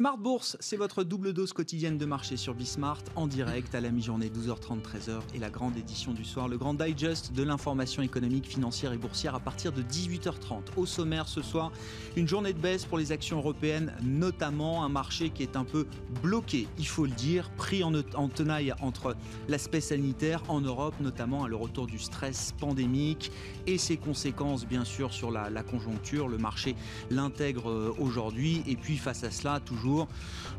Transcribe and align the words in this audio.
Smart 0.00 0.16
Bourse, 0.16 0.56
c'est 0.60 0.78
votre 0.78 1.04
double 1.04 1.34
dose 1.34 1.52
quotidienne 1.52 1.98
de 1.98 2.06
marché 2.06 2.38
sur 2.38 2.54
Bismart 2.54 3.02
en 3.16 3.26
direct 3.26 3.74
à 3.74 3.82
la 3.82 3.90
mi-journée 3.90 4.30
12h30 4.30 4.80
13h 4.80 5.20
et 5.34 5.38
la 5.38 5.50
grande 5.50 5.76
édition 5.76 6.14
du 6.14 6.24
soir, 6.24 6.48
le 6.48 6.56
grand 6.56 6.72
digest 6.72 7.34
de 7.34 7.42
l'information 7.42 8.02
économique, 8.02 8.46
financière 8.46 8.94
et 8.94 8.96
boursière 8.96 9.34
à 9.34 9.40
partir 9.40 9.72
de 9.72 9.82
18h30. 9.82 10.78
Au 10.78 10.86
sommaire 10.86 11.28
ce 11.28 11.42
soir, 11.42 11.70
une 12.16 12.26
journée 12.26 12.54
de 12.54 12.58
baisse 12.58 12.86
pour 12.86 12.96
les 12.96 13.12
actions 13.12 13.36
européennes, 13.36 13.92
notamment 14.02 14.84
un 14.84 14.88
marché 14.88 15.28
qui 15.28 15.42
est 15.42 15.54
un 15.54 15.64
peu 15.64 15.86
bloqué, 16.22 16.66
il 16.78 16.86
faut 16.86 17.04
le 17.04 17.12
dire, 17.12 17.50
pris 17.58 17.84
en, 17.84 17.92
tenaille 18.30 18.72
entre 18.80 19.14
l'aspect 19.48 19.82
sanitaire 19.82 20.42
en 20.48 20.62
Europe, 20.62 20.94
notamment 21.00 21.44
à 21.44 21.48
le 21.48 21.56
retour 21.56 21.86
du 21.86 21.98
stress 21.98 22.54
pandémique 22.58 23.32
et 23.66 23.76
ses 23.76 23.98
conséquences 23.98 24.66
bien 24.66 24.86
sûr 24.86 25.12
sur 25.12 25.30
la, 25.30 25.50
la 25.50 25.62
conjoncture. 25.62 26.26
Le 26.26 26.38
marché 26.38 26.74
l'intègre 27.10 27.68
euh, 27.68 27.94
aujourd'hui 27.98 28.62
et 28.66 28.76
puis 28.76 28.96
face 28.96 29.24
à 29.24 29.30
cela, 29.30 29.60
toujours 29.60 29.89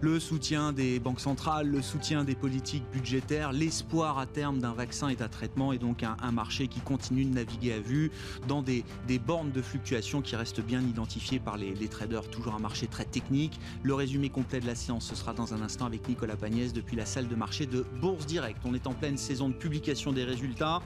le 0.01 0.19
soutien 0.19 0.73
des 0.73 0.99
banques 0.99 1.19
centrales, 1.19 1.67
le 1.67 1.81
soutien 1.81 2.23
des 2.23 2.35
politiques 2.35 2.83
budgétaires, 2.91 3.51
l'espoir 3.51 4.17
à 4.17 4.25
terme 4.25 4.59
d'un 4.59 4.73
vaccin 4.73 5.09
et 5.09 5.15
d'un 5.15 5.27
traitement 5.27 5.73
et 5.73 5.77
donc 5.77 6.03
un, 6.03 6.31
marché 6.31 6.67
qui 6.67 6.79
continue 6.79 7.25
de 7.25 7.33
naviguer 7.33 7.73
à 7.73 7.79
vue 7.79 8.09
dans 8.47 8.61
des, 8.61 8.83
bornes 9.25 9.51
de 9.51 9.61
fluctuation 9.61 10.21
qui 10.21 10.35
restent 10.35 10.61
bien 10.61 10.81
identifiées 10.81 11.39
par 11.39 11.57
les, 11.57 11.73
traders. 11.87 12.27
Toujours 12.29 12.55
un 12.55 12.59
marché 12.59 12.87
très 12.87 13.05
technique. 13.05 13.59
Le 13.83 13.93
résumé 13.93 14.29
complet 14.29 14.59
de 14.59 14.65
la 14.65 14.75
séance, 14.75 15.05
ce 15.07 15.15
sera 15.15 15.33
dans 15.33 15.53
un 15.53 15.61
instant 15.61 15.85
avec 15.85 16.07
Nicolas 16.07 16.35
Pagnès 16.35 16.73
depuis 16.73 16.95
la 16.95 17.05
salle 17.05 17.27
de 17.27 17.35
marché 17.35 17.65
de 17.65 17.85
Bourse 17.99 18.25
Direct. 18.25 18.57
On 18.65 18.73
est 18.73 18.87
en 18.87 18.93
pleine 18.93 19.17
saison 19.17 19.49
de 19.49 19.53
publication 19.53 20.13
des 20.13 20.23
résultats 20.23 20.81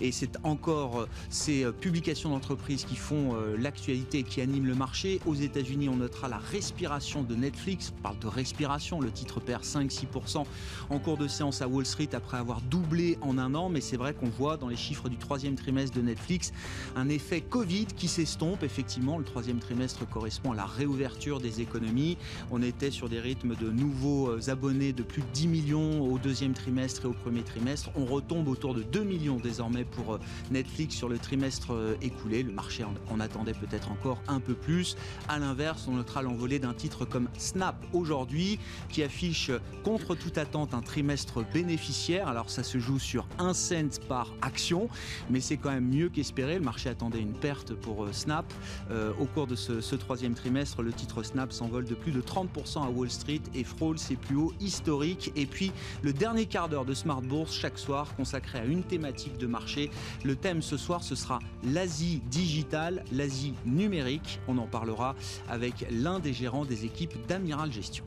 et 0.00 0.12
c'est 0.12 0.36
encore 0.44 1.00
euh, 1.00 1.08
ces 1.28 1.64
euh, 1.64 1.72
publications 1.72 2.30
d'entreprises 2.30 2.84
qui 2.84 2.96
font 2.96 3.34
euh, 3.34 3.56
l'actualité 3.56 4.18
et 4.18 4.22
qui 4.22 4.40
animent 4.40 4.66
le 4.66 4.74
marché. 4.74 5.20
Aux 5.26 5.34
États-Unis, 5.34 5.88
on 5.88 5.96
notera 5.96 6.28
la 6.28 6.38
respiration 6.38 7.22
de 7.22 7.34
Netflix 7.34 7.89
parle 8.02 8.18
de 8.18 8.26
respiration. 8.26 9.00
Le 9.00 9.10
titre 9.10 9.40
perd 9.40 9.64
5-6% 9.64 10.44
en 10.90 10.98
cours 10.98 11.16
de 11.16 11.28
séance 11.28 11.62
à 11.62 11.68
Wall 11.68 11.86
Street 11.86 12.08
après 12.12 12.38
avoir 12.38 12.60
doublé 12.62 13.18
en 13.20 13.38
un 13.38 13.54
an. 13.54 13.68
Mais 13.68 13.80
c'est 13.80 13.96
vrai 13.96 14.14
qu'on 14.14 14.28
voit 14.28 14.56
dans 14.56 14.68
les 14.68 14.76
chiffres 14.76 15.08
du 15.08 15.16
troisième 15.16 15.54
trimestre 15.54 15.96
de 15.96 16.02
Netflix 16.02 16.52
un 16.96 17.08
effet 17.08 17.40
Covid 17.40 17.86
qui 17.86 18.08
s'estompe. 18.08 18.62
Effectivement, 18.62 19.18
le 19.18 19.24
troisième 19.24 19.58
trimestre 19.58 20.08
correspond 20.08 20.52
à 20.52 20.56
la 20.56 20.66
réouverture 20.66 21.40
des 21.40 21.60
économies. 21.60 22.16
On 22.50 22.62
était 22.62 22.90
sur 22.90 23.08
des 23.08 23.20
rythmes 23.20 23.54
de 23.56 23.70
nouveaux 23.70 24.28
euh, 24.28 24.40
abonnés 24.48 24.92
de 24.92 25.02
plus 25.02 25.22
de 25.22 25.28
10 25.32 25.48
millions 25.48 26.02
au 26.02 26.18
deuxième 26.18 26.54
trimestre 26.54 27.04
et 27.04 27.08
au 27.08 27.12
premier 27.12 27.42
trimestre. 27.42 27.90
On 27.94 28.04
retombe 28.04 28.48
autour 28.48 28.74
de 28.74 28.82
2 28.82 29.04
millions 29.04 29.36
désormais 29.36 29.84
pour 29.84 30.14
euh, 30.14 30.20
Netflix 30.50 30.94
sur 30.94 31.08
le 31.08 31.18
trimestre 31.18 31.72
euh, 31.72 31.94
écoulé. 32.00 32.42
Le 32.42 32.52
marché 32.52 32.84
en 32.84 33.20
attendait 33.20 33.54
peut-être 33.54 33.90
encore 33.90 34.20
un 34.28 34.40
peu 34.40 34.54
plus. 34.54 34.96
À 35.28 35.38
l'inverse, 35.38 35.86
on 35.88 35.92
notera 35.92 36.22
l'envolée 36.22 36.58
d'un 36.58 36.74
titre 36.74 37.04
comme 37.04 37.28
Snap 37.38 37.79
aujourd'hui 37.92 38.58
qui 38.88 39.02
affiche 39.02 39.50
contre 39.84 40.14
toute 40.14 40.38
attente 40.38 40.74
un 40.74 40.82
trimestre 40.82 41.44
bénéficiaire. 41.52 42.28
Alors 42.28 42.50
ça 42.50 42.62
se 42.62 42.78
joue 42.78 42.98
sur 42.98 43.26
1 43.38 43.54
cent 43.54 44.00
par 44.08 44.32
action, 44.42 44.88
mais 45.28 45.40
c'est 45.40 45.56
quand 45.56 45.70
même 45.70 45.88
mieux 45.88 46.08
qu'espéré. 46.08 46.54
Le 46.56 46.64
marché 46.64 46.88
attendait 46.88 47.20
une 47.20 47.32
perte 47.32 47.74
pour 47.74 48.04
euh, 48.04 48.12
Snap. 48.12 48.52
Euh, 48.90 49.12
au 49.20 49.26
cours 49.26 49.46
de 49.46 49.54
ce, 49.54 49.94
troisième 49.94 50.34
trimestre, 50.34 50.82
le 50.82 50.92
titre 50.92 51.22
Snap 51.22 51.52
s'envole 51.52 51.84
de 51.84 51.94
plus 51.94 52.12
de 52.12 52.20
30% 52.20 52.84
à 52.84 52.90
Wall 52.90 53.10
Street 53.10 53.42
et 53.54 53.64
frôle 53.64 53.98
ses 53.98 54.16
plus 54.16 54.36
hauts 54.36 54.52
historiques. 54.60 55.32
Et 55.36 55.46
puis 55.46 55.72
le 56.02 56.12
dernier 56.12 56.46
quart 56.46 56.68
d'heure 56.68 56.84
de 56.84 56.94
Smart 56.94 57.22
Bourse 57.22 57.54
chaque 57.54 57.78
soir 57.78 58.14
consacré 58.16 58.58
à 58.58 58.64
une 58.64 58.82
thématique 58.82 59.38
de 59.38 59.46
marché. 59.46 59.90
Le 60.24 60.36
thème 60.36 60.62
ce 60.62 60.76
soir, 60.76 61.02
ce 61.02 61.14
sera 61.14 61.38
l'Asie 61.64 62.22
digitale, 62.30 63.04
l'Asie 63.12 63.54
numérique. 63.64 64.40
On 64.48 64.58
en 64.58 64.66
parlera 64.66 65.14
avec 65.48 65.86
l'un 65.90 66.18
des 66.18 66.32
gérants 66.32 66.64
des 66.64 66.84
équipes 66.84 67.14
d'Amiral 67.28 67.59
Gestion. 67.68 68.04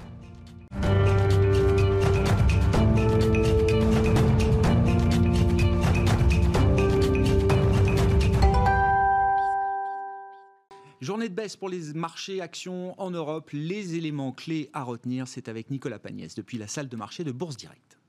Journée 11.00 11.28
de 11.28 11.36
baisse 11.36 11.58
pour 11.58 11.69
les 11.69 11.94
marchés 11.94 12.42
actions 12.42 13.00
en 13.00 13.12
Europe. 13.12 13.50
Les 13.52 13.96
éléments 13.96 14.31
clés 14.31 14.69
à 14.74 14.84
retenir, 14.84 15.28
c'est 15.28 15.50
avec 15.50 15.69
Nicolas 15.69 16.00
Pagnès 16.00 16.34
depuis 16.34 16.58
la 16.58 16.68
salle 16.68 16.88
de 16.88 16.96
marché 16.96 17.24
de 17.24 17.31
Bourse 17.31 17.58
Directe. 17.58 18.00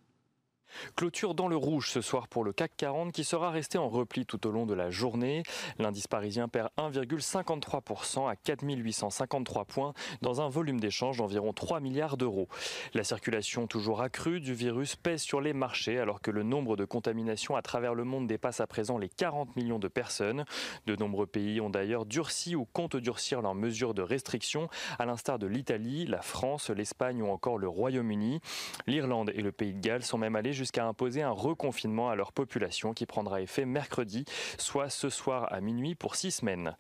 Clôture 0.97 1.35
dans 1.35 1.49
le 1.49 1.57
rouge 1.57 1.91
ce 1.91 2.01
soir 2.01 2.29
pour 2.29 2.45
le 2.45 2.53
CAC 2.53 2.73
40 2.77 3.13
qui 3.13 3.25
sera 3.25 3.51
resté 3.51 3.79
en 3.79 3.89
repli 3.89 4.27
tout 4.27 4.47
au 4.47 4.51
long 4.51 4.67
de 4.67 4.75
la 4.75 4.91
journée. 4.91 5.43
L'indice 5.79 6.07
parisien 6.07 6.49
perd 6.49 6.71
1,53% 6.79 8.29
à 8.29 8.37
4853 8.37 9.65
points 9.65 9.95
dans 10.23 10.41
un 10.41 10.49
volume 10.49 10.81
d'échange 10.81 11.19
d'environ 11.19 11.53
3 11.53 11.81
milliards 11.81 12.17
d'euros. 12.17 12.49
La 12.95 13.05
circulation 13.05 13.67
toujours 13.67 14.03
accrue 14.03 14.41
du 14.41 14.55
virus 14.55 14.97
pèse 14.97 15.23
sur 15.23 15.41
les 15.41 15.53
marchés 15.53 15.99
alors 15.99 16.21
que 16.21 16.31
le 16.31 16.43
nombre 16.43 16.77
de 16.77 16.85
contaminations 16.85 17.57
à 17.57 17.63
travers 17.63 17.95
le 17.95 18.05
monde 18.05 18.27
dépasse 18.27 18.61
à 18.61 18.67
présent 18.67 18.99
les 18.99 19.09
40 19.09 19.57
millions 19.57 19.79
de 19.79 19.89
personnes. 19.89 20.45
De 20.87 20.97
nombreux 20.97 21.27
pays 21.27 21.61
ont 21.61 21.71
d'ailleurs 21.71 22.07
durci 22.07 22.57
ou 22.57 22.65
comptent 22.65 22.97
durcir 22.97 23.43
leurs 23.43 23.55
mesures 23.55 23.95
de 23.95 24.03
restriction, 24.03 24.69
à 24.99 25.07
l'instar 25.07 25.39
de 25.39 25.47
l'Italie, 25.47 26.07
la 26.07 26.23
France, 26.23 26.71
l'Espagne 26.71 27.23
ou 27.23 27.29
encore 27.29 27.59
le 27.59 27.69
Royaume-Uni. 27.69 28.41
L'Irlande 28.87 29.31
et 29.35 29.43
le 29.43 29.53
Pays 29.53 29.75
de 29.75 29.81
Galles 29.81 30.03
sont 30.03 30.19
même 30.19 30.37
allés 30.37 30.53
jusqu'à 30.53 30.64
imposer 30.83 31.23
un 31.23 31.31
reconfinement 31.31 32.11
à 32.11 32.15
leur 32.15 32.33
population 32.33 32.93
qui 32.95 33.07
prendra 33.07 33.41
effet 33.41 33.65
mercredi, 33.65 34.25
soit 34.59 34.89
ce 34.89 35.09
soir 35.09 35.53
à 35.53 35.61
minuit 35.61 35.95
pour 35.95 36.17
six 36.17 36.31
semaines. 36.31 36.77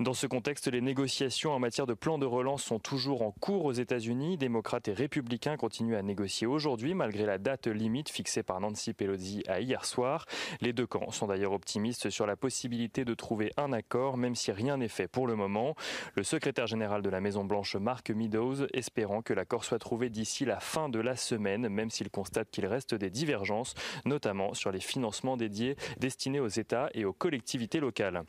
Dans 0.00 0.14
ce 0.14 0.26
contexte, 0.26 0.68
les 0.68 0.80
négociations 0.80 1.52
en 1.52 1.58
matière 1.58 1.86
de 1.86 1.94
plan 1.94 2.18
de 2.18 2.26
relance 2.26 2.62
sont 2.62 2.78
toujours 2.78 3.22
en 3.22 3.30
cours 3.30 3.64
aux 3.64 3.72
États-Unis. 3.72 4.36
Démocrates 4.36 4.88
et 4.88 4.92
républicains 4.92 5.56
continuent 5.56 5.96
à 5.96 6.02
négocier 6.02 6.46
aujourd'hui 6.46 6.94
malgré 6.94 7.26
la 7.26 7.38
date 7.38 7.66
limite 7.66 8.08
fixée 8.08 8.42
par 8.42 8.60
Nancy 8.60 8.92
Pelosi 8.92 9.42
à 9.48 9.60
hier 9.60 9.84
soir. 9.84 10.26
Les 10.60 10.72
deux 10.72 10.86
camps 10.86 11.10
sont 11.10 11.26
d'ailleurs 11.26 11.52
optimistes 11.52 12.10
sur 12.10 12.26
la 12.26 12.36
possibilité 12.36 13.04
de 13.04 13.14
trouver 13.14 13.52
un 13.56 13.72
accord, 13.72 14.16
même 14.16 14.34
si 14.34 14.52
rien 14.52 14.76
n'est 14.76 14.88
fait 14.88 15.08
pour 15.08 15.26
le 15.26 15.36
moment. 15.36 15.74
Le 16.14 16.22
secrétaire 16.22 16.66
général 16.66 17.02
de 17.02 17.10
la 17.10 17.20
Maison-Blanche, 17.20 17.76
Mark 17.76 18.10
Meadows, 18.10 18.66
espérant 18.72 19.22
que 19.22 19.32
l'accord 19.32 19.64
soit 19.64 19.78
trouvé 19.78 20.10
d'ici 20.10 20.44
la 20.44 20.60
fin 20.60 20.88
de 20.88 21.00
la 21.00 21.16
semaine, 21.16 21.68
même 21.68 21.90
s'il 21.90 22.10
constate 22.10 22.50
qu'il 22.50 22.66
reste 22.66 22.94
des 22.94 23.10
divergences, 23.12 23.74
notamment 24.04 24.54
sur 24.54 24.72
les 24.72 24.80
financements 24.80 25.36
dédiés 25.36 25.76
destinés 25.98 26.40
aux 26.40 26.48
États 26.48 26.90
et 26.94 27.04
aux 27.04 27.12
collectivités 27.12 27.80
locales. 27.80 28.24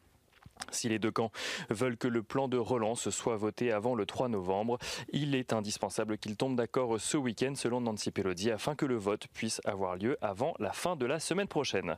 Si 0.72 0.90
les 0.90 1.00
deux 1.00 1.12
camps 1.12 1.32
veulent 1.70 1.98
que 1.98 2.08
le 2.08 2.24
plan 2.24 2.48
de 2.48 2.58
relance 2.58 3.10
soit 3.10 3.36
voté 3.36 3.72
avant 3.72 3.96
le 3.96 4.06
3 4.06 4.30
novembre, 4.30 4.78
il 5.12 5.36
est 5.36 5.54
indispensable 5.54 6.18
qu'ils 6.18 6.38
tombent 6.38 6.56
d'accord 6.56 7.00
ce 7.00 7.18
week-end 7.18 7.54
selon 7.56 7.82
Nancy 7.82 8.12
Pelosi 8.12 8.52
afin 8.52 8.76
que 8.76 8.86
le 8.86 8.96
vote 8.96 9.28
puisse 9.34 9.62
avoir 9.66 9.96
lieu 9.96 10.18
avant 10.22 10.54
la 10.60 10.72
fin 10.72 10.96
de 10.96 11.06
la 11.06 11.20
semaine 11.20 11.48
prochaine. 11.48 11.98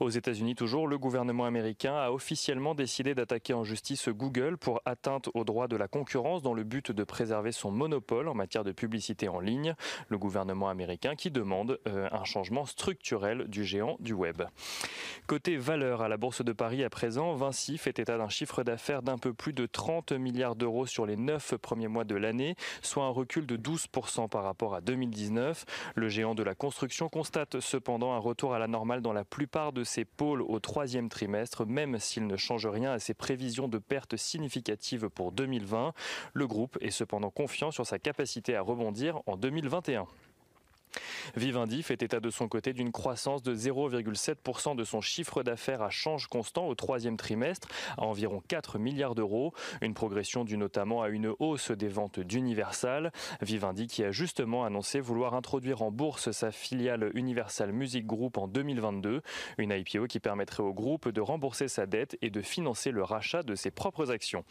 Aux 0.00 0.10
États-Unis 0.10 0.54
toujours, 0.54 0.88
le 0.88 0.98
gouvernement 0.98 1.44
américain 1.44 1.96
a 1.96 2.10
officiellement 2.10 2.74
décidé 2.74 3.14
d'attaquer 3.14 3.54
en 3.54 3.64
justice 3.64 4.08
Google 4.08 4.56
pour 4.56 4.80
atteinte 4.84 5.28
aux 5.34 5.44
droits 5.44 5.68
de 5.68 5.76
la 5.76 5.88
concurrence 5.88 6.42
dans 6.42 6.54
le 6.54 6.64
but 6.64 6.92
de 6.92 7.04
préserver 7.04 7.52
son 7.52 7.70
monopole 7.70 8.28
en 8.28 8.34
matière 8.34 8.64
de 8.64 8.72
publicité 8.72 9.28
en 9.28 9.40
ligne. 9.40 9.74
Le 10.08 10.18
gouvernement 10.18 10.68
américain 10.68 11.14
qui 11.14 11.30
demande 11.30 11.78
euh, 11.88 12.08
un 12.12 12.24
changement 12.24 12.66
structurel 12.66 13.48
du 13.48 13.64
géant 13.64 13.96
du 14.00 14.12
web. 14.12 14.42
Côté 15.26 15.56
valeur 15.56 16.02
à 16.02 16.08
la 16.08 16.16
Bourse 16.16 16.44
de 16.44 16.52
Paris 16.52 16.84
à 16.84 16.90
présent, 16.90 17.34
Vinci 17.34 17.78
fait 17.78 17.95
état 17.98 18.18
d'un 18.18 18.28
chiffre 18.28 18.62
d'affaires 18.62 19.02
d'un 19.02 19.18
peu 19.18 19.32
plus 19.32 19.52
de 19.52 19.66
30 19.66 20.12
milliards 20.12 20.56
d'euros 20.56 20.86
sur 20.86 21.06
les 21.06 21.16
9 21.16 21.56
premiers 21.56 21.88
mois 21.88 22.04
de 22.04 22.14
l'année, 22.14 22.56
soit 22.82 23.04
un 23.04 23.10
recul 23.10 23.46
de 23.46 23.56
12% 23.56 24.28
par 24.28 24.44
rapport 24.44 24.74
à 24.74 24.80
2019. 24.80 25.64
Le 25.94 26.08
géant 26.08 26.34
de 26.34 26.42
la 26.42 26.54
construction 26.54 27.08
constate 27.08 27.60
cependant 27.60 28.12
un 28.12 28.18
retour 28.18 28.54
à 28.54 28.58
la 28.58 28.68
normale 28.68 29.02
dans 29.02 29.12
la 29.12 29.24
plupart 29.24 29.72
de 29.72 29.84
ses 29.84 30.04
pôles 30.04 30.42
au 30.42 30.60
troisième 30.60 31.08
trimestre, 31.08 31.66
même 31.66 31.98
s'il 31.98 32.26
ne 32.26 32.36
change 32.36 32.66
rien 32.66 32.92
à 32.92 32.98
ses 32.98 33.14
prévisions 33.14 33.68
de 33.68 33.78
pertes 33.78 34.16
significatives 34.16 35.08
pour 35.08 35.32
2020. 35.32 35.92
Le 36.32 36.46
groupe 36.46 36.78
est 36.80 36.90
cependant 36.90 37.30
confiant 37.30 37.70
sur 37.70 37.86
sa 37.86 37.98
capacité 37.98 38.56
à 38.56 38.62
rebondir 38.62 39.20
en 39.26 39.36
2021. 39.36 40.06
Vivendi 41.36 41.82
fait 41.82 42.02
état 42.02 42.20
de 42.20 42.30
son 42.30 42.48
côté 42.48 42.72
d'une 42.72 42.92
croissance 42.92 43.42
de 43.42 43.54
0,7% 43.54 44.76
de 44.76 44.84
son 44.84 45.00
chiffre 45.00 45.42
d'affaires 45.42 45.82
à 45.82 45.90
change 45.90 46.26
constant 46.26 46.66
au 46.66 46.74
troisième 46.74 47.16
trimestre, 47.16 47.68
à 47.96 48.02
environ 48.02 48.42
4 48.48 48.78
milliards 48.78 49.14
d'euros. 49.14 49.52
Une 49.80 49.94
progression 49.94 50.44
due 50.44 50.56
notamment 50.56 51.02
à 51.02 51.08
une 51.08 51.32
hausse 51.38 51.70
des 51.70 51.88
ventes 51.88 52.20
d'Universal. 52.20 53.12
Vivendi 53.42 53.86
qui 53.86 54.04
a 54.04 54.10
justement 54.10 54.64
annoncé 54.64 55.00
vouloir 55.00 55.34
introduire 55.34 55.82
en 55.82 55.90
bourse 55.90 56.30
sa 56.30 56.50
filiale 56.50 57.10
Universal 57.14 57.72
Music 57.72 58.06
Group 58.06 58.38
en 58.38 58.48
2022. 58.48 59.22
Une 59.58 59.72
IPO 59.72 60.06
qui 60.06 60.20
permettrait 60.20 60.62
au 60.62 60.72
groupe 60.72 61.08
de 61.08 61.20
rembourser 61.20 61.68
sa 61.68 61.86
dette 61.86 62.16
et 62.22 62.30
de 62.30 62.42
financer 62.42 62.90
le 62.90 63.02
rachat 63.02 63.42
de 63.42 63.54
ses 63.54 63.70
propres 63.70 64.10
actions. 64.10 64.44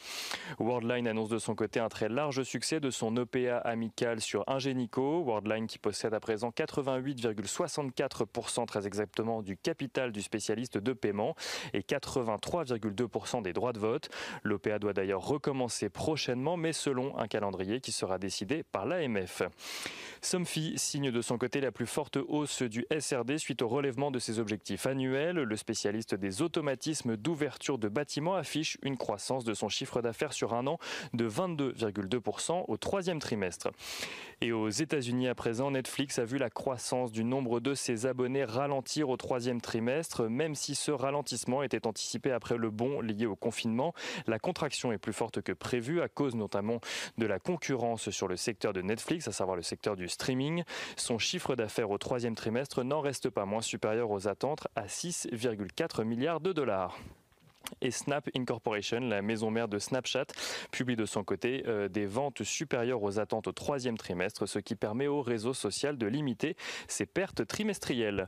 Worldline 0.60 1.08
annonce 1.08 1.30
de 1.30 1.40
son 1.40 1.56
côté 1.56 1.80
un 1.80 1.90
très 1.90 2.10
large 2.10 2.44
succès 2.44 2.80
de 2.80 2.90
son 2.90 3.16
OPA 3.18 3.58
amical 3.58 4.22
sur 4.22 4.44
Ingenico. 4.48 5.24
Worldline 5.24 5.68
qui 5.68 5.80
possède 5.80 6.14
à 6.14 6.20
présent 6.36 6.50
88,64% 6.50 8.66
très 8.66 8.86
exactement 8.86 9.42
du 9.42 9.56
capital 9.56 10.12
du 10.12 10.22
spécialiste 10.22 10.78
de 10.78 10.92
paiement 10.92 11.34
et 11.74 11.80
83,2% 11.80 13.42
des 13.42 13.54
droits 13.54 13.72
de 13.72 13.80
vote. 13.80 14.10
L'OPA 14.44 14.78
doit 14.78 14.92
d'ailleurs 14.92 15.26
recommencer 15.26 15.88
prochainement, 15.88 16.58
mais 16.58 16.74
selon 16.74 17.18
un 17.18 17.30
calendrier 17.30 17.80
qui 17.80 17.94
sera 17.94 18.18
décidé 18.18 18.64
par 18.64 18.86
l'AMF. 18.86 19.44
Somfy 20.22 20.78
signe 20.78 21.10
de 21.10 21.22
son 21.22 21.38
côté 21.38 21.62
la 21.62 21.72
plus 21.72 21.86
forte 21.86 22.18
hausse 22.18 22.64
du 22.64 22.86
SRD 23.00 23.38
suite 23.38 23.62
au 23.62 23.70
relèvement 23.70 24.12
de 24.12 24.20
ses 24.20 24.40
objectifs 24.40 24.88
annuels. 24.88 25.38
Le 25.38 25.56
spécialiste 25.56 26.16
des 26.16 26.42
automatismes 26.42 27.16
d'ouverture 27.16 27.78
de 27.78 27.88
bâtiments 27.88 28.36
affiche 28.36 28.78
une 28.82 28.98
croissance 28.98 29.46
de 29.46 29.54
son 29.54 29.70
chiffre 29.70 30.02
d'affaires 30.02 30.34
sur 30.34 30.54
un 30.54 30.68
an 30.68 30.80
de 31.14 31.30
22,2% 31.30 32.66
au 32.68 32.76
troisième 32.76 33.20
trimestre. 33.20 33.70
Et 34.42 34.52
aux 34.52 34.68
États-Unis 34.68 35.30
à 35.30 35.36
présent, 35.36 35.72
Netflix 35.72 36.20
a 36.20 36.25
vu 36.26 36.38
la 36.38 36.50
croissance 36.50 37.12
du 37.12 37.24
nombre 37.24 37.60
de 37.60 37.74
ses 37.74 38.06
abonnés 38.06 38.44
ralentir 38.44 39.10
au 39.10 39.18
troisième 39.18 39.62
trimestre, 39.62 40.28
même 40.28 40.56
si 40.56 40.76
ce 40.76 40.92
ralentissement 40.92 41.64
était 41.64 41.88
anticipé 41.88 42.32
après 42.32 42.58
le 42.58 42.70
bond 42.70 43.02
lié 43.02 43.26
au 43.26 43.36
confinement. 43.36 43.94
La 44.28 44.40
contraction 44.40 44.92
est 44.92 44.98
plus 44.98 45.14
forte 45.14 45.42
que 45.42 45.52
prévu 45.52 46.02
à 46.02 46.10
cause 46.10 46.36
notamment 46.36 46.80
de 47.18 47.26
la 47.26 47.40
concurrence 47.40 48.10
sur 48.10 48.28
le 48.28 48.36
secteur 48.36 48.74
de 48.74 48.82
Netflix, 48.82 49.28
à 49.28 49.32
savoir 49.32 49.56
le 49.56 49.64
secteur 49.64 49.96
du 49.96 50.08
streaming. 50.08 50.64
Son 50.96 51.18
chiffre 51.18 51.56
d'affaires 51.56 51.92
au 51.92 51.98
troisième 51.98 52.36
trimestre 52.36 52.84
n'en 52.84 53.02
reste 53.02 53.30
pas 53.30 53.46
moins 53.46 53.62
supérieur 53.62 54.12
aux 54.12 54.28
attentes 54.28 54.68
à 54.76 54.88
6,4 54.88 56.04
milliards 56.04 56.42
de 56.42 56.54
dollars. 56.54 56.98
Et 57.82 57.92
Snap 57.92 58.30
Incorporation, 58.36 59.00
la 59.00 59.22
maison 59.22 59.52
mère 59.52 59.68
de 59.68 59.80
Snapchat, 59.80 60.28
publie 60.72 60.96
de 60.96 61.06
son 61.06 61.24
côté 61.24 61.64
euh, 61.68 61.88
des 61.88 62.06
ventes 62.06 62.44
supérieures 62.44 63.04
aux 63.04 63.20
attentes 63.20 63.48
au 63.48 63.52
troisième 63.52 63.98
trimestre, 63.98 64.48
ce 64.48 64.60
qui 64.60 64.76
permet 64.76 65.08
au 65.08 65.22
réseau 65.22 65.54
social 65.54 65.98
de 65.98 66.08
limiter 66.08 66.56
ses 66.88 67.06
pertes 67.06 67.46
trimestrielles. 67.48 68.28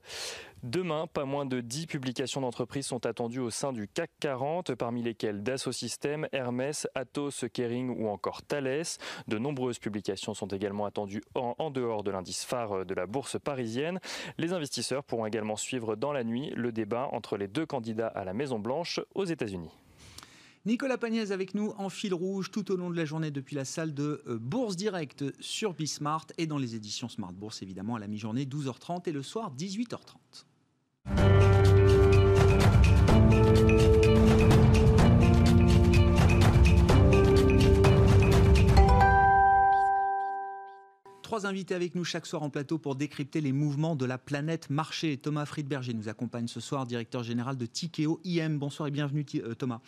Demain, 0.63 1.05
pas 1.05 1.25
moins 1.25 1.45
de 1.45 1.61
10 1.61 1.85
publications 1.85 2.41
d'entreprises 2.41 2.87
sont 2.87 3.05
attendues 3.05 3.39
au 3.39 3.51
sein 3.51 3.71
du 3.71 3.87
CAC 3.87 4.09
40, 4.19 4.73
parmi 4.73 5.03
lesquelles 5.03 5.43
Dassault 5.43 5.71
Systèmes, 5.71 6.27
Hermès, 6.31 6.87
Atos, 6.95 7.45
Kering 7.53 7.89
ou 7.89 8.09
encore 8.09 8.41
Thales. 8.41 8.83
De 9.27 9.37
nombreuses 9.37 9.77
publications 9.77 10.33
sont 10.33 10.47
également 10.47 10.85
attendues 10.85 11.21
en, 11.35 11.69
dehors 11.69 12.03
de 12.03 12.09
l'indice 12.09 12.43
phare 12.43 12.85
de 12.85 12.93
la 12.95 13.05
bourse 13.05 13.37
parisienne. 13.39 13.99
Les 14.39 14.51
investisseurs 14.51 15.03
pourront 15.03 15.27
également 15.27 15.57
suivre 15.57 15.95
dans 15.95 16.11
la 16.11 16.23
nuit 16.23 16.51
le 16.55 16.71
débat 16.71 17.07
entre 17.11 17.37
les 17.37 17.47
deux 17.47 17.67
candidats 17.67 18.07
à 18.07 18.23
la 18.23 18.33
Maison 18.33 18.57
Blanche 18.57 18.99
États-Unis. 19.31 19.69
Nicolas 20.65 20.97
Pagnès 20.97 21.31
avec 21.31 21.53
nous 21.53 21.74
en 21.77 21.88
fil 21.89 22.13
rouge 22.13 22.51
tout 22.51 22.71
au 22.71 22.75
long 22.75 22.89
de 22.89 22.97
la 22.97 23.06
journée 23.06 23.31
depuis 23.31 23.56
la 23.56 23.63
salle 23.63 23.94
de 23.94 24.21
euh, 24.27 24.38
Bourse 24.38 24.75
Direct 24.75 25.24
sur 25.39 25.74
Bismart 25.74 26.25
et 26.38 26.45
dans 26.45 26.57
les 26.57 26.75
éditions 26.75 27.07
Smart 27.07 27.31
Bourse 27.31 27.62
évidemment 27.62 27.95
à 27.95 28.00
la 28.00 28.07
mi-journée 28.07 28.44
12h30 28.44 29.07
et 29.07 29.13
le 29.13 29.24
soir 29.24 29.53
18h30. 29.56 30.45
Trois 41.27 41.45
invités 41.45 41.75
avec 41.75 41.94
nous 41.94 42.06
chaque 42.06 42.25
soir 42.25 42.41
en 42.41 42.50
plateau 42.50 42.77
pour 42.77 42.95
décrypter 42.95 43.41
les 43.41 43.51
mouvements 43.51 43.97
de 43.97 44.06
la 44.06 44.18
planète 44.18 44.69
marché. 44.69 45.18
Thomas 45.18 45.45
Friedberger 45.45 45.94
nous 45.94 46.07
accompagne 46.07 46.47
ce 46.47 46.62
soir, 46.62 46.85
directeur 46.85 47.21
général 47.21 47.57
de 47.57 47.65
Tikeo 47.65 48.21
IM. 48.24 48.57
Bonsoir 48.57 48.88
et 48.88 48.91
bienvenue 48.91 49.25
euh, 49.35 49.53
Thomas. 49.53 49.81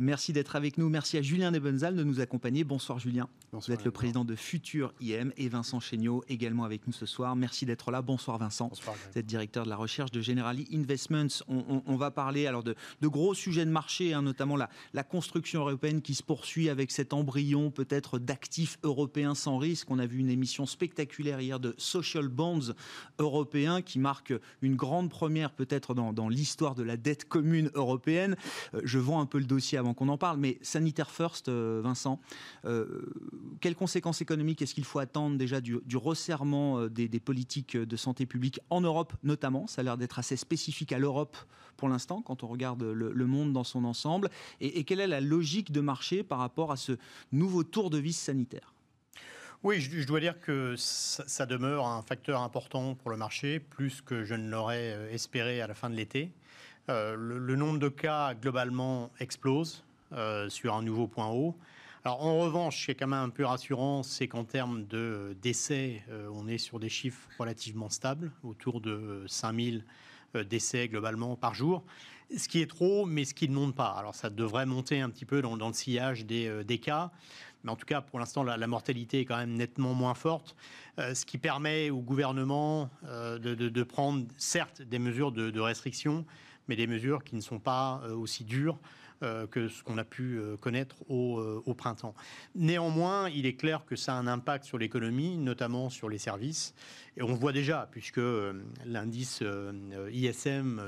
Merci 0.00 0.34
d'être 0.34 0.54
avec 0.54 0.76
nous. 0.76 0.90
Merci 0.90 1.16
à 1.16 1.22
Julien 1.22 1.50
Nebenzal 1.50 1.96
de 1.96 2.04
nous 2.04 2.20
accompagner. 2.20 2.62
Bonsoir 2.62 2.98
Julien. 2.98 3.26
Bonsoir, 3.52 3.74
Vous 3.74 3.80
êtes 3.80 3.86
le 3.86 3.90
président 3.90 4.26
de 4.26 4.34
Futur 4.34 4.92
IM 5.00 5.32
et 5.38 5.48
Vincent 5.48 5.80
Chéniaud 5.80 6.22
également 6.28 6.64
avec 6.64 6.86
nous 6.86 6.92
ce 6.92 7.06
soir. 7.06 7.36
Merci 7.36 7.64
d'être 7.64 7.90
là. 7.90 8.02
Bonsoir 8.02 8.36
Vincent. 8.36 8.68
Bonsoir, 8.68 8.96
Vous 9.10 9.18
êtes 9.18 9.24
directeur 9.24 9.64
de 9.64 9.70
la 9.70 9.76
recherche 9.76 10.10
de 10.10 10.20
Generali 10.20 10.68
Investments. 10.74 11.42
On, 11.48 11.96
va 11.96 12.10
parler 12.10 12.46
alors 12.46 12.62
de, 12.62 12.76
gros 13.02 13.32
sujets 13.32 13.64
de 13.64 13.70
marché, 13.70 14.12
hein, 14.12 14.20
notamment 14.20 14.56
la, 14.56 14.68
la 14.92 15.04
construction 15.04 15.60
européenne 15.60 16.02
qui 16.02 16.14
se 16.14 16.22
poursuit 16.22 16.68
avec 16.68 16.90
cet 16.90 17.14
embryon 17.14 17.70
peut-être 17.70 18.18
d'actifs 18.18 18.78
européens 18.82 19.34
sans 19.34 19.56
risque. 19.56 19.90
On 19.90 19.98
a 19.98 20.04
vu 20.04 20.18
une 20.18 20.28
émission 20.28 20.65
spectaculaire 20.66 21.40
hier 21.40 21.60
de 21.60 21.74
social 21.78 22.28
bonds 22.28 22.74
européens 23.18 23.82
qui 23.82 23.98
marque 23.98 24.32
une 24.62 24.76
grande 24.76 25.10
première 25.10 25.52
peut-être 25.52 25.94
dans, 25.94 26.28
l'histoire 26.28 26.74
de 26.74 26.82
la 26.82 26.96
dette 26.96 27.28
commune 27.28 27.70
européenne. 27.74 28.36
Euh, 28.74 28.80
je 28.84 28.98
vends 28.98 29.20
un 29.20 29.26
peu 29.26 29.38
le 29.38 29.44
dossier 29.44 29.78
avant 29.78 29.94
qu'on 29.94 30.08
en 30.08 30.18
parle, 30.18 30.38
mais 30.38 30.58
Sanitaire 30.62 31.10
First, 31.10 31.48
euh, 31.48 31.80
Vincent, 31.82 32.20
euh, 32.64 33.02
quelles 33.60 33.76
conséquences 33.76 34.20
économiques 34.20 34.62
est-ce 34.62 34.74
qu'il 34.74 34.84
faut 34.84 34.98
attendre 34.98 35.36
déjà 35.36 35.60
du, 35.60 35.80
resserrement 35.94 36.86
des, 36.86 37.08
politiques 37.20 37.76
de 37.76 37.96
santé 37.96 38.26
publique 38.26 38.60
en 38.70 38.80
Europe 38.80 39.12
notamment? 39.22 39.66
Ça 39.66 39.80
a 39.80 39.84
l'air 39.84 39.96
d'être 39.96 40.18
assez 40.18 40.36
spécifique 40.36 40.92
à 40.92 40.98
l'Europe 40.98 41.36
pour 41.76 41.88
l'instant 41.88 42.22
quand 42.22 42.42
on 42.42 42.48
regarde 42.48 42.82
le, 42.82 43.26
monde 43.26 43.52
dans 43.52 43.64
son 43.64 43.84
ensemble. 43.84 44.30
Et, 44.60 44.78
et 44.78 44.84
quelle 44.84 45.00
est 45.00 45.06
la 45.06 45.20
logique 45.20 45.72
de 45.72 45.80
marché 45.80 46.22
par 46.22 46.38
rapport 46.38 46.72
à 46.72 46.76
ce 46.76 46.92
nouveau 47.32 47.64
tour 47.64 47.90
de 47.90 47.98
vis 47.98 48.16
sanitaire? 48.16 48.75
Oui, 49.66 49.80
je, 49.80 50.06
dois 50.06 50.20
dire 50.20 50.38
que 50.38 50.76
ça, 50.76 51.44
demeure 51.44 51.88
un 51.88 52.00
facteur 52.00 52.40
important 52.42 52.94
pour 52.94 53.10
le 53.10 53.16
marché, 53.16 53.58
plus 53.58 54.00
que 54.00 54.22
je 54.22 54.36
ne 54.36 54.48
l'aurais 54.48 54.92
euh, 54.92 55.10
espéré 55.10 55.60
à 55.60 55.66
la 55.66 55.74
fin 55.74 55.90
de 55.90 55.96
l'été. 55.96 56.30
Euh, 56.88 57.16
le, 57.16 57.56
nombre 57.56 57.80
de 57.80 57.88
cas 57.88 58.34
globalement 58.34 59.10
explose 59.18 59.82
euh, 60.12 60.48
sur 60.48 60.76
un 60.76 60.82
nouveau 60.82 61.08
point 61.08 61.30
haut. 61.30 61.56
Alors 62.04 62.24
en 62.24 62.38
revanche, 62.38 62.80
ce 62.80 62.84
qui 62.84 62.90
est 62.92 62.94
quand 62.94 63.08
même 63.08 63.18
un 63.18 63.28
peu 63.28 63.44
rassurant, 63.44 64.04
c'est 64.04 64.28
qu'en 64.28 64.44
termes 64.44 64.86
de 64.86 65.36
décès, 65.42 66.04
on 66.32 66.46
est 66.46 66.58
sur 66.58 66.78
des 66.78 66.88
chiffres 66.88 67.28
relativement 67.36 67.90
stables, 67.90 68.30
autour 68.44 68.80
de 68.80 69.24
5000 69.26 69.84
décès 70.48 70.86
globalement 70.86 71.34
par 71.34 71.54
jour. 71.54 71.82
Ce 72.36 72.46
qui 72.46 72.60
est 72.60 72.70
trop, 72.70 73.04
mais 73.04 73.24
ce 73.24 73.34
qui 73.34 73.48
ne 73.48 73.54
monte 73.54 73.74
pas. 73.74 73.90
Alors 73.98 74.14
ça 74.14 74.30
devrait 74.30 74.66
monter 74.66 75.00
un 75.00 75.10
petit 75.10 75.24
peu 75.24 75.42
dans, 75.42 75.56
le 75.56 75.72
sillage 75.72 76.24
des, 76.24 76.62
des 76.62 76.78
cas. 76.78 77.10
Mais 77.66 77.72
en 77.72 77.76
tout 77.76 77.84
cas, 77.84 78.00
pour 78.00 78.20
l'instant, 78.20 78.44
la, 78.44 78.66
mortalité 78.68 79.20
est 79.20 79.24
quand 79.24 79.36
même 79.36 79.54
nettement 79.54 79.92
moins 79.92 80.14
forte, 80.14 80.54
euh, 81.00 81.14
ce 81.14 81.26
qui 81.26 81.36
permet 81.36 81.90
au 81.90 82.00
gouvernement 82.00 82.88
euh, 83.04 83.38
de, 83.38 83.82
prendre, 83.82 84.24
certes, 84.36 84.82
des 84.82 85.00
mesures 85.00 85.32
de, 85.32 85.60
restriction, 85.60 86.24
mais 86.68 86.76
des 86.76 86.86
mesures 86.86 87.24
qui 87.24 87.34
ne 87.34 87.40
sont 87.40 87.58
pas 87.58 88.00
euh, 88.04 88.14
aussi 88.14 88.44
dures 88.44 88.78
que 89.50 89.68
ce 89.68 89.82
qu'on 89.82 89.96
a 89.96 90.04
pu 90.04 90.38
connaître 90.60 90.96
au, 91.08 91.72
printemps. 91.74 92.14
Néanmoins, 92.54 93.30
il 93.30 93.46
est 93.46 93.54
clair 93.54 93.86
que 93.86 93.96
ça 93.96 94.12
a 94.12 94.16
un 94.16 94.26
impact 94.26 94.66
sur 94.66 94.76
l'économie, 94.76 95.38
notamment 95.38 95.88
sur 95.88 96.10
les 96.10 96.18
services. 96.18 96.74
Et 97.16 97.22
on 97.22 97.32
voit 97.32 97.52
déjà, 97.52 97.88
puisque 97.90 98.20
l'indice 98.84 99.42
ISM 100.12 100.82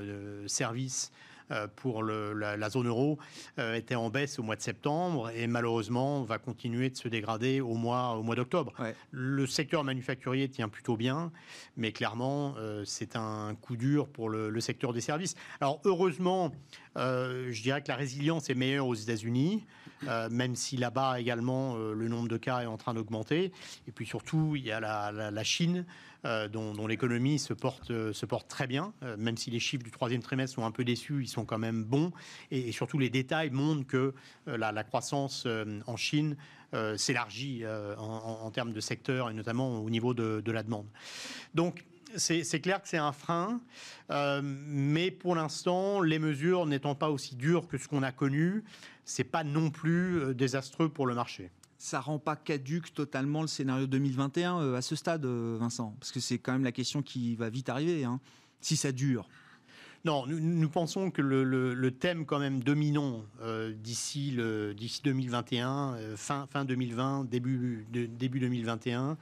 service 0.47 1.11
euh, 1.51 1.67
pour 1.77 2.03
la, 2.03 2.71
zone 2.71 2.89
euro 2.89 3.19
euh, 3.59 3.75
était 3.75 3.95
en 3.95 4.11
baisse 4.11 4.39
au 4.39 4.43
mois 4.43 4.57
de 4.57 4.61
septembre 4.61 5.31
et 5.31 5.47
malheureusement 5.47 6.23
va 6.23 6.39
continuer 6.39 6.91
de 6.91 6.97
se 6.97 7.09
dégrader 7.09 7.61
au 7.61 7.75
mois, 7.75 8.17
au 8.17 8.23
mois 8.23 8.35
d'octobre. 8.35 8.73
Le 9.11 9.47
secteur 9.47 9.85
manufacturier 9.85 10.49
tient 10.49 10.69
plutôt 10.69 10.97
bien, 10.97 11.33
mais 11.77 11.93
clairement, 11.93 12.55
euh, 12.59 12.85
c'est 12.85 13.17
un 13.17 13.55
coup 13.55 13.77
dur 13.77 14.09
pour 14.09 14.29
le, 14.29 14.59
secteur 14.61 14.93
des 14.93 15.01
services. 15.01 15.37
Alors 15.61 15.81
heureusement, 15.85 16.53
je 16.97 17.63
dirais 17.63 17.81
que 17.81 17.89
la 17.89 17.97
résilience 17.97 18.51
est 18.51 18.55
meilleure 18.55 18.89
aux 18.89 18.95
États-Unis. 18.95 19.65
même 20.31 20.57
si 20.57 20.77
là-bas 20.77 21.21
également 21.21 21.77
le 21.77 22.09
nombre 22.09 22.29
de 22.29 22.37
cas 22.37 22.63
est 22.63 22.67
en 22.67 22.77
train 22.77 22.93
d'augmenter. 22.93 23.53
Et 23.87 23.93
puis 23.93 24.05
surtout, 24.05 24.57
il 24.57 24.65
y 24.65 24.73
a 24.73 24.81
la 24.81 25.45
Chine 25.45 25.87
euh, 26.25 26.49
dont, 26.49 26.87
l'économie 26.89 27.39
se 27.39 27.53
porte, 27.55 27.93
euh, 27.93 28.13
très 28.49 28.67
bien, 28.67 28.93
euh, 29.05 29.17
même 29.17 29.37
si 29.37 29.51
les 29.51 29.61
chiffres 29.61 29.85
du 29.85 29.93
troisième 29.93 30.21
trimestre 30.21 30.57
sont 30.57 30.65
un 30.65 30.73
peu 30.73 30.85
déçus, 30.85 31.23
ils 31.23 31.29
sont 31.29 31.45
quand 31.45 31.59
même 31.59 31.85
bons. 31.85 32.11
Et, 32.51 32.73
surtout, 32.73 32.99
les 32.99 33.09
détails 33.09 33.51
montrent 33.51 33.87
que 33.87 34.15
la, 34.47 34.83
croissance 34.85 35.47
en 35.87 35.97
Chine 35.97 36.37
s'élargit 36.97 37.65
en, 37.99 38.51
termes 38.51 38.73
de 38.73 38.81
secteur 38.81 39.31
et 39.31 39.35
notamment 39.35 39.81
au 39.81 39.91
niveau 39.91 40.15
de, 40.15 40.51
la 40.51 40.63
demande. 40.63 40.87
Donc, 41.55 41.85
c'est 42.17 42.61
clair 42.61 42.81
que 42.83 42.89
c'est 42.89 42.99
un 42.99 43.13
frein, 43.13 43.61
mais 44.43 45.11
pour 45.11 45.35
l'instant, 45.35 46.01
les 46.01 46.19
mesures 46.19 46.67
n'étant 46.67 46.95
pas 46.95 47.11
aussi 47.11 47.37
dures 47.37 47.69
que 47.69 47.79
ce 47.79 47.87
qu'on 47.89 48.03
a 48.03 48.13
connu, 48.13 48.65
c'est 49.05 49.25
pas 49.25 49.45
non 49.45 49.71
plus 49.71 50.35
désastreux 50.35 50.89
pour 50.89 51.07
le 51.07 51.15
marché. 51.15 51.51
Ça 51.79 52.01
rend 52.01 52.19
pas 52.19 52.37
caduque 52.37 52.93
totalement 52.93 53.41
le 53.41 53.49
scénario 53.49 53.87
2021 53.87 54.75
à 54.75 54.83
ce 54.83 54.97
stade, 54.97 55.25
Vincent 55.25 55.95
Parce 56.01 56.13
que 56.13 56.21
c'est 56.21 56.39
quand 56.39 56.53
même 56.53 56.65
la 56.65 56.73
question 56.73 57.03
qui 57.03 57.37
va 57.37 57.49
vite 57.49 57.69
arriver, 57.69 58.05
hein, 58.05 58.21
si 58.61 58.77
ça 58.77 58.93
dure. 58.93 59.29
Non, 60.05 60.27
nous, 60.27 60.69
pensons 60.69 61.11
que 61.11 61.21
le, 61.21 61.91
thème 61.91 62.25
quand 62.25 62.39
même 62.39 62.63
dominant 62.63 63.25
euh, 63.43 63.73
d'ici 63.73 64.33
2021, 64.33 65.95
euh, 65.95 66.17
fin, 66.17 66.47
fin 66.51 66.65
2020, 66.65 67.25
début, 67.25 67.85
début 67.91 68.39
2021, 68.39 69.19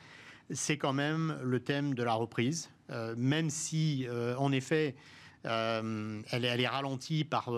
c'est 0.51 0.77
quand 0.77 0.93
même 0.93 1.39
le 1.43 1.61
thème 1.61 1.95
de 1.95 2.03
la 2.03 2.13
reprise, 2.13 2.71
euh, 2.91 3.15
même 3.17 3.49
si 3.51 4.07
en 4.39 4.53
effet 4.53 4.95
elle, 5.45 6.45
est 6.45 6.69
ralentie 6.69 7.25
par, 7.25 7.51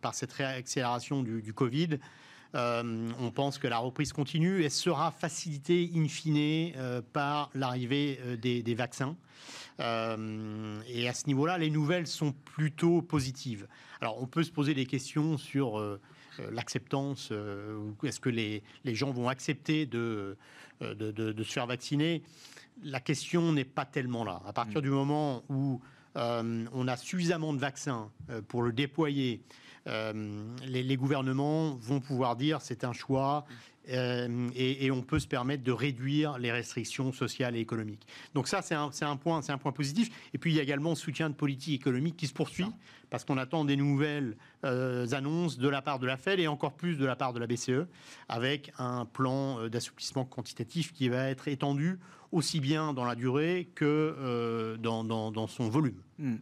par 0.00 0.14
cette 0.14 0.32
réaccélération 0.32 1.22
du, 1.22 1.52
Covid. 1.54 1.98
On 2.54 3.30
pense 3.34 3.58
que 3.58 3.68
la 3.68 3.78
reprise 3.78 4.12
continue 4.12 4.62
et 4.62 4.70
sera 4.70 5.10
facilitée 5.10 5.90
in 5.94 6.08
fine 6.08 6.72
par 7.12 7.50
l'arrivée 7.54 8.18
des, 8.40 8.74
vaccins. 8.74 9.16
Euh, 9.80 10.80
et 10.88 11.08
à 11.08 11.14
ce 11.14 11.26
niveau-là, 11.26 11.58
les 11.58 11.70
nouvelles 11.70 12.06
sont 12.06 12.32
plutôt 12.32 13.02
positives. 13.02 13.66
Alors, 14.00 14.20
on 14.22 14.26
peut 14.26 14.42
se 14.42 14.50
poser 14.50 14.74
des 14.74 14.86
questions 14.86 15.38
sur 15.38 15.78
euh, 15.78 16.00
euh, 16.40 16.50
l'acceptance. 16.50 17.32
Est-ce 18.02 18.20
que 18.20 18.30
les, 18.30 18.62
les, 18.84 18.94
gens 18.94 19.10
vont 19.10 19.28
accepter 19.28 19.86
de, 19.86 20.36
de, 20.80 21.10
de, 21.10 21.42
se 21.42 21.52
faire 21.52 21.66
vacciner? 21.66 22.22
La 22.82 23.00
question 23.00 23.52
n'est 23.52 23.64
pas 23.64 23.84
tellement 23.84 24.24
là. 24.24 24.42
À 24.46 24.52
partir 24.52 24.78
mm. 24.78 24.82
du 24.82 24.90
moment 24.90 25.42
où 25.48 25.80
on 26.14 26.88
a 26.88 26.96
suffisamment 26.96 27.52
de 27.52 27.58
vaccins 27.58 28.10
pour 28.48 28.62
le 28.62 28.72
déployer, 28.72 29.42
les, 29.86 30.82
les, 30.82 30.96
gouvernements 30.96 31.76
vont 31.76 32.00
pouvoir 32.00 32.36
dire 32.36 32.60
c'est 32.60 32.84
un 32.84 32.92
choix 32.92 33.44
euh, 33.90 34.48
et, 34.56 34.90
on 34.90 35.02
peut 35.02 35.18
se 35.18 35.26
permettre 35.26 35.62
de 35.62 35.72
réduire 35.72 36.38
les 36.38 36.50
restrictions 36.50 37.12
sociales 37.12 37.56
et 37.56 37.60
économiques. 37.60 38.06
Donc 38.34 38.48
ça, 38.48 38.62
c'est 38.62 38.74
un, 38.74 38.90
un, 39.02 39.16
point, 39.16 39.40
un 39.48 39.58
point 39.58 39.72
positif. 39.72 40.10
Et 40.34 40.38
puis 40.38 40.52
il 40.52 40.56
y 40.56 40.60
a 40.60 40.62
également 40.62 40.90
le 40.90 40.96
soutien 40.96 41.30
de 41.30 41.34
politique 41.34 41.80
économique 41.80 42.16
qui 42.16 42.26
se 42.26 42.32
poursuit, 42.32 42.66
parce 43.10 43.24
qu'on 43.24 43.38
attend 43.38 43.64
des 43.64 43.76
nouvelles 43.76 44.36
euh, 44.64 45.06
annonces 45.12 45.58
de 45.58 45.68
la 45.68 45.82
part 45.82 45.98
de 45.98 46.06
la 46.06 46.16
Fed 46.16 46.40
et 46.40 46.48
encore 46.48 46.74
plus 46.74 46.96
de 46.96 47.06
la 47.06 47.16
part 47.16 47.32
de 47.32 47.38
la 47.38 47.46
BCE, 47.46 47.86
avec 48.28 48.72
un 48.78 49.04
plan 49.04 49.60
euh, 49.60 49.68
d'assouplissement 49.68 50.24
quantitatif 50.24 50.92
qui 50.92 51.08
va 51.08 51.28
être 51.28 51.48
étendu 51.48 51.98
aussi 52.32 52.58
bien 52.60 52.92
dans 52.92 53.04
la 53.04 53.14
durée 53.14 53.70
que 53.76 54.76
dans, 54.80 55.04
dans, 55.04 55.46
son 55.46 55.68
volume. 55.68 56.02
Hmm. 56.18 56.36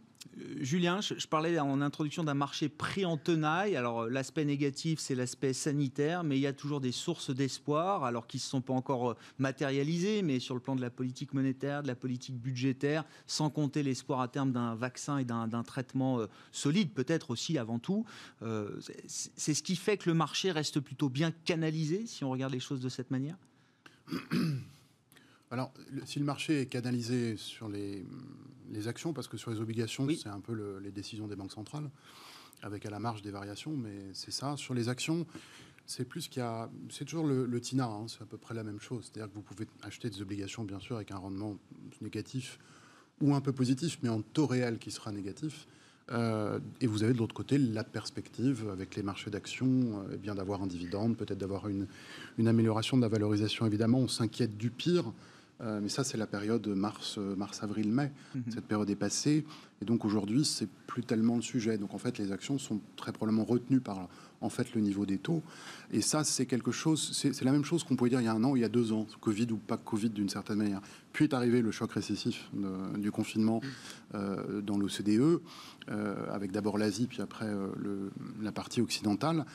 Julien, 0.59 0.99
je, 1.01 1.27
parlais 1.27 1.57
en 1.59 1.81
introduction 1.81 2.23
d'un 2.23 2.33
marché 2.33 2.67
pris 2.69 3.05
en 3.05 3.17
tenaille. 3.17 3.75
Alors 3.75 4.01
euh, 4.01 4.09
l'aspect 4.09 4.43
négatif, 4.45 4.99
c'est 4.99 5.15
l'aspect 5.15 5.53
sanitaire, 5.53 6.23
mais 6.23 6.37
il 6.37 6.41
y 6.41 6.47
a 6.47 6.53
toujours 6.53 6.81
des 6.81 6.91
sources 6.91 7.29
d'espoir, 7.29 8.03
alors 8.03 8.27
qui 8.27 8.37
ne 8.37 8.41
sont 8.41 8.61
pas 8.61 8.73
encore 8.73 9.11
euh, 9.11 9.17
matérialisées, 9.39 10.21
mais 10.23 10.39
sur 10.39 10.53
le 10.53 10.61
plan 10.61 10.75
de 10.75 10.81
la 10.81 10.89
politique 10.89 11.33
monétaire, 11.33 11.83
de 11.83 11.87
la 11.87 11.95
politique 11.95 12.35
budgétaire, 12.35 13.05
sans 13.27 13.49
compter 13.49 13.83
l'espoir 13.83 14.19
à 14.19 14.27
terme 14.27 14.51
d'un 14.51 14.75
vaccin 14.75 15.17
et 15.17 15.25
d'un 15.25 15.63
traitement 15.63 16.19
euh, 16.19 16.27
solide, 16.51 16.91
peut-être 16.91 17.31
aussi 17.31 17.57
avant 17.57 17.79
tout. 17.79 18.05
c'est 19.07 19.53
ce 19.53 19.63
qui 19.63 19.75
fait 19.75 19.97
que 19.97 20.09
le 20.09 20.15
marché 20.15 20.51
reste 20.51 20.79
plutôt 20.79 21.09
bien 21.09 21.31
canalisé, 21.31 22.05
si 22.07 22.23
on 22.23 22.29
regarde 22.29 22.53
les 22.53 22.59
choses 22.59 22.81
de 22.81 22.89
cette 22.89 23.11
manière? 23.11 23.37
Alors, 25.55 25.71
si 26.03 26.19
le 26.19 26.25
marché 26.25 26.59
est 26.59 26.65
canalisé 26.65 27.37
sur 27.37 27.69
les, 27.69 28.03
actions, 28.87 29.13
parce 29.13 29.29
que 29.29 29.37
sur 29.37 29.51
les 29.51 29.61
obligations, 29.61 30.05
c'est 30.09 30.27
un 30.27 30.41
peu 30.41 30.81
les 30.83 30.91
décisions 30.91 31.27
des 31.29 31.37
banques 31.37 31.53
centrales, 31.53 31.89
avec 32.61 32.85
à 32.85 32.89
la 32.89 32.99
marge 32.99 33.21
des 33.21 33.31
variations, 33.31 33.71
mais 33.71 33.95
c'est 34.11 34.31
ça. 34.31 34.57
Sur 34.57 34.73
les 34.73 34.89
actions, 34.89 35.25
c'est 35.85 36.03
plus 36.03 36.27
qu'il 36.27 36.41
y 36.41 36.45
a. 36.45 36.69
C'est 36.89 37.05
toujours 37.05 37.25
le, 37.25 37.61
TINA, 37.61 37.85
hein, 37.85 38.05
c'est 38.09 38.21
à 38.21 38.25
peu 38.25 38.35
près 38.35 38.53
la 38.53 38.63
même 38.63 38.81
chose. 38.81 39.09
C'est-à-dire 39.09 39.31
que 39.31 39.35
vous 39.35 39.43
pouvez 39.43 39.65
acheter 39.81 40.09
des 40.09 40.21
obligations, 40.21 40.65
bien 40.65 40.81
sûr, 40.81 40.97
avec 40.97 41.11
un 41.11 41.17
rendement 41.17 41.55
négatif 42.01 42.59
ou 43.21 43.33
un 43.33 43.39
peu 43.39 43.53
positif, 43.53 43.97
mais 44.03 44.09
en 44.09 44.21
taux 44.21 44.47
réel 44.47 44.77
qui 44.77 44.91
sera 44.91 45.13
négatif. 45.13 45.67
Euh, 46.11 46.59
et 46.81 46.87
vous 46.87 47.03
avez 47.03 47.13
de 47.13 47.17
l'autre 47.17 47.33
côté 47.33 47.57
la 47.57 47.85
perspective 47.85 48.69
avec 48.69 48.97
les 48.97 49.03
marchés 49.03 49.31
d'actions, 49.31 50.03
euh, 50.11 50.17
bien 50.17 50.35
d'avoir 50.35 50.61
un 50.61 50.67
dividende, 50.67 51.15
peut-être 51.15 51.37
d'avoir 51.37 51.69
une, 51.69 51.87
une, 52.37 52.49
amélioration 52.49 52.97
de 52.97 53.03
la 53.03 53.07
valorisation. 53.07 53.65
Évidemment, 53.65 53.99
on 53.99 54.09
s'inquiète 54.09 54.57
du 54.57 54.69
pire. 54.69 55.13
Euh, 55.61 55.79
mais 55.81 55.89
ça, 55.89 56.03
c'est 56.03 56.17
la 56.17 56.27
période 56.27 56.67
mars, 56.67 57.15
euh, 57.17 57.35
mars, 57.35 57.63
avril, 57.63 57.89
mai. 57.89 58.11
Mhm. 58.33 58.43
Cette 58.49 58.65
période 58.65 58.89
est 58.89 58.95
passée. 58.95 59.45
Et 59.81 59.85
donc 59.85 60.05
aujourd'hui, 60.05 60.45
c'est 60.45 60.69
plus 60.87 61.03
tellement 61.03 61.35
le 61.35 61.41
sujet. 61.41 61.77
Donc 61.77 61.93
en 61.93 61.97
fait, 61.97 62.17
les 62.17 62.31
actions 62.31 62.57
sont 62.57 62.81
très 62.95 63.11
probablement 63.11 63.45
retenues 63.45 63.79
par 63.79 64.07
en 64.41 64.49
fait 64.49 64.73
le 64.73 64.81
niveau 64.81 65.05
des 65.05 65.17
taux. 65.17 65.41
Et 65.91 66.01
ça, 66.01 66.23
c'est 66.23 66.45
quelque 66.45 66.71
chose. 66.71 67.11
C'est 67.13 67.43
la 67.43 67.51
même 67.51 67.63
chose 67.63 67.83
qu'on 67.83 67.95
pouvait 67.95 68.09
dire 68.09 68.21
il 68.21 68.25
y 68.25 68.27
a 68.27 68.33
un 68.33 68.43
an, 68.43 68.55
il 68.55 68.61
y 68.61 68.65
a 68.65 68.69
deux 68.69 68.91
ans, 68.91 69.07
Covid 69.21 69.47
ou 69.51 69.57
pas 69.57 69.77
Covid 69.77 70.09
d'une 70.09 70.29
certaine 70.29 70.57
manière. 70.57 70.81
Puis 71.13 71.25
est 71.25 71.33
arrivé 71.33 71.61
le 71.61 71.71
choc 71.71 71.91
récessif 71.93 72.49
du 72.97 73.11
confinement 73.11 73.61
mhm. 73.63 73.69
euh, 74.15 74.61
dans 74.61 74.77
l'OCDE, 74.77 75.41
euh, 75.89 76.15
avec 76.31 76.51
d'abord 76.51 76.77
l'Asie, 76.77 77.07
puis 77.07 77.21
après 77.21 77.49
le, 77.77 78.11
la 78.41 78.51
partie 78.51 78.81
occidentale. 78.81 79.45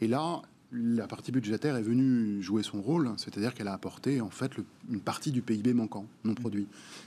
Et 0.00 0.08
là, 0.08 0.42
la 0.72 1.06
partie 1.06 1.32
budgétaire 1.32 1.76
est 1.76 1.82
venue 1.82 2.42
jouer 2.42 2.62
son 2.62 2.82
rôle, 2.82 3.10
c'est-à-dire 3.18 3.54
qu'elle 3.54 3.68
a 3.68 3.72
apporté 3.72 4.20
en 4.20 4.30
fait 4.30 4.52
une 4.90 5.00
partie 5.00 5.30
du 5.30 5.42
PIB 5.42 5.74
manquant, 5.74 6.06
non 6.24 6.34
produit, 6.34 6.66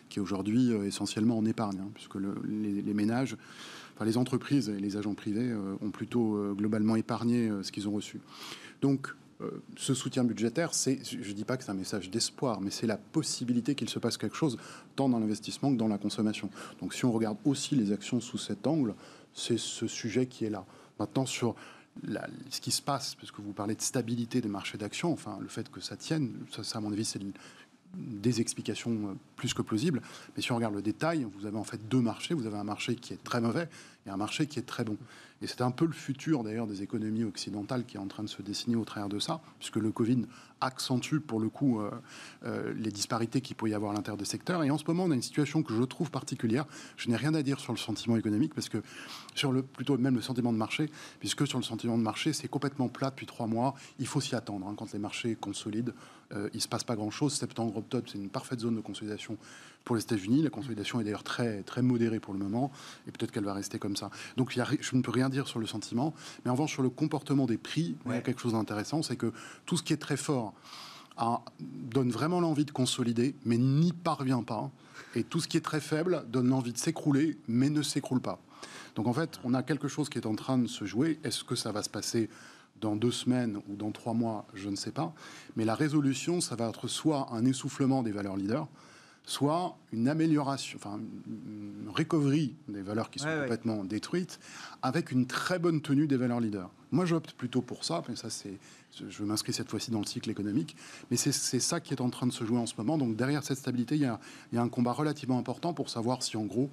qui 0.10 0.20
est 0.20 0.22
aujourd'hui 0.22 0.72
euh, 0.72 0.86
essentiellement 0.86 1.38
en 1.38 1.46
épargne, 1.46 1.80
hein, 1.80 1.90
puisque 1.94 2.16
les, 2.16 2.94
ménages, 2.94 3.36
enfin 3.96 4.06
les 4.06 4.18
entreprises 4.18 4.70
et 4.70 4.80
les 4.80 4.98
agents 4.98 5.14
privés 5.14 5.50
euh, 5.52 5.76
ont 5.82 5.92
plutôt 5.92 6.36
euh, 6.36 6.54
globalement 6.54 6.96
épargné 6.96 7.52
ce 7.62 7.72
qu'ils 7.72 7.88
ont 7.88 7.94
reçu. 7.94 8.20
Donc 8.82 9.14
ce 9.78 9.94
soutien 9.94 10.26
budgétaire, 10.26 10.74
c'est, 10.74 11.00
je 11.02 11.16
ne 11.16 11.34
dis 11.34 11.46
pas 11.46 11.56
que 11.56 11.64
c'est 11.64 11.72
un 11.72 11.74
message 11.76 12.10
d'espoir, 12.10 12.60
mais 12.60 12.72
c'est 12.72 12.88
la 12.88 12.98
possibilité 12.98 13.74
qu'il 13.74 13.88
se 13.88 13.98
passe 13.98 14.18
quelque 14.18 14.36
chose 14.36 14.58
tant 14.98 15.08
dans 15.08 15.18
l'investissement 15.18 15.72
que 15.72 15.78
dans 15.78 15.88
la 15.88 15.98
consommation. 15.98 16.50
Donc 16.82 16.94
si 16.94 17.06
on 17.06 17.12
regarde 17.14 17.38
aussi 17.46 17.78
les 17.78 17.94
actions 17.94 18.20
sous 18.20 18.38
cet 18.38 18.68
angle, 18.68 18.96
c'est 19.34 19.58
ce 19.58 19.88
sujet 19.88 20.26
qui 20.26 20.44
est 20.44 20.50
là. 20.50 20.66
Maintenant, 21.00 21.26
sur 21.26 21.56
ce 22.50 22.62
qui 22.62 22.72
se 22.72 22.82
passe, 22.82 23.16
parce 23.16 23.32
que 23.32 23.42
vous 23.42 23.54
parlez 23.54 23.76
de 23.76 23.82
stabilité 23.82 24.42
des 24.42 24.48
marchés 24.50 24.78
d'actions, 24.78 25.12
enfin 25.12 25.38
le 25.42 25.48
fait 25.48 25.70
que 25.70 25.82
ça 25.82 25.96
tienne, 25.96 26.34
ça, 26.52 26.78
à 26.78 26.82
mon 26.82 26.92
avis 26.92 27.06
c'est 27.06 27.22
des 27.96 28.42
explications 28.42 28.92
euh, 28.92 29.14
plus 29.40 29.54
que 29.54 29.62
plausibles. 29.62 30.02
Mais 30.36 30.42
si 30.42 30.52
on 30.52 30.58
regarde 30.58 30.76
le 30.76 30.82
détail, 30.82 31.26
vous 31.38 31.46
avez 31.46 31.58
en 31.58 31.64
fait 31.64 31.88
deux 31.88 32.02
marchés. 32.02 32.34
Vous 32.34 32.46
avez 32.46 32.58
un 32.58 32.66
marché 32.66 32.96
qui 32.96 33.14
est 33.14 33.24
très 33.24 33.40
mauvais 33.40 33.70
et 34.06 34.10
un 34.10 34.18
marché 34.18 34.48
qui 34.48 34.60
est 34.60 34.64
très 34.64 34.84
bon. 34.84 34.98
Et 35.42 35.48
c'est 35.48 35.62
un 35.62 35.72
peu 35.72 35.86
le 35.86 35.94
futur 35.94 36.44
d'ailleurs 36.44 36.68
des 36.68 36.84
économies 36.84 37.24
occidentales 37.24 37.86
qui 37.86 37.96
est 37.96 38.00
en 38.00 38.08
train 38.08 38.24
de 38.24 38.30
se 38.30 38.42
dessiner 38.42 38.76
au 38.76 38.84
travers 38.84 39.08
de 39.08 39.20
ça, 39.20 39.40
puisque 39.58 39.78
le 39.78 39.92
Covid 39.92 40.26
accentue 40.60 41.20
pour 41.20 41.40
le 41.40 41.48
coup 41.48 41.80
euh, 41.80 41.90
euh, 42.44 42.74
les 42.76 42.92
disparités 42.92 43.40
qu'il 43.40 43.56
peut 43.56 43.70
y 43.70 43.74
avoir 43.74 43.92
à 43.92 43.96
l'intérieur 43.96 44.18
des 44.18 44.26
secteurs. 44.26 44.64
Et 44.64 44.72
en 44.72 44.78
ce 44.78 44.84
moment, 44.86 45.06
on 45.06 45.12
a 45.12 45.16
une 45.16 45.22
situation 45.22 45.64
que 45.64 45.74
je 45.74 45.84
trouve 45.84 46.12
particulière. 46.12 46.66
Je 46.98 47.10
n'ai 47.10 47.16
rien 47.16 47.34
à 47.34 47.42
dire 47.42 47.62
sur 47.62 47.72
le 47.72 47.78
sentiment 47.78 48.18
économique, 48.18 48.54
parce 48.54 48.68
que 48.68 48.80
sur 49.34 49.54
le 49.54 49.64
plutôt 49.64 49.98
même 49.98 50.16
le 50.16 50.22
sentiment 50.22 50.52
de 50.52 50.58
marché, 50.58 50.90
puisque 51.20 51.48
sur 51.48 51.58
le 51.58 51.64
sentiment 51.64 51.98
de 51.98 52.04
marché, 52.04 52.34
c'est 52.34 52.50
complètement 52.50 52.90
plat 52.90 53.10
depuis 53.10 53.26
trois 53.26 53.48
mois. 53.48 53.76
Il 54.00 54.08
faut 54.08 54.20
s'y 54.20 54.36
attendre. 54.36 54.68
Hein. 54.68 54.76
quand 54.78 54.92
les 54.92 55.00
marchés 55.00 55.36
consolident, 55.36 55.94
euh, 56.34 56.50
il 56.54 56.62
se 56.62 56.68
passe 56.68 56.84
pas 56.84 56.96
grand-chose. 56.96 57.34
Septembre, 57.34 57.78
octobre, 57.78 58.08
c'est 58.12 58.18
une 58.18 58.30
parfaite 58.30 58.60
zone 58.60 58.76
de 58.76 58.82
consolidation 58.82 59.29
pour 59.84 59.96
les 59.96 60.02
États-Unis. 60.02 60.42
La 60.42 60.50
consolidation 60.50 61.00
est 61.00 61.04
d'ailleurs 61.04 61.24
très, 61.24 61.64
très 61.64 61.82
modérée 61.82 62.20
pour 62.20 62.34
le 62.34 62.40
moment, 62.40 62.72
et 63.08 63.12
peut-être 63.12 63.32
qu'elle 63.32 63.46
va 63.46 63.54
rester 63.54 63.80
comme 63.80 63.96
ça. 63.96 64.12
Donc 64.38 64.56
y 64.56 64.62
a, 64.62 64.68
je 64.80 64.96
ne 64.96 65.02
peux 65.02 65.12
rien 65.12 65.30
dire 65.30 65.48
sur 65.48 65.60
le 65.60 65.68
sentiment, 65.68 66.14
mais 66.44 66.52
en 66.52 66.54
revanche, 66.54 66.74
sur 66.74 66.84
le 66.84 66.90
comportement 66.90 67.46
des 67.46 67.58
prix, 67.58 67.96
il 68.06 68.12
y 68.12 68.16
a 68.16 68.22
quelque 68.22 68.42
chose 68.42 68.54
d'intéressant, 68.54 69.02
c'est 69.02 69.16
que 69.16 69.32
tout 69.66 69.78
ce 69.78 69.84
qui 69.84 69.94
est 69.94 69.98
très 69.98 70.18
fort 70.18 70.54
donne 71.60 72.12
vraiment 72.12 72.40
l'envie 72.40 72.66
de 72.66 72.72
consolider, 72.72 73.36
mais 73.46 73.58
n'y 73.58 73.92
parvient 73.92 74.44
pas. 74.44 74.72
Et 75.16 75.24
tout 75.24 75.40
ce 75.40 75.48
qui 75.48 75.58
est 75.58 75.62
très 75.62 75.82
faible 75.82 76.24
donne 76.30 76.48
l'envie 76.50 76.72
de 76.72 76.78
s'écrouler, 76.78 77.38
mais 77.48 77.70
ne 77.70 77.82
s'écroule 77.82 78.22
pas. 78.22 78.40
Donc 78.96 79.08
en 79.08 79.14
fait, 79.14 79.40
on 79.44 79.54
a 79.54 79.64
quelque 79.64 79.88
chose 79.88 80.08
qui 80.08 80.18
est 80.18 80.26
en 80.26 80.36
train 80.36 80.58
de 80.58 80.68
se 80.68 80.86
jouer. 80.86 81.20
Est-ce 81.24 81.44
que 81.44 81.56
ça 81.56 81.72
va 81.72 81.84
se 81.84 81.90
passer 81.90 82.30
dans 82.80 82.96
deux 82.96 83.12
semaines 83.12 83.60
ou 83.70 83.76
dans 83.76 83.92
trois 83.92 84.14
mois? 84.14 84.46
Je 84.54 84.70
ne 84.70 84.76
sais 84.76 84.92
pas. 84.92 85.14
Mais 85.56 85.66
la 85.66 85.76
résolution, 85.76 86.42
ça 86.42 86.56
va 86.56 86.70
être 86.70 86.88
soit 86.88 87.28
un 87.32 87.44
essoufflement 87.46 88.04
des 88.04 88.12
valeurs 88.12 88.38
leaders, 88.38 88.68
soit 89.24 89.78
une 89.92 90.08
amélioration, 90.08 90.78
enfin 90.82 91.00
une 91.28 91.90
recovery 91.90 92.56
des 92.68 92.82
valeurs 92.82 93.10
qui 93.10 93.20
sont 93.20 93.28
complètement 93.28 93.84
détruites, 93.84 94.40
avec 94.82 95.12
une 95.12 95.28
très 95.28 95.60
bonne 95.60 95.82
tenue 95.82 96.08
des 96.08 96.18
valeurs 96.18 96.40
leaders. 96.40 96.70
Moi, 96.92 97.06
j'opte 97.06 97.34
plutôt 97.34 97.62
pour 97.62 97.84
ça, 97.84 98.04
mais 98.10 98.16
ça 98.16 98.30
c'est, 98.32 98.58
je 99.08 99.24
m'inscris 99.24 99.54
cette 99.54 99.70
fois-ci 99.70 99.92
dans 99.92 100.00
le 100.00 100.06
cycle 100.06 100.30
économique, 100.30 100.76
mais 101.12 101.18
c'est 101.18 101.32
ça 101.32 101.80
qui 101.80 101.94
est 101.94 102.02
en 102.02 102.10
train 102.10 102.26
de 102.26 102.32
se 102.32 102.44
jouer 102.44 102.58
en 102.58 102.66
ce 102.66 102.74
moment. 102.78 102.98
Donc 102.98 103.16
derrière 103.16 103.44
cette 103.44 103.60
stabilité, 103.60 103.96
il 103.96 104.02
y 104.02 104.06
a, 104.06 104.20
il 104.52 104.56
y 104.56 104.58
a 104.58 104.62
un 104.62 104.70
combat 104.70 104.94
relativement 104.94 105.38
important 105.38 105.74
pour 105.74 105.90
savoir 105.90 106.24
si 106.24 106.36
en 106.38 106.46
gros 106.46 106.70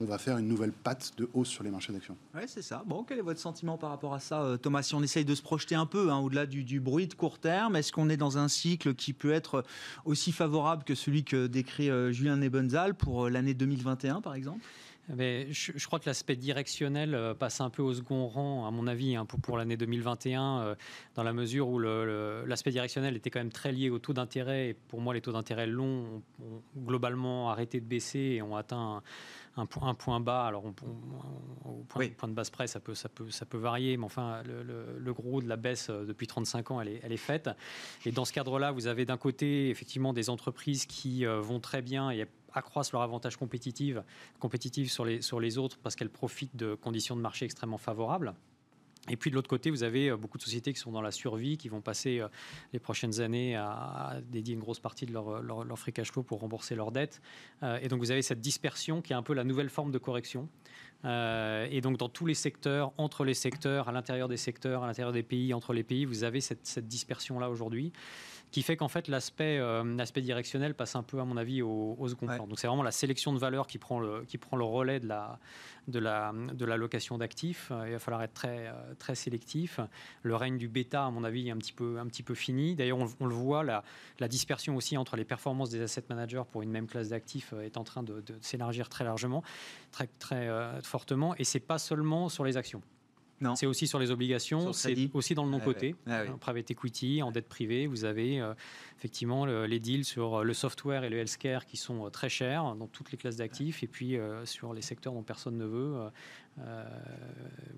on 0.00 0.06
va 0.06 0.18
faire 0.18 0.38
une 0.38 0.48
nouvelle 0.48 0.72
patte 0.72 1.12
de 1.18 1.28
hausse 1.34 1.48
sur 1.48 1.62
les 1.62 1.70
marchés 1.70 1.92
d'actions. 1.92 2.16
Oui, 2.34 2.42
c'est 2.46 2.62
ça. 2.62 2.82
Bon, 2.86 3.04
quel 3.04 3.18
est 3.18 3.22
votre 3.22 3.40
sentiment 3.40 3.76
par 3.76 3.90
rapport 3.90 4.14
à 4.14 4.20
ça, 4.20 4.42
euh, 4.42 4.56
Thomas? 4.56 4.82
Si 4.82 4.94
on 4.94 5.02
essaye 5.02 5.26
de 5.26 5.34
se 5.34 5.42
projeter 5.42 5.74
un 5.74 5.86
peu 5.86 6.10
hein, 6.10 6.18
au-delà 6.18 6.46
du, 6.46 6.80
bruit 6.80 7.06
de 7.06 7.14
court 7.14 7.38
terme, 7.38 7.76
est-ce 7.76 7.92
qu'on 7.92 8.08
est 8.08 8.16
dans 8.16 8.38
un 8.38 8.48
cycle 8.48 8.94
qui 8.94 9.12
peut 9.12 9.32
être 9.32 9.62
aussi 10.06 10.32
favorable 10.32 10.84
que 10.84 10.94
celui 10.94 11.22
que 11.22 11.46
décrit 11.46 11.90
euh, 11.90 12.12
Julien 12.12 12.36
Nebenzal 12.36 12.94
pour 12.94 13.26
euh, 13.26 13.30
l'année 13.30 13.54
2021, 13.54 14.22
par 14.22 14.34
exemple? 14.34 14.60
Mais 15.16 15.52
je, 15.52 15.86
crois 15.86 15.98
que 15.98 16.06
l'aspect 16.06 16.36
directionnel 16.36 17.14
euh, 17.14 17.34
passe 17.34 17.60
un 17.60 17.70
peu 17.70 17.82
au 17.82 17.94
second 17.94 18.26
rang, 18.26 18.66
à 18.66 18.70
mon 18.70 18.86
avis, 18.86 19.16
hein, 19.16 19.24
pour, 19.24 19.56
l'année 19.56 19.76
2021, 19.76 20.60
euh, 20.60 20.74
dans 21.14 21.22
la 21.22 21.32
mesure 21.32 21.68
où 21.68 21.78
l'aspect 21.78 22.70
directionnel 22.70 23.16
était 23.16 23.30
quand 23.30 23.40
même 23.40 23.52
très 23.52 23.72
lié 23.72 23.90
aux 23.90 23.98
taux 23.98 24.12
d'intérêt. 24.12 24.68
Et 24.68 24.74
pour 24.74 25.00
moi, 25.00 25.14
les 25.14 25.20
taux 25.20 25.32
d'intérêt 25.32 25.66
longs 25.66 26.22
ont, 26.40 26.62
globalement 26.76 27.50
arrêté 27.50 27.80
de 27.80 27.86
baisser 27.86 28.18
et 28.18 28.42
ont 28.42 28.56
atteint 28.56 29.02
un, 29.56 29.62
un, 29.82 29.94
point 29.94 30.20
bas. 30.20 30.46
Alors, 30.46 30.64
au 30.64 30.72
point, 31.88 32.08
point, 32.08 32.28
de 32.28 32.34
base 32.34 32.50
près, 32.50 32.66
ça 32.66 32.80
peut, 32.80 32.94
ça, 32.94 33.08
peut, 33.08 33.30
ça 33.30 33.46
peut 33.46 33.58
varier, 33.58 33.96
mais 33.96 34.04
enfin, 34.04 34.42
le, 34.44 35.12
gros 35.12 35.42
de 35.42 35.48
la 35.48 35.56
baisse 35.56 35.88
euh, 35.90 36.04
depuis 36.04 36.26
35 36.26 36.70
ans, 36.70 36.80
elle 36.80 36.88
est, 36.88 37.00
elle 37.02 37.12
est 37.12 37.16
faite. 37.16 37.50
Et 38.04 38.12
dans 38.12 38.24
ce 38.24 38.32
cadre-là, 38.32 38.70
vous 38.70 38.86
avez 38.86 39.04
d'un 39.04 39.18
côté, 39.18 39.70
effectivement, 39.70 40.12
des 40.12 40.30
entreprises 40.30 40.86
qui 40.86 41.24
vont 41.24 41.60
très 41.60 41.82
bien 41.82 42.10
et 42.10 42.26
accroissent 42.54 42.92
leur 42.92 43.02
avantage 43.02 43.36
compétitif, 43.36 43.98
sur, 44.90 45.04
les, 45.04 45.58
autres 45.58 45.78
parce 45.78 45.96
qu'elles 45.96 46.10
profitent 46.10 46.56
de 46.56 46.74
conditions 46.74 47.16
de 47.16 47.20
marché 47.20 47.44
extrêmement 47.44 47.78
favorables. 47.78 48.34
Et 49.08 49.16
puis 49.16 49.30
de 49.30 49.34
l'autre 49.34 49.48
côté, 49.48 49.70
vous 49.70 49.82
avez 49.82 50.10
euh, 50.10 50.16
beaucoup 50.16 50.36
de 50.36 50.42
sociétés 50.42 50.72
qui 50.72 50.78
sont 50.78 50.92
dans 50.92 51.00
la 51.00 51.10
survie, 51.10 51.56
qui 51.56 51.68
vont 51.68 51.80
passer 51.80 52.20
euh, 52.20 52.28
les 52.72 52.78
prochaines 52.78 53.20
années 53.20 53.56
à, 53.56 54.20
dédier 54.28 54.54
une 54.54 54.60
grosse 54.60 54.78
partie 54.78 55.06
de 55.06 55.12
leur, 55.12 55.42
leur, 55.42 55.78
free 55.78 55.92
cash 55.92 56.12
flow 56.12 56.22
pour 56.22 56.40
rembourser 56.40 56.74
leurs 56.74 56.92
dettes. 56.92 57.22
Euh, 57.62 57.78
et 57.80 57.88
donc 57.88 58.00
vous 58.00 58.10
avez 58.10 58.22
cette 58.22 58.40
dispersion 58.40 59.00
qui 59.00 59.12
est 59.14 59.16
un 59.16 59.22
peu 59.22 59.32
la 59.32 59.44
nouvelle 59.44 59.70
forme 59.70 59.90
de 59.90 59.98
correction. 59.98 60.48
Et 61.04 61.80
donc 61.80 61.96
dans 61.96 62.08
tous 62.08 62.26
les 62.26 62.34
secteurs, 62.34 62.92
entre 62.98 63.24
les 63.24 63.34
secteurs, 63.34 63.88
à 63.88 63.92
l'intérieur 63.92 64.28
des 64.28 64.36
secteurs, 64.36 64.84
à 64.84 64.86
l'intérieur 64.86 65.12
des 65.12 65.22
pays, 65.22 65.54
entre 65.54 65.72
les 65.72 65.82
pays, 65.82 66.04
vous 66.04 66.24
avez 66.24 66.40
cette, 66.40 66.66
cette 66.66 66.88
dispersion-là 66.88 67.48
aujourd'hui 67.48 67.92
qui 68.50 68.62
fait 68.62 68.76
qu'en 68.76 68.88
fait 68.88 69.08
l'aspect 69.08 69.58
euh, 69.58 70.04
directionnel 70.16 70.74
passe 70.74 70.96
un 70.96 71.02
peu 71.02 71.20
à 71.20 71.24
mon 71.24 71.36
avis 71.36 71.62
au, 71.62 71.96
second 72.08 72.26
plan. 72.26 72.46
Donc 72.46 72.58
c'est 72.58 72.66
vraiment 72.66 72.82
la 72.82 72.90
sélection 72.90 73.32
de 73.32 73.38
valeurs 73.38 73.66
qui 73.66 73.78
prend 73.78 74.00
le, 74.00 74.24
qui 74.26 74.38
prend 74.38 74.56
le 74.56 74.64
relais 74.64 74.98
de 74.98 75.06
la, 75.06 75.38
de 75.86 75.98
la, 75.98 76.32
de 76.32 76.64
la 76.64 76.76
location 76.76 77.16
d'actifs. 77.16 77.68
Euh, 77.70 77.84
il 77.86 77.92
va 77.92 77.98
falloir 77.98 78.22
être 78.22 78.34
très, 78.34 78.66
euh, 78.66 78.94
très 78.98 79.14
sélectif. 79.14 79.78
Le 80.22 80.34
règne 80.34 80.58
du 80.58 80.68
bêta, 80.68 81.06
à 81.06 81.10
mon 81.10 81.22
avis, 81.22 81.48
est 81.48 81.52
un 81.52 81.58
petit 81.58 81.72
peu, 81.72 81.98
un 81.98 82.06
petit 82.06 82.22
peu 82.22 82.34
fini. 82.34 82.74
D'ailleurs, 82.74 82.98
on, 82.98 83.26
le 83.26 83.34
voit, 83.34 83.62
la, 83.62 83.84
la, 84.18 84.28
dispersion 84.28 84.76
aussi 84.76 84.96
entre 84.96 85.16
les 85.16 85.24
performances 85.24 85.70
des 85.70 85.80
asset 85.80 86.04
managers 86.08 86.42
pour 86.50 86.62
une 86.62 86.70
même 86.70 86.86
classe 86.86 87.10
d'actifs 87.10 87.52
est 87.62 87.76
en 87.76 87.84
train 87.84 88.02
de, 88.02 88.20
de 88.20 88.34
s'élargir 88.40 88.88
très 88.88 89.04
largement, 89.04 89.44
très, 89.92 90.08
très 90.18 90.48
fortement. 90.90 91.34
Et 91.36 91.44
c'est 91.44 91.60
pas 91.60 91.78
seulement 91.78 92.28
sur 92.28 92.44
les 92.44 92.56
actions. 92.56 92.82
C'est 93.54 93.66
aussi 93.66 93.86
sur 93.86 93.98
les 93.98 94.10
obligations, 94.10 94.72
c'est 94.72 95.10
aussi 95.14 95.34
dans 95.34 95.44
le 95.44 95.50
non-côté. 95.50 95.94
Ah 96.06 96.24
private 96.40 96.70
equity, 96.70 97.22
en 97.22 97.32
dette 97.32 97.48
privée, 97.48 97.86
vous 97.86 98.04
avez 98.04 98.40
euh, 98.40 98.54
effectivement 98.98 99.46
les 99.46 99.80
deals 99.80 100.04
sur 100.04 100.44
le 100.44 100.54
software 100.54 101.04
et 101.04 101.08
le 101.08 101.18
healthcare 101.18 101.64
qui 101.64 101.76
sont 101.76 102.06
euh, 102.06 102.10
très 102.10 102.28
chers 102.28 102.76
dans 102.76 102.86
toutes 102.86 103.12
les 103.12 103.18
classes 103.18 103.36
d'actifs, 103.36 103.82
et 103.82 103.86
puis 103.86 104.16
euh, 104.16 104.44
sur 104.44 104.74
les 104.74 104.82
secteurs 104.82 105.14
dont 105.14 105.22
personne 105.22 105.56
ne 105.56 105.64
veut, 105.64 106.10
euh, 106.58 106.84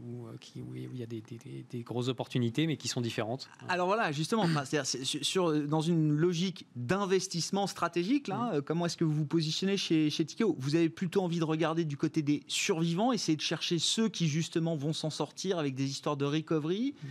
où, 0.05 0.27
qui, 0.41 0.61
où, 0.63 0.75
il 0.75 0.97
y 0.97 1.03
a 1.03 1.07
des, 1.07 1.23
des, 1.71 1.83
grosses 1.83 2.09
opportunités, 2.09 2.67
mais 2.67 2.77
qui 2.77 2.89
sont 2.89 3.01
différentes. 3.01 3.49
Alors 3.69 3.87
voilà, 3.87 4.11
justement, 4.11 4.47
sur, 4.95 5.69
dans 5.69 5.81
une 5.81 6.13
logique 6.13 6.67
d'investissement 6.75 7.67
stratégique, 7.67 8.29
là, 8.29 8.59
mm. 8.59 8.63
comment 8.63 8.87
est-ce 8.87 8.97
que 8.97 9.05
vous 9.05 9.13
vous 9.13 9.27
positionnez 9.27 9.77
chez, 9.77 10.11
chez 10.11 10.25
Tikeo 10.25 10.57
Vous 10.59 10.75
avez 10.75 10.89
plutôt 10.89 11.23
envie 11.23 11.39
de 11.39 11.45
regarder 11.45 11.85
du 11.85 11.97
côté 11.97 12.23
des 12.23 12.43
survivants, 12.49 13.13
essayer 13.13 13.37
de 13.37 13.43
chercher 13.43 13.79
ceux 13.79 14.09
qui 14.09 14.27
justement 14.27 14.75
vont 14.75 14.93
s'en 14.93 15.11
sortir 15.11 15.52
avec 15.59 15.75
des 15.75 15.89
histoires 15.89 16.17
de 16.17 16.25
recovery 16.25 16.95
mm. 17.03 17.09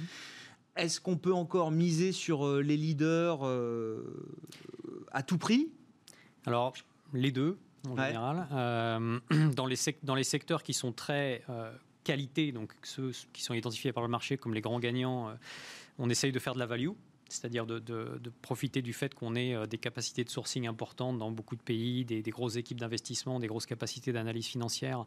Est-ce 0.77 1.01
qu'on 1.01 1.17
peut 1.17 1.33
encore 1.33 1.71
miser 1.71 2.11
sur 2.13 2.45
euh, 2.45 2.61
les 2.61 2.77
leaders 2.77 3.39
euh, 3.43 4.01
à 5.11 5.21
tout 5.21 5.37
prix? 5.37 5.69
Alors, 6.45 6.73
les 7.13 7.31
deux, 7.31 7.57
en 7.89 7.97
général. 7.97 8.47
Euh, 8.53 9.19
dans, 9.55 9.65
les 9.65 9.75
dans 10.03 10.15
les 10.15 10.23
secteurs 10.23 10.63
qui 10.63 10.73
sont 10.73 10.93
très 10.93 11.43
qualité, 12.03 12.51
donc 12.51 12.73
ceux 12.83 13.11
qui 13.33 13.43
sont 13.43 13.53
identifiés 13.53 13.91
par 13.91 14.01
le 14.01 14.09
marché 14.09 14.37
comme 14.37 14.53
les 14.53 14.61
grands 14.61 14.79
gagnants, 14.79 15.35
on 15.99 16.09
essaye 16.09 16.31
de 16.31 16.39
faire 16.39 16.53
de 16.53 16.59
la 16.59 16.65
value 16.65 16.89
c'est-à-dire 17.31 17.65
de, 17.65 17.81
profiter 18.41 18.81
du 18.81 18.93
fait 18.93 19.13
qu'on 19.13 19.35
ait 19.35 19.67
des 19.67 19.77
capacités 19.77 20.23
de 20.23 20.29
sourcing 20.29 20.67
importantes 20.67 21.17
dans 21.17 21.31
beaucoup 21.31 21.55
de 21.55 21.61
pays, 21.61 22.05
des, 22.05 22.21
des 22.21 22.31
grosses 22.31 22.55
équipes 22.55 22.79
d'investissement, 22.79 23.39
des 23.39 23.47
grosses 23.47 23.65
capacités 23.65 24.11
d'analyse 24.11 24.47
financière, 24.47 25.05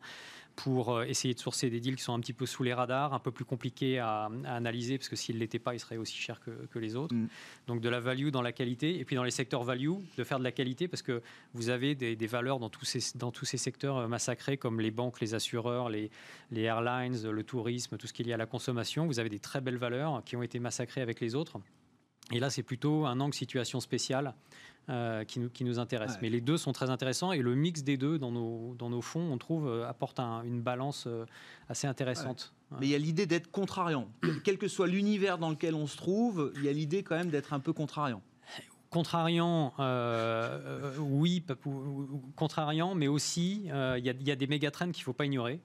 pour 0.57 0.93
euh, 0.93 1.05
essayer 1.05 1.35
de 1.35 1.39
sourcer 1.39 1.71
des 1.71 1.81
deals 1.81 1.97
qui 1.97 2.03
sont 2.03 2.15
un 2.15 2.21
petit 2.21 2.33
peu 2.33 2.47
sous 2.47 2.63
les 2.63 2.73
radars, 2.73 3.13
un 3.13 3.19
peu 3.19 3.31
plus 3.31 3.45
compliqués 3.45 3.99
à, 3.99 4.31
analyser, 4.47 4.99
parce 4.99 5.09
que 5.09 5.17
s'ils 5.17 5.37
ne 5.37 5.41
l'étaient 5.41 5.59
pas, 5.59 5.75
ils 5.75 5.81
seraient 5.81 5.97
aussi 5.97 6.17
chers 6.17 6.41
que, 6.41 6.79
les 6.79 6.97
autres. 6.97 7.15
Mm. 7.15 7.29
Donc 7.67 7.81
de 7.81 7.89
la 7.89 8.01
value 8.01 8.29
dans 8.29 8.43
la 8.43 8.53
qualité, 8.53 8.99
et 8.99 9.05
puis 9.05 9.17
dans 9.17 9.25
les 9.25 9.31
secteurs 9.31 9.65
value, 9.65 9.93
de 10.17 10.25
faire 10.25 10.39
de 10.39 10.45
la 10.45 10.53
qualité, 10.53 10.89
parce 10.89 11.03
que 11.03 11.23
vous 11.55 11.71
avez 11.71 11.95
des, 11.95 12.27
valeurs 12.27 12.59
dans 12.59 12.71
tous, 12.71 12.85
ces, 12.85 13.17
dans 13.17 13.31
tous 13.31 13.45
ces 13.45 13.59
secteurs 13.59 13.97
euh, 13.99 14.09
massacrés, 14.09 14.57
comme 14.57 14.81
les 14.81 14.91
banques, 14.91 15.21
les 15.21 15.35
assureurs, 15.35 15.89
les, 15.89 16.11
les 16.51 16.63
airlines, 16.63 17.21
le 17.23 17.45
tourisme, 17.45 17.97
tout 17.97 18.07
ce 18.07 18.13
qui 18.13 18.23
est 18.23 18.27
lié 18.27 18.33
à 18.33 18.39
la 18.39 18.47
consommation. 18.47 19.07
Vous 19.07 19.19
avez 19.19 19.29
des 19.29 19.39
très 19.39 19.61
belles 19.61 19.77
valeurs 19.77 20.23
qui 20.25 20.37
ont 20.37 20.43
été 20.43 20.59
massacrées 20.59 21.01
avec 21.01 21.21
les 21.21 21.35
autres. 21.35 21.59
Et 22.33 22.41
là, 22.41 22.51
c'est 22.51 22.63
plutôt 22.63 23.07
un 23.07 23.21
angle 23.21 23.35
situation 23.35 23.81
spéciale 23.81 24.35
euh, 24.91 25.25
qui, 25.25 25.41
nous, 25.41 25.49
qui 25.49 25.65
nous 25.65 25.79
intéresse. 25.79 26.19
Mais 26.21 26.29
les 26.29 26.43
deux 26.43 26.59
sont 26.59 26.73
très 26.73 26.91
intéressants 26.91 27.33
et 27.33 27.39
le 27.39 27.55
mix 27.55 27.83
des 27.85 27.97
deux 27.97 28.19
dans 28.19 28.31
nos, 28.31 28.75
dans 28.79 28.91
nos 28.91 29.01
fonds, 29.01 29.33
on 29.33 29.39
trouve, 29.39 29.67
euh, 29.67 29.89
apporte 29.89 30.21
une 30.21 30.61
balance 30.61 31.05
euh, 31.07 31.25
assez 31.71 31.87
intéressante. 31.87 32.53
Mais 32.81 32.87
il 32.87 32.91
y 32.91 32.95
a 32.95 32.99
l'idée 32.99 33.25
d'être 33.25 33.51
contrariant. 33.51 34.09
Quel 34.45 34.59
que 34.59 34.69
soit 34.69 34.87
l'univers 34.87 35.39
dans 35.39 35.49
lequel 35.49 35.75
on 35.75 35.87
se 35.87 35.97
trouve, 35.97 36.53
il 36.57 36.65
y 36.65 36.69
a 36.69 36.73
l'idée 36.73 37.03
quand 37.03 37.17
même 37.17 37.31
d'être 37.31 37.55
un 37.55 37.61
peu 37.61 37.73
contrariant 37.73 38.23
contrariant, 38.91 39.75
oui, 41.01 41.45
contrariant, 42.37 42.95
mais 42.95 43.09
aussi 43.09 43.65
il 43.65 44.05
y, 44.05 44.31
a 44.31 44.37
des 44.37 44.47
mégatrends 44.47 44.93
qu'il 44.93 45.01
ne 45.01 45.05
faut 45.05 45.13
pas 45.13 45.25
ignorer. 45.25 45.59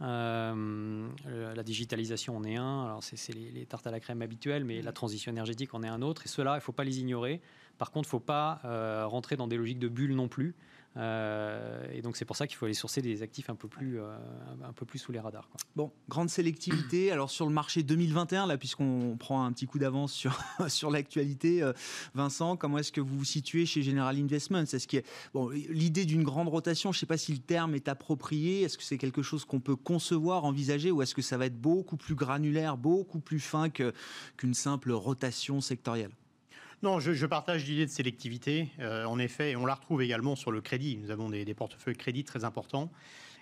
La 0.00 1.62
digitalisation 1.62 2.36
en 2.36 2.44
est 2.44 2.56
un, 2.56 2.84
alors 2.84 3.02
c'est 3.02 3.34
les, 3.34 3.50
les, 3.50 3.66
tartes 3.66 3.86
à 3.86 3.90
la 3.90 4.00
crème 4.00 4.22
habituelles, 4.22 4.64
mais 4.64 4.82
la 4.82 4.92
transition 4.92 5.30
énergétique 5.30 5.74
en 5.74 5.82
est 5.82 5.88
un 5.88 6.02
autre, 6.02 6.22
et 6.24 6.28
cela, 6.28 6.52
il 6.52 6.56
ne 6.56 6.60
faut 6.60 6.72
pas 6.72 6.84
les 6.84 7.00
ignorer. 7.00 7.40
Par 7.80 7.90
contre, 7.92 8.08
il 8.08 8.08
ne 8.08 8.10
faut 8.10 8.20
pas 8.20 8.60
euh, 8.66 9.06
rentrer 9.06 9.36
dans 9.36 9.48
des 9.48 9.56
logiques 9.56 9.78
de 9.78 9.88
bulles 9.88 10.14
non 10.14 10.28
plus. 10.28 10.54
Euh, 10.96 11.86
et 11.92 12.02
donc 12.02 12.16
c'est 12.16 12.24
pour 12.24 12.36
ça 12.36 12.46
qu'il 12.46 12.56
faut 12.56 12.64
aller 12.64 12.74
sourcer 12.74 13.00
des 13.00 13.22
actifs 13.22 13.48
un 13.48 13.54
peu 13.54 13.68
plus, 13.68 14.00
euh, 14.00 14.16
un 14.64 14.72
peu 14.72 14.84
plus 14.84 14.98
sous 14.98 15.12
les 15.12 15.20
radars. 15.20 15.48
Bon, 15.76 15.92
grande 16.08 16.28
sélectivité. 16.28 17.12
Alors 17.12 17.30
sur 17.30 17.46
le 17.46 17.52
marché 17.52 17.82
2021, 17.82 18.46
là, 18.46 18.58
puisqu'on 18.58 19.16
prend 19.16 19.44
un 19.44 19.52
petit 19.52 19.66
coup 19.66 19.78
d'avance 19.78 20.12
sur, 20.12 20.38
sur 20.68 20.90
l'actualité, 20.90 21.68
Vincent, 22.14 22.56
comment 22.56 22.78
est-ce 22.78 22.92
que 22.92 23.00
vous 23.00 23.18
vous 23.18 23.24
situez 23.24 23.66
chez 23.66 23.82
General 23.82 24.16
Investments? 24.16 24.62
Est-ce 24.62 24.88
que 24.88 25.02
bon, 25.32 25.48
l'idée 25.48 26.04
d'une 26.04 26.24
grande 26.24 26.48
rotation, 26.48 26.92
je 26.92 26.98
ne 26.98 27.00
sais 27.00 27.06
pas 27.06 27.18
si 27.18 27.32
le 27.32 27.38
terme 27.38 27.74
est 27.74 27.88
approprié. 27.88 28.62
Est-ce 28.62 28.76
que 28.76 28.84
c'est 28.84 28.98
quelque 28.98 29.22
chose 29.22 29.44
qu'on 29.44 29.60
peut 29.60 29.76
concevoir, 29.76 30.44
envisager, 30.44 30.90
ou 30.90 31.02
est-ce 31.02 31.14
que 31.14 31.22
ça 31.22 31.36
va 31.36 31.46
être 31.46 31.60
beaucoup 31.60 31.96
plus 31.96 32.14
granulaire, 32.14 32.76
beaucoup 32.76 33.20
plus 33.20 33.40
fin 33.40 33.68
qu'une 33.70 34.54
simple 34.54 34.92
rotation 34.92 35.60
sectorielle? 35.60 36.12
Non, 36.82 36.98
je, 36.98 37.26
partage 37.26 37.66
l'idée 37.66 37.84
de 37.84 37.90
sélectivité. 37.90 38.68
Euh, 38.78 39.04
en 39.04 39.18
effet, 39.18 39.54
on 39.54 39.66
la 39.66 39.74
retrouve 39.74 40.00
également 40.00 40.34
sur 40.34 40.50
le 40.50 40.62
crédit. 40.62 40.96
Nous 40.96 41.10
avons 41.10 41.28
des, 41.28 41.54
portefeuilles 41.54 41.96
crédit 41.96 42.24
très 42.24 42.44
importants. 42.44 42.90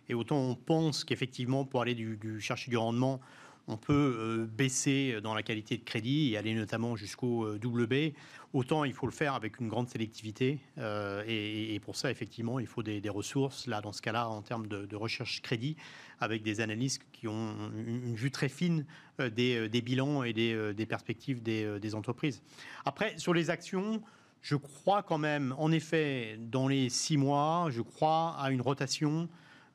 Et 0.08 0.14
autant 0.14 0.38
on 0.38 0.54
pense 0.56 1.04
qu'effectivement, 1.04 1.64
pour 1.64 1.82
aller 1.82 1.96
chercher 2.40 2.70
du 2.70 2.76
rendement, 2.76 3.20
on 3.68 3.76
peut 3.76 4.16
euh, 4.18 4.46
baisser 4.46 5.20
dans 5.22 5.34
la 5.34 5.42
qualité 5.42 5.76
de 5.76 5.84
crédit 5.84 6.32
et 6.32 6.36
aller 6.36 6.54
notamment 6.54 6.96
jusqu'au 6.96 7.44
euh, 7.44 7.58
double 7.58 7.86
B. 7.86 8.14
Autant 8.52 8.84
il 8.84 8.92
faut 8.92 9.06
le 9.06 9.12
faire 9.12 9.34
avec 9.34 9.60
une 9.60 9.68
grande 9.68 9.88
sélectivité. 9.88 10.58
et, 10.78 11.80
pour 11.84 11.96
ça, 11.96 12.10
effectivement, 12.10 12.58
il 12.58 12.66
faut 12.66 12.82
des, 12.82 13.08
ressources, 13.08 13.66
là, 13.66 13.80
dans 13.82 13.92
ce 13.92 14.00
cas-là, 14.00 14.28
en 14.28 14.40
termes 14.40 14.66
de, 14.66 14.96
recherche 14.96 15.42
crédit, 15.42 15.76
avec 16.20 16.42
des 16.42 16.60
analystes 16.60 17.02
qui 17.12 17.28
ont 17.28 17.54
une, 17.76 18.14
vue 18.14 18.30
très 18.30 18.48
fine 18.48 18.86
euh, 19.20 19.30
euh, 19.38 19.68
des, 19.68 19.82
bilans 19.82 20.22
et 20.22 20.32
des, 20.32 20.54
euh, 20.54 20.86
perspectives 20.88 21.42
des, 21.42 21.94
entreprises. 21.94 22.42
Après, 22.84 23.16
sur 23.18 23.34
les 23.34 23.50
actions, 23.50 24.02
je 24.42 24.56
crois 24.56 25.02
quand 25.02 25.18
même, 25.18 25.54
en 25.58 25.72
effet, 25.72 26.38
dans 26.40 26.68
les 26.68 26.88
six 26.88 27.16
mois, 27.16 27.68
je 27.70 27.82
crois 27.82 28.36
à 28.38 28.50
une 28.50 28.60
rotation 28.60 29.28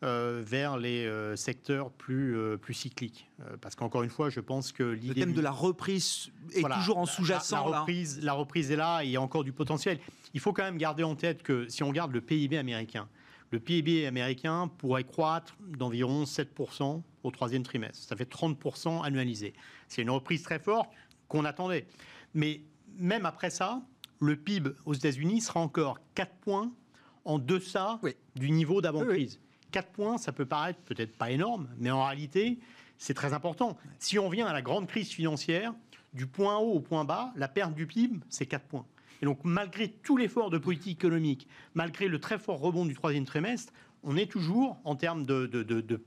vers 0.03 0.77
les 0.77 1.09
secteurs 1.35 1.91
plus, 1.91 2.37
plus 2.61 2.73
cycliques. 2.73 3.29
parce 3.61 3.75
qu'encore 3.75 4.03
une 4.03 4.09
fois, 4.09 4.29
je 4.29 4.39
pense 4.39 4.71
que 4.71 4.83
l'idée... 4.83 5.07
Le 5.07 5.13
thème 5.15 5.33
de 5.33 5.41
la 5.41 5.51
reprise 5.51 6.29
est 6.53 6.61
toujours 6.61 6.97
en 6.97 7.05
sous-jacent. 7.05 7.69
La, 7.69 7.79
reprise, 7.79 8.21
la 8.21 8.33
reprise 8.33 8.71
est 8.71 8.75
là, 8.75 9.03
il 9.03 9.11
y 9.11 9.15
a 9.15 9.21
encore 9.21 9.43
du 9.43 9.53
potentiel. 9.53 9.99
Il 10.33 10.39
faut 10.39 10.53
quand 10.53 10.63
même 10.63 10.77
garder 10.77 11.03
en 11.03 11.15
tête 11.15 11.43
que 11.43 11.67
si 11.69 11.83
on 11.83 11.89
regarde 11.89 12.11
le 12.11 12.21
PIB 12.21 12.57
américain, 12.57 13.07
le 13.51 13.59
PIB 13.59 14.07
américain 14.07 14.69
pourrait 14.79 15.03
croître 15.03 15.55
d'environ 15.59 16.23
7% 16.23 17.01
au 17.23 17.31
troisième 17.31 17.63
trimestre. 17.63 18.07
Ça 18.07 18.15
fait 18.15 18.29
30% 18.29 19.03
annualisé. 19.05 19.53
C'est 19.87 20.01
une 20.01 20.09
reprise 20.09 20.41
très 20.41 20.59
forte 20.59 20.89
qu'on 21.27 21.45
attendait. 21.45 21.85
Mais 22.33 22.61
même 22.97 23.25
après 23.25 23.51
ça, 23.51 23.81
le 24.19 24.35
PIB 24.35 24.71
aux 24.85 24.93
États-Unis 24.93 25.41
sera 25.41 25.59
encore 25.59 25.99
4 26.15 26.33
points 26.37 26.71
en 27.25 27.37
deçà 27.37 27.99
du 28.35 28.51
niveau 28.51 28.81
d'avant-crise. 28.81 29.39
4 29.73 29.89
points, 29.89 30.17
ça 30.17 30.31
peut 30.31 30.45
paraître 30.45 30.79
peut-être 30.81 31.17
pas 31.17 31.31
énorme, 31.31 31.67
mais 31.79 31.91
en 31.91 32.05
réalité, 32.05 32.59
c'est 32.99 33.15
très 33.15 33.33
important. 33.33 33.75
Si 33.99 34.19
on 34.19 34.29
vient 34.29 34.45
à 34.45 34.53
la 34.53 34.61
grande 34.61 34.87
crise 34.87 35.09
financière, 35.09 35.73
du 36.13 36.27
point 36.27 36.57
haut 36.57 36.73
au 36.73 36.79
point 36.79 37.03
bas, 37.05 37.33
la 37.35 37.47
perte 37.47 37.73
du 37.73 37.87
PIB, 37.87 38.19
c'est 38.29 38.45
4 38.45 38.65
points. 38.65 38.85
Et 39.21 39.25
donc, 39.25 39.39
malgré 39.43 39.89
tout 39.89 40.15
l'effort 40.15 40.51
de 40.51 40.59
politique 40.59 40.99
économique, 40.99 41.47
malgré 41.73 42.07
le 42.07 42.19
très 42.19 42.37
fort 42.37 42.59
rebond 42.59 42.85
du 42.85 42.93
troisième 42.93 43.25
trimestre, 43.25 43.73
on 44.03 44.15
est 44.15 44.29
toujours, 44.29 44.77
en 44.83 44.95
termes 44.95 45.25
de, 45.25 45.49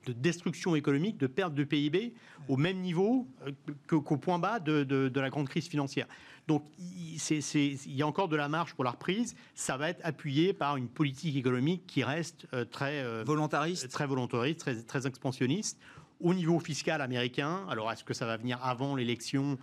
destruction 0.09 0.76
économique, 0.76 1.16
de 1.16 1.26
perte 1.26 1.55
de 1.55 1.64
PIB, 1.64 2.14
au 2.48 2.57
même 2.57 2.81
niveau 2.81 3.26
euh, 3.46 3.52
qu'au 3.87 4.16
point 4.16 4.38
bas 4.38 4.61
de, 4.61 5.11
la 5.14 5.31
grande 5.31 5.48
crise 5.48 5.66
financière. 5.66 6.07
Donc, 6.46 6.64
il 6.78 7.94
y 7.94 8.02
a 8.02 8.06
encore 8.06 8.28
de 8.28 8.37
la 8.37 8.48
marge 8.48 8.74
pour 8.74 8.85
la 8.85 8.92
reprise. 8.92 9.35
Ça 9.54 9.76
va 9.76 9.90
être 9.90 10.00
appuyé 10.04 10.52
par 10.52 10.76
une 10.76 10.88
politique 10.88 11.37
économique 11.37 11.87
qui 11.87 12.04
reste 12.04 12.46
euh, 12.54 12.64
très 12.64 13.02
euh, 13.02 13.24
volontariste, 13.26 13.88
très 13.88 14.06
volontariste, 14.06 14.61
très, 14.61 14.82
très 14.82 15.06
expansionniste. 15.06 15.78
Au 16.20 16.35
niveau 16.35 16.61
fiscal 16.61 17.00
américain, 17.00 17.66
alors 17.68 17.90
est-ce 17.90 18.04
que 18.04 18.14
ça 18.14 18.26
va 18.26 18.37
venir 18.37 18.59
avant 18.62 18.94
l'élection? 18.94 19.59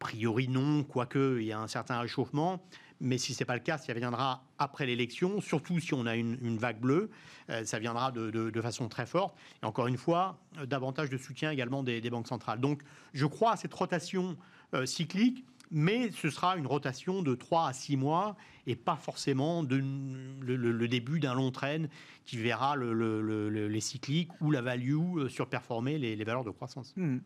A 0.00 0.06
priori 0.06 0.48
non, 0.48 0.84
quoique 0.84 1.38
il 1.40 1.46
y 1.46 1.52
a 1.52 1.58
un 1.58 1.68
certain 1.68 2.00
réchauffement. 2.00 2.60
Mais 3.00 3.18
si 3.18 3.34
ce 3.34 3.42
n'est 3.42 3.46
pas 3.46 3.54
le 3.54 3.60
cas, 3.60 3.78
ça 3.78 3.92
viendra 3.92 4.44
après 4.58 4.86
l'élection, 4.86 5.40
surtout 5.40 5.80
si 5.80 5.94
on 5.94 6.06
a 6.06 6.16
une, 6.16 6.56
vague 6.56 6.80
bleue, 6.80 7.10
euh, 7.50 7.64
ça 7.64 7.78
viendra 7.78 8.12
de, 8.12 8.60
façon 8.62 8.88
très 8.88 9.06
forte. 9.06 9.36
Et 9.62 9.66
encore 9.66 9.88
une 9.88 9.98
fois, 9.98 10.38
euh, 10.58 10.66
davantage 10.66 11.10
de 11.10 11.18
soutien 11.18 11.50
également 11.50 11.82
des, 11.82 12.00
banques 12.10 12.28
centrales. 12.28 12.60
Donc 12.60 12.82
je 13.12 13.26
crois 13.26 13.52
à 13.52 13.56
cette 13.56 13.74
rotation 13.74 14.36
euh, 14.74 14.86
cyclique, 14.86 15.44
mais 15.70 16.10
ce 16.10 16.30
sera 16.30 16.56
une 16.56 16.66
rotation 16.66 17.22
de 17.22 17.34
3 17.34 17.68
à 17.68 17.72
6 17.72 17.96
mois 17.96 18.36
et 18.66 18.76
pas 18.76 18.96
forcément 18.96 19.62
le, 19.62 20.86
début 20.86 21.20
d'un 21.20 21.34
long 21.34 21.50
train 21.50 21.86
qui 22.24 22.36
verra 22.38 22.76
les 22.76 23.80
cycliques 23.80 24.30
ou 24.40 24.50
la 24.50 24.62
value 24.62 25.28
surperformer 25.28 25.98
les, 25.98 26.24
valeurs 26.24 26.44
de 26.44 26.50
croissance. 26.50 26.94
Hmm. 26.96 27.18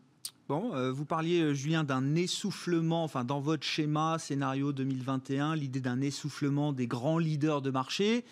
Bon, 0.49 0.73
euh, 0.73 0.91
vous 0.91 1.05
parliez, 1.05 1.41
euh, 1.41 1.53
Julien, 1.53 1.83
d'un 1.83 2.15
essoufflement, 2.15 3.03
enfin, 3.03 3.23
dans 3.23 3.39
votre 3.39 3.63
schéma, 3.63 4.17
scénario 4.17 4.73
2021, 4.73 5.55
l'idée 5.55 5.79
d'un 5.79 6.01
essoufflement 6.01 6.73
des 6.73 6.87
grands 6.87 7.19
leaders 7.19 7.61
de 7.61 7.69
marché. 7.69 8.25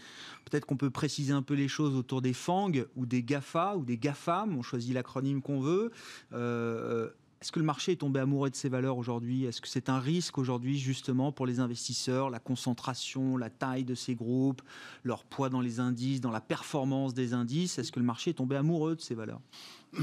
Peut-être 0.50 0.66
qu'on 0.66 0.78
peut 0.78 0.90
préciser 0.90 1.32
un 1.32 1.44
peu 1.44 1.54
les 1.54 1.68
choses 1.68 1.96
autour 1.96 2.24
des 2.24 2.34
FANG 2.34 2.88
ou 2.96 3.06
des 3.06 3.22
GAFA 3.22 3.76
ou 3.76 3.86
des 3.86 4.00
GAFAM, 4.00 4.58
on 4.58 4.64
choisit 4.64 4.96
l'acronyme 4.96 5.44
qu'on 5.44 5.60
veut. 5.60 5.92
Euh, 6.34 7.10
est-ce 7.42 7.52
que 7.52 7.60
le 7.60 7.66
marché 7.66 7.92
est 7.92 7.98
tombé 7.98 8.20
amoureux 8.20 8.50
de 8.50 8.56
ces 8.56 8.70
valeurs 8.70 8.98
aujourd'hui? 8.98 9.46
Est-ce 9.46 9.62
que 9.62 9.68
c'est 9.68 9.90
un 9.90 10.00
risque 10.00 10.38
aujourd'hui 10.38 10.80
justement 10.80 11.32
pour 11.32 11.46
les 11.46 11.60
investisseurs, 11.60 12.30
la 12.30 12.40
concentration, 12.40 13.38
la 13.38 13.50
taille 13.50 13.84
de 13.84 13.96
ces 13.96 14.16
groupes, 14.16 14.62
leur 15.04 15.24
poids 15.24 15.50
dans 15.50 15.62
les 15.62 15.80
indices, 15.80 16.20
dans 16.20 16.32
la 16.32 16.42
performance 16.42 17.14
des 17.14 17.34
indices? 17.34 17.78
Est-ce 17.78 17.92
que 17.92 18.00
le 18.00 18.06
marché 18.06 18.32
est 18.32 18.36
tombé 18.36 18.56
amoureux 18.56 18.96
de 18.96 19.02
ces 19.02 19.14
valeurs? 19.14 19.42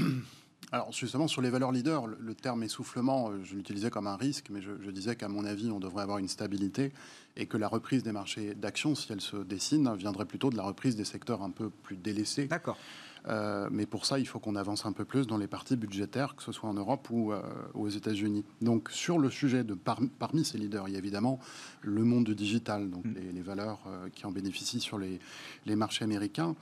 Alors 0.71 0.91
justement, 0.91 1.27
sur 1.27 1.41
les 1.41 1.49
valeurs 1.49 1.71
leaders, 1.71 2.07
le, 2.07 2.33
terme 2.33 2.63
essoufflement, 2.63 3.29
euh, 3.29 3.43
je 3.43 3.55
l'utilisais 3.55 3.89
comme 3.89 4.07
un 4.07 4.15
risque, 4.15 4.47
mais 4.49 4.61
je, 4.61 4.89
disais 4.89 5.15
qu'à 5.15 5.27
mon 5.27 5.45
avis, 5.45 5.69
on 5.69 5.79
devrait 5.79 6.03
avoir 6.03 6.17
une 6.17 6.27
stabilité 6.27 6.91
et 7.35 7.45
que 7.45 7.57
la 7.57 7.67
reprise 7.67 8.01
des 8.01 8.11
marchés 8.11 8.55
d'actions, 8.55 8.95
si 8.95 9.11
elle 9.11 9.21
se 9.21 9.37
dessine, 9.37 9.93
viendrait 9.95 10.25
plutôt 10.25 10.49
de 10.49 10.57
la 10.57 10.63
reprise 10.63 10.95
des 10.95 11.05
secteurs 11.05 11.43
un 11.43 11.51
peu 11.51 11.69
plus 11.69 11.97
délaissés. 11.97 12.47
D'accord. 12.47 12.77
Euh, 13.27 13.67
mais 13.71 13.85
pour 13.85 14.05
ça, 14.05 14.19
il 14.19 14.27
faut 14.27 14.39
qu'on 14.39 14.55
avance 14.55 14.85
un 14.85 14.91
peu 14.91 15.05
plus 15.05 15.27
dans 15.27 15.37
les 15.37 15.47
parties 15.47 15.75
budgétaires, 15.75 16.35
que 16.35 16.43
ce 16.43 16.51
soit 16.51 16.69
en 16.69 16.73
Europe 16.73 17.07
ou 17.09 17.31
euh, 17.31 17.41
aux 17.73 17.89
États-Unis. 17.89 18.45
Donc, 18.61 18.89
sur 18.91 19.17
le 19.17 19.29
sujet 19.29 19.63
de 19.63 19.73
parmi 19.73 20.45
ces 20.45 20.57
leaders, 20.57 20.87
il 20.87 20.93
y 20.93 20.95
a 20.95 20.99
évidemment 20.99 21.39
le 21.81 22.03
monde 22.03 22.25
du 22.25 22.35
digital, 22.35 22.89
donc 22.89 23.05
mm. 23.05 23.15
les, 23.33 23.41
valeurs 23.41 23.79
qui 24.13 24.25
en 24.25 24.31
bénéficient 24.31 24.79
sur 24.79 24.97
les, 24.97 25.19
les 25.65 25.75
marchés 25.75 26.03
américains. 26.03 26.55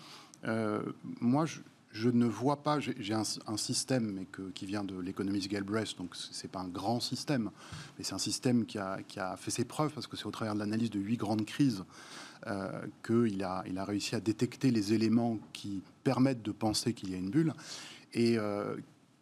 moi, 1.22 1.46
je, 1.46 1.60
je 1.94 2.10
ne 2.10 2.26
vois 2.26 2.64
pas, 2.64 2.80
j'ai 2.80 3.14
un, 3.14 3.58
système 3.58 4.12
mais 4.12 4.28
qui 4.54 4.66
vient 4.66 4.84
de 4.84 5.00
l'économiste 5.00 5.48
Galbraith, 5.48 5.96
donc 5.98 6.16
c'est 6.16 6.52
pas 6.52 6.60
un 6.60 6.68
grand 6.68 7.00
système, 7.00 7.52
mais 7.98 8.04
c'est 8.04 8.16
un 8.16 8.20
système 8.20 8.66
qui 8.66 8.80
a, 8.80 8.98
fait 9.38 9.52
ses 9.52 9.64
preuves 9.64 9.94
parce 9.94 10.08
que 10.08 10.18
c'est 10.18 10.26
au 10.26 10.32
travers 10.32 10.56
de 10.56 10.60
l'analyse 10.60 10.90
de 10.90 11.00
huit 11.00 11.18
grandes 11.18 11.46
crises 11.46 11.84
euh, 11.84 12.33
qu'il 13.06 13.44
a, 13.44 13.64
il 13.68 13.78
a 13.78 13.86
réussi 13.86 14.16
à 14.16 14.20
détecter 14.20 14.72
les 14.72 14.94
éléments 14.94 15.40
qui 15.54 15.82
permettent 16.04 16.42
de 16.42 16.52
penser 16.52 16.94
qu'il 16.94 17.12
y 17.12 17.14
a 17.16 17.18
une 17.18 17.30
bulle 17.30 17.54
et 18.14 18.38
euh, 18.38 18.76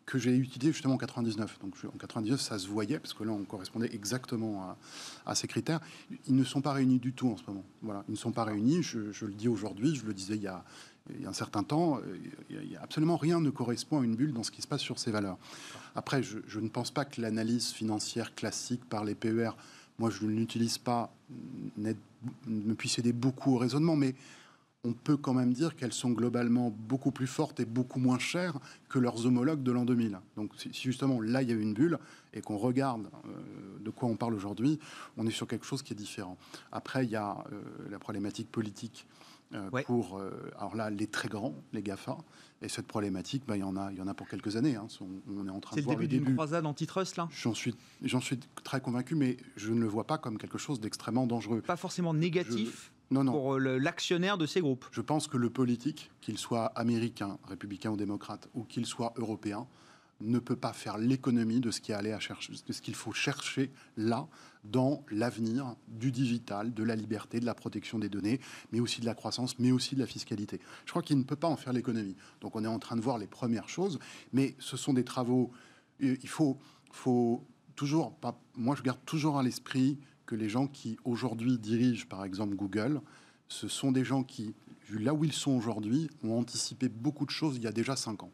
que 0.06 0.18
j'ai 0.18 0.36
utilisé 0.36 0.74
justement 0.74 0.96
en 0.96 0.98
99. 0.98 1.60
Donc 1.60 1.76
en 1.86 1.98
99, 1.98 2.42
ça 2.42 2.60
se 2.60 2.68
voyait 2.68 3.00
parce 3.00 3.14
que 3.14 3.24
là, 3.24 3.32
on 3.32 3.44
correspondait 3.44 3.94
exactement 3.94 4.76
à, 5.26 5.36
ces 5.36 5.48
critères. 5.48 5.80
Ils 6.28 6.36
ne 6.36 6.44
sont 6.44 6.62
pas 6.62 6.74
réunis 6.74 7.00
du 7.00 7.14
tout 7.14 7.30
en 7.30 7.38
ce 7.38 7.44
moment. 7.48 7.64
Voilà, 7.82 8.04
ils 8.10 8.12
ne 8.12 8.18
sont 8.18 8.32
pas 8.32 8.44
réunis. 8.44 8.84
Je, 8.84 9.26
le 9.26 9.34
dis 9.34 9.48
aujourd'hui, 9.48 9.96
je 9.96 10.06
le 10.06 10.14
disais 10.14 10.36
il 10.36 10.44
y 10.44 10.48
a 10.48 10.64
un 11.26 11.34
certain 11.34 11.64
temps, 11.64 12.00
il 12.50 12.72
y 12.72 12.76
a 12.76 12.82
absolument 12.82 13.18
rien 13.18 13.40
ne 13.40 13.50
correspond 13.50 14.02
à 14.02 14.04
une 14.04 14.16
bulle 14.16 14.34
dans 14.34 14.44
ce 14.44 14.52
qui 14.52 14.62
se 14.62 14.68
passe 14.68 14.82
sur 14.82 15.00
ces 15.00 15.12
valeurs. 15.12 15.38
Après, 15.96 16.22
je, 16.24 16.60
ne 16.60 16.68
pense 16.68 16.92
pas 16.92 17.06
que 17.06 17.22
l'analyse 17.22 17.72
financière 17.72 18.36
classique 18.36 18.84
par 18.86 19.06
les 19.06 19.16
PER, 19.16 19.52
moi 19.98 20.10
je 20.10 20.26
ne 20.26 20.32
l'utilise 20.32 20.78
pas, 20.78 21.14
me 22.48 22.74
puisse 22.74 23.00
aider 23.00 23.14
beaucoup 23.14 23.56
au 23.56 23.58
raisonnement, 23.58 23.96
mais 23.96 24.16
on 24.84 24.94
peut 24.94 25.18
quand 25.18 25.34
même 25.34 25.54
dire 25.54 25.76
qu'elles 25.76 25.94
sont 25.94 26.10
globalement 26.10 26.72
beaucoup 26.72 27.12
plus 27.12 27.28
fortes 27.28 27.60
et 27.60 27.66
beaucoup 27.66 28.00
moins 28.00 28.18
chères 28.18 28.58
que 28.90 28.98
leurs 28.98 29.26
homologues 29.26 29.62
de 29.62 29.72
l'an 29.72 29.86
2000. 29.86 30.20
Donc 30.36 30.52
si 30.58 30.72
justement 30.74 31.22
là 31.22 31.42
il 31.44 31.50
y 31.50 31.52
a 31.52 31.56
une 31.56 31.74
bulle 31.74 32.00
et 32.34 32.42
qu'on 32.42 32.58
regarde 32.58 33.08
euh, 33.26 33.80
de 33.80 33.90
quoi 33.92 34.10
on 34.10 34.16
parle 34.16 34.34
aujourd'hui, 34.34 34.80
on 35.18 35.28
est 35.28 35.32
sur 35.32 35.48
quelque 35.48 35.66
chose 35.66 35.84
qui 35.84 35.94
est 35.94 35.96
différent. 35.96 36.38
Après, 36.72 37.06
il 37.06 37.12
y 37.12 37.16
a 37.16 37.44
euh, 37.52 37.62
la 37.90 38.00
problématique 38.00 38.52
politique 38.52 39.06
euh, 39.54 39.70
pour 39.86 40.20
alors 40.58 40.76
là 40.76 40.90
les 40.90 41.08
très 41.08 41.28
grands, 41.28 41.56
les 41.74 41.84
Gafa. 41.84 42.18
Et 42.63 42.69
cette 42.69 42.86
problématique, 42.86 43.43
bah, 43.47 43.58
il 43.58 43.62
y 43.62 43.63
en 43.63 43.76
a, 43.76 43.91
il 43.91 43.97
y 43.97 44.02
en 44.02 44.08
a 44.08 44.13
pour 44.13 44.28
quelques 44.28 44.56
années. 44.56 44.76
Hein. 44.76 44.88
On, 45.28 45.47
est 45.47 45.50
en 45.50 45.60
train 45.60 45.76
de 45.76 45.82
voir 45.82 45.97
le 45.97 46.08
début 46.08 46.26
d'une 46.26 46.36
croisade 46.36 46.65
antitrust 46.65 47.17
là? 47.17 47.28
J'en 47.32 47.56
suis, 47.56 47.76
suis 48.04 48.39
très 48.63 48.82
convaincu, 48.82 49.15
mais 49.15 49.38
je 49.56 49.74
ne 49.74 49.82
le 49.82 49.88
vois 49.88 50.06
pas 50.06 50.19
comme 50.19 50.38
quelque 50.38 50.60
chose 50.60 50.80
d'extrêmement 50.80 51.26
dangereux. 51.26 51.62
Pas 51.62 51.76
forcément 51.76 52.13
négatif. 52.13 52.91
non, 53.10 53.24
non. 53.24 53.32
Pour 53.32 53.56
euh, 53.56 53.78
l'actionnaire 53.80 54.38
de 54.38 54.45
ces 54.45 54.62
groupes? 54.62 54.86
Je 54.91 55.02
pense 55.02 55.28
que 55.28 55.38
le 55.38 55.50
politique, 55.50 56.12
qu'il 56.21 56.38
soit 56.38 56.65
américain, 56.65 57.39
républicain 57.47 57.89
ou 57.89 57.97
démocrate, 57.97 58.47
ou 58.54 58.63
qu'il 58.63 58.86
soit 58.86 59.13
européen, 59.17 59.65
ne 60.21 60.38
peut 60.38 60.56
pas 60.56 60.74
faire 60.74 61.00
l'économie 61.00 61.62
de 61.62 61.71
ce 61.71 61.82
qu'il 61.82 62.95
faut 62.95 63.13
chercher 63.13 63.71
là 63.97 64.28
dans 64.63 65.04
l'avenir 65.10 65.76
du 65.88 66.12
digital, 66.12 66.74
de 66.74 66.84
la 66.84 66.95
liberté, 66.95 67.39
de 67.39 67.45
la 67.45 67.56
protection 67.56 68.00
des 68.00 68.10
données, 68.10 68.39
mais 68.71 68.80
aussi 68.80 69.02
de 69.02 69.06
la 69.06 69.15
croissance, 69.15 69.58
mais 69.60 69.71
aussi 69.71 69.95
de 69.95 70.00
la 70.00 70.06
fiscalité. 70.06 70.60
Je 70.86 70.91
crois 70.91 71.02
qu'il 71.02 71.17
ne 71.17 71.24
peut 71.24 71.36
pas 71.36 71.47
en 71.47 71.58
faire 71.58 71.74
l'économie. 71.74 72.15
Donc 72.41 72.56
on 72.56 72.63
est 72.63 72.67
en 72.67 72.80
train 72.80 72.95
de 72.95 73.02
voir 73.02 73.17
les 73.17 73.28
premières 73.28 73.69
choses, 73.69 74.00
mais 74.34 74.56
ce 74.60 74.78
sont 74.78 74.93
des 74.93 75.04
travaux. 75.04 75.52
Euh, 76.04 76.15
il 76.21 76.30
faut, 76.30 76.58
faut 76.91 77.45
toujours, 77.76 78.15
moi 78.56 78.76
je 78.76 78.84
garde 78.84 79.00
toujours 79.06 79.39
à 79.39 79.43
l'esprit 79.43 80.00
que 80.26 80.36
les 80.36 80.50
gens 80.50 80.67
qui 80.67 80.97
aujourd'hui 81.04 81.58
dirigent, 81.58 82.06
par 82.08 82.24
exemple 82.24 82.56
Google, 82.56 83.02
ce 83.47 83.67
sont 83.67 83.91
des 83.91 84.06
gens 84.06 84.24
qui, 84.24 84.54
vu 84.88 85.00
là 85.00 85.13
où 85.13 85.26
ils 85.26 85.34
sont 85.34 85.52
aujourd'hui, 85.52 86.10
ont 86.24 86.38
anticipé 86.38 86.88
beaucoup 86.88 87.26
de 87.26 87.32
choses 87.32 87.58
il 87.58 87.63
y 87.63 87.67
a 87.67 87.71
déjà 87.71 87.95
cinq 87.95 88.24
ans. 88.24 88.32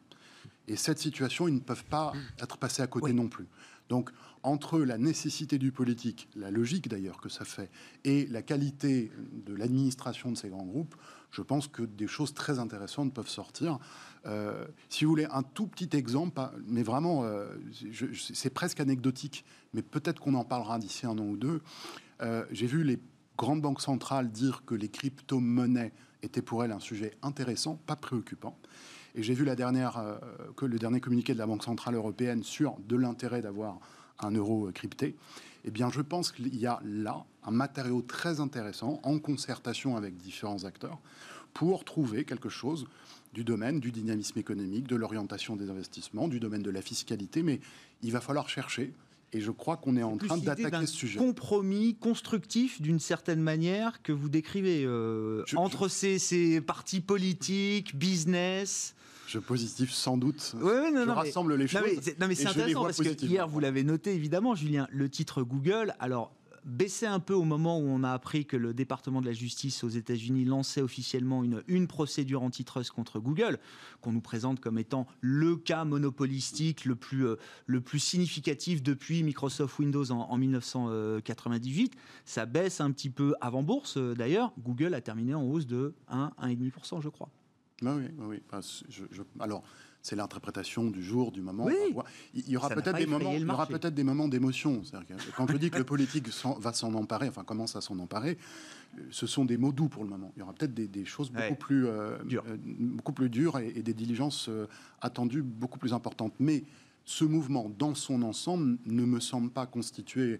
Et 0.67 0.75
cette 0.75 0.99
situation, 0.99 1.47
ils 1.47 1.55
ne 1.55 1.59
peuvent 1.59 1.85
pas 1.85 2.11
être 2.39 2.57
passés 2.57 2.81
à 2.81 2.87
côté 2.87 3.13
non 3.13 3.29
plus. 3.29 3.47
Donc, 3.89 4.12
entre 4.43 4.80
la 4.80 4.97
nécessité 4.97 5.58
du 5.58 5.71
politique, 5.71 6.30
la 6.36 6.52
logique 6.52 6.88
d'ailleurs 6.88 7.19
que 7.19 7.30
ça 7.30 7.45
fait, 7.45 7.69
et 8.04 8.28
la 8.28 8.41
qualité 8.41 9.12
de 9.45 9.54
l'administration 9.54 10.32
de 10.32 10.38
ces 10.38 10.50
grands 10.50 10.65
groupes, 10.65 10.95
je 11.32 11.41
pense 11.41 11.67
que 11.67 11.84
des 11.84 12.08
choses 12.08 12.34
très 12.34 12.60
intéressantes 12.60 13.13
peuvent 13.13 13.30
sortir. 13.30 13.80
Euh, 14.26 14.65
si 14.89 15.06
vous 15.06 15.12
voulez 15.12 15.28
un 15.32 15.43
tout 15.43 15.67
petit 15.67 15.95
exemple, 15.95 16.41
mais 16.67 16.84
vraiment, 16.84 17.23
euh, 17.23 17.47
c'est 18.13 18.50
presque 18.50 18.80
anecdotique, 18.80 19.45
mais 19.73 19.82
peut-être 19.82 20.21
qu'on 20.21 20.34
en 20.34 20.45
parlera 20.45 20.80
d'ici 20.80 21.06
un 21.06 21.17
an 21.17 21.26
ou 21.26 21.38
deux. 21.38 21.62
Euh, 22.21 22.45
j'ai 22.52 22.67
vu 22.67 22.84
les 22.84 23.00
grandes 23.38 23.62
banques 23.62 23.82
centrales 23.82 24.32
dire 24.32 24.63
que 24.65 24.76
les 24.76 24.89
crypto-monnaies 24.89 25.93
étaient 26.23 26.41
pour 26.41 26.63
elles 26.63 26.71
un 26.71 26.80
sujet 26.80 27.15
intéressant, 27.21 27.76
pas 27.86 27.95
préoccupant. 27.95 28.58
Et 29.17 29.23
j'ai 29.23 29.34
vu 29.34 29.47
euh, 29.49 30.17
le 30.62 30.77
dernier 30.77 30.99
communiqué 31.01 31.34
de 31.34 31.39
la 31.39 31.47
Banque 31.47 31.63
Centrale 31.63 31.95
Européenne 31.95 32.43
sur 32.43 32.75
de 32.88 32.95
l'intérêt 32.95 33.41
d'avoir 33.41 33.80
un 34.19 34.30
euro 34.32 34.69
crypté. 34.71 35.15
Eh 35.65 35.71
bien, 35.71 35.89
je 35.89 36.01
pense 36.01 36.32
qu'il 36.32 36.56
y 36.56 36.67
a 36.67 36.80
là 36.86 37.25
un 37.43 37.49
matériau 37.49 38.03
très 38.03 38.39
intéressant 38.39 38.99
en 39.01 39.17
concertation 39.17 39.97
avec 39.97 40.17
différents 40.17 40.65
acteurs 40.65 40.99
pour 41.56 41.84
trouver 41.84 42.25
quelque 42.25 42.49
chose 42.49 42.88
du 43.34 43.43
domaine 43.43 43.80
du 43.80 43.91
dynamisme 43.91 44.38
économique, 44.38 44.86
de 44.86 44.95
l'orientation 44.95 45.56
des 45.56 45.71
investissements, 45.71 46.27
du 46.27 46.39
domaine 46.39 46.62
de 46.62 46.69
la 46.69 46.84
fiscalité, 46.84 47.41
mais 47.41 47.60
il 48.03 48.12
va 48.12 48.21
falloir 48.21 48.49
chercher 48.49 48.93
et 49.33 49.41
je 49.41 49.51
crois 49.51 49.77
qu'on 49.77 49.97
est 49.97 50.03
en 50.03 50.17
train 50.17 50.37
d'attaquer 50.37 50.85
ce 50.85 50.93
sujet. 50.93 51.19
Compromis 51.19 51.95
constructif 51.95 52.81
d'une 52.81 52.99
certaine 52.99 53.41
manière 53.41 54.01
que 54.01 54.11
vous 54.11 54.29
décrivez 54.29 54.83
euh, 54.85 55.43
entre 55.55 55.87
Ces, 55.87 56.61
partis 56.61 57.01
politiques, 57.01 57.95
business. 57.95 58.95
Je 59.27 59.39
positif 59.39 59.91
sans 59.91 60.17
doute. 60.17 60.53
Oui, 60.61 60.91
non, 60.93 61.03
je 61.03 61.09
rassemble 61.09 61.55
les 61.55 61.67
choses. 61.67 61.81
Non 62.19 62.27
mais, 62.27 62.35
c'est 62.35 62.47
intéressant 62.47 62.83
parce 62.83 62.97
que 62.97 63.25
hier 63.25 63.47
vous 63.47 63.59
l'avez 63.59 63.83
noté 63.83 64.13
évidemment, 64.13 64.55
Julien, 64.55 64.87
le 64.89 65.09
titre 65.09 65.43
Google. 65.43 65.93
Alors 65.99 66.31
baissé 66.67 67.06
un 67.06 67.19
peu 67.19 67.34
au 67.34 67.43
moment 67.43 67.80
où 67.80 67.84
on 67.84 68.03
a 68.03 68.12
appris 68.12 68.45
que 68.45 68.58
le 68.58 68.73
département 68.73 69.21
de 69.21 69.25
la 69.25 69.34
justice 69.34 69.84
aux 69.84 69.89
États-Unis 69.89 70.45
lançait 70.45 70.82
officiellement 70.82 71.43
une, 71.43 71.63
une 71.67 71.88
procédure 71.88 72.43
antitrust 72.43 72.91
contre 72.91 73.19
Google, 73.19 73.58
qu'on 74.01 74.12
nous 74.12 74.21
présente 74.21 74.60
comme 74.60 74.77
étant 74.77 75.08
le 75.21 75.56
cas 75.56 75.86
monopolistique 75.86 76.86
le 76.86 76.95
plus, 76.95 77.25
euh, 77.25 77.38
le 77.65 77.82
plus 77.82 77.99
significatif 77.99 78.84
depuis 78.84 79.23
Microsoft 79.23 79.80
Windows 79.80 80.12
en, 80.12 80.30
en 80.30 80.38
1998. 80.38 81.93
Ça 82.25 82.45
baisse 82.45 82.82
un 82.82 82.91
petit 82.91 83.10
peu 83.10 83.34
avant 83.41 83.63
bourse 83.63 83.97
euh, 83.97 84.13
d'ailleurs. 84.13 84.51
Google 84.60 84.93
a 84.93 85.01
terminé 85.01 85.34
en 85.34 85.43
hausse 85.43 85.67
de 85.67 85.95
1, 86.10 86.34
1,5%, 86.41 87.01
je 87.01 87.10
crois. 87.10 87.30
Oui, 87.82 87.91
oui, 88.17 88.41
oui. 88.51 88.62
alors, 89.39 89.63
c'est 90.07 90.15
l'interprétation 90.15 90.85
du 90.85 91.03
jour, 91.03 91.31
du 91.33 91.41
moment. 91.41 91.67
Il 92.33 92.49
y 92.49 92.55
aura 92.55 92.69
peut-être 92.69 92.97
des 92.97 93.05
moments, 93.05 93.33
il 93.33 93.41
y 93.41 93.49
aura 93.49 93.67
peut-être 93.67 93.93
des 93.93 94.05
moments 94.05 94.29
d'émotion. 94.29 94.81
Quand 95.35 95.47
je 95.47 95.57
dis 95.57 95.69
que 95.69 95.77
le 95.77 95.83
politique 95.83 96.29
va 96.59 96.71
s'en 96.71 96.93
emparer, 96.93 97.27
enfin 97.27 97.43
commence 97.43 97.75
à 97.75 97.81
s'en 97.81 97.99
emparer, 97.99 98.37
ce 99.11 99.27
sont 99.27 99.43
des 99.43 99.57
mots 99.57 99.73
doux 99.73 99.89
pour 99.89 100.03
le 100.03 100.09
moment. 100.09 100.31
Il 100.35 100.39
y 100.39 100.43
aura 100.43 100.53
peut-être 100.53 100.73
des, 100.73 101.05
choses 101.05 101.29
beaucoup 101.29 101.55
plus 101.55 101.87
euh, 101.87 102.17
euh, 102.31 102.57
beaucoup 102.63 103.11
plus 103.11 103.29
dures 103.29 103.59
et, 103.59 103.83
des 103.83 103.93
diligences 103.93 104.47
euh, 104.47 104.67
attendues 105.01 105.41
beaucoup 105.41 105.77
plus 105.77 105.93
importantes. 105.93 106.33
Mais 106.39 106.63
ce 107.03 107.25
mouvement, 107.25 107.69
dans 107.77 107.93
son 107.93 108.21
ensemble, 108.21 108.77
ne 108.85 109.03
me 109.03 109.19
semble 109.19 109.49
pas 109.49 109.65
constituer 109.65 110.39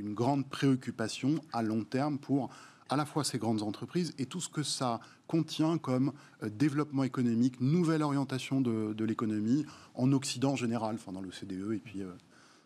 une 0.00 0.14
grande 0.14 0.48
préoccupation 0.48 1.40
à 1.52 1.62
long 1.62 1.84
terme 1.84 2.18
pour 2.18 2.50
à 2.88 2.96
la 2.96 3.06
fois 3.06 3.22
ces 3.22 3.38
grandes 3.38 3.62
entreprises 3.62 4.12
et 4.18 4.26
tout 4.26 4.40
ce 4.40 4.48
que 4.48 4.64
ça 4.64 5.00
contient 5.30 5.78
comme 5.78 6.12
euh, 6.42 6.50
développement 6.50 7.04
économique, 7.04 7.60
nouvelle 7.60 8.02
orientation 8.02 8.60
de, 8.60 9.04
l'économie 9.04 9.64
en 9.94 10.10
Occident 10.12 10.52
en 10.52 10.56
général, 10.56 10.96
enfin 10.96 11.12
dans 11.12 11.20
l'OCDE 11.20 11.72
et 11.72 11.78
puis 11.78 12.02
euh, 12.02 12.10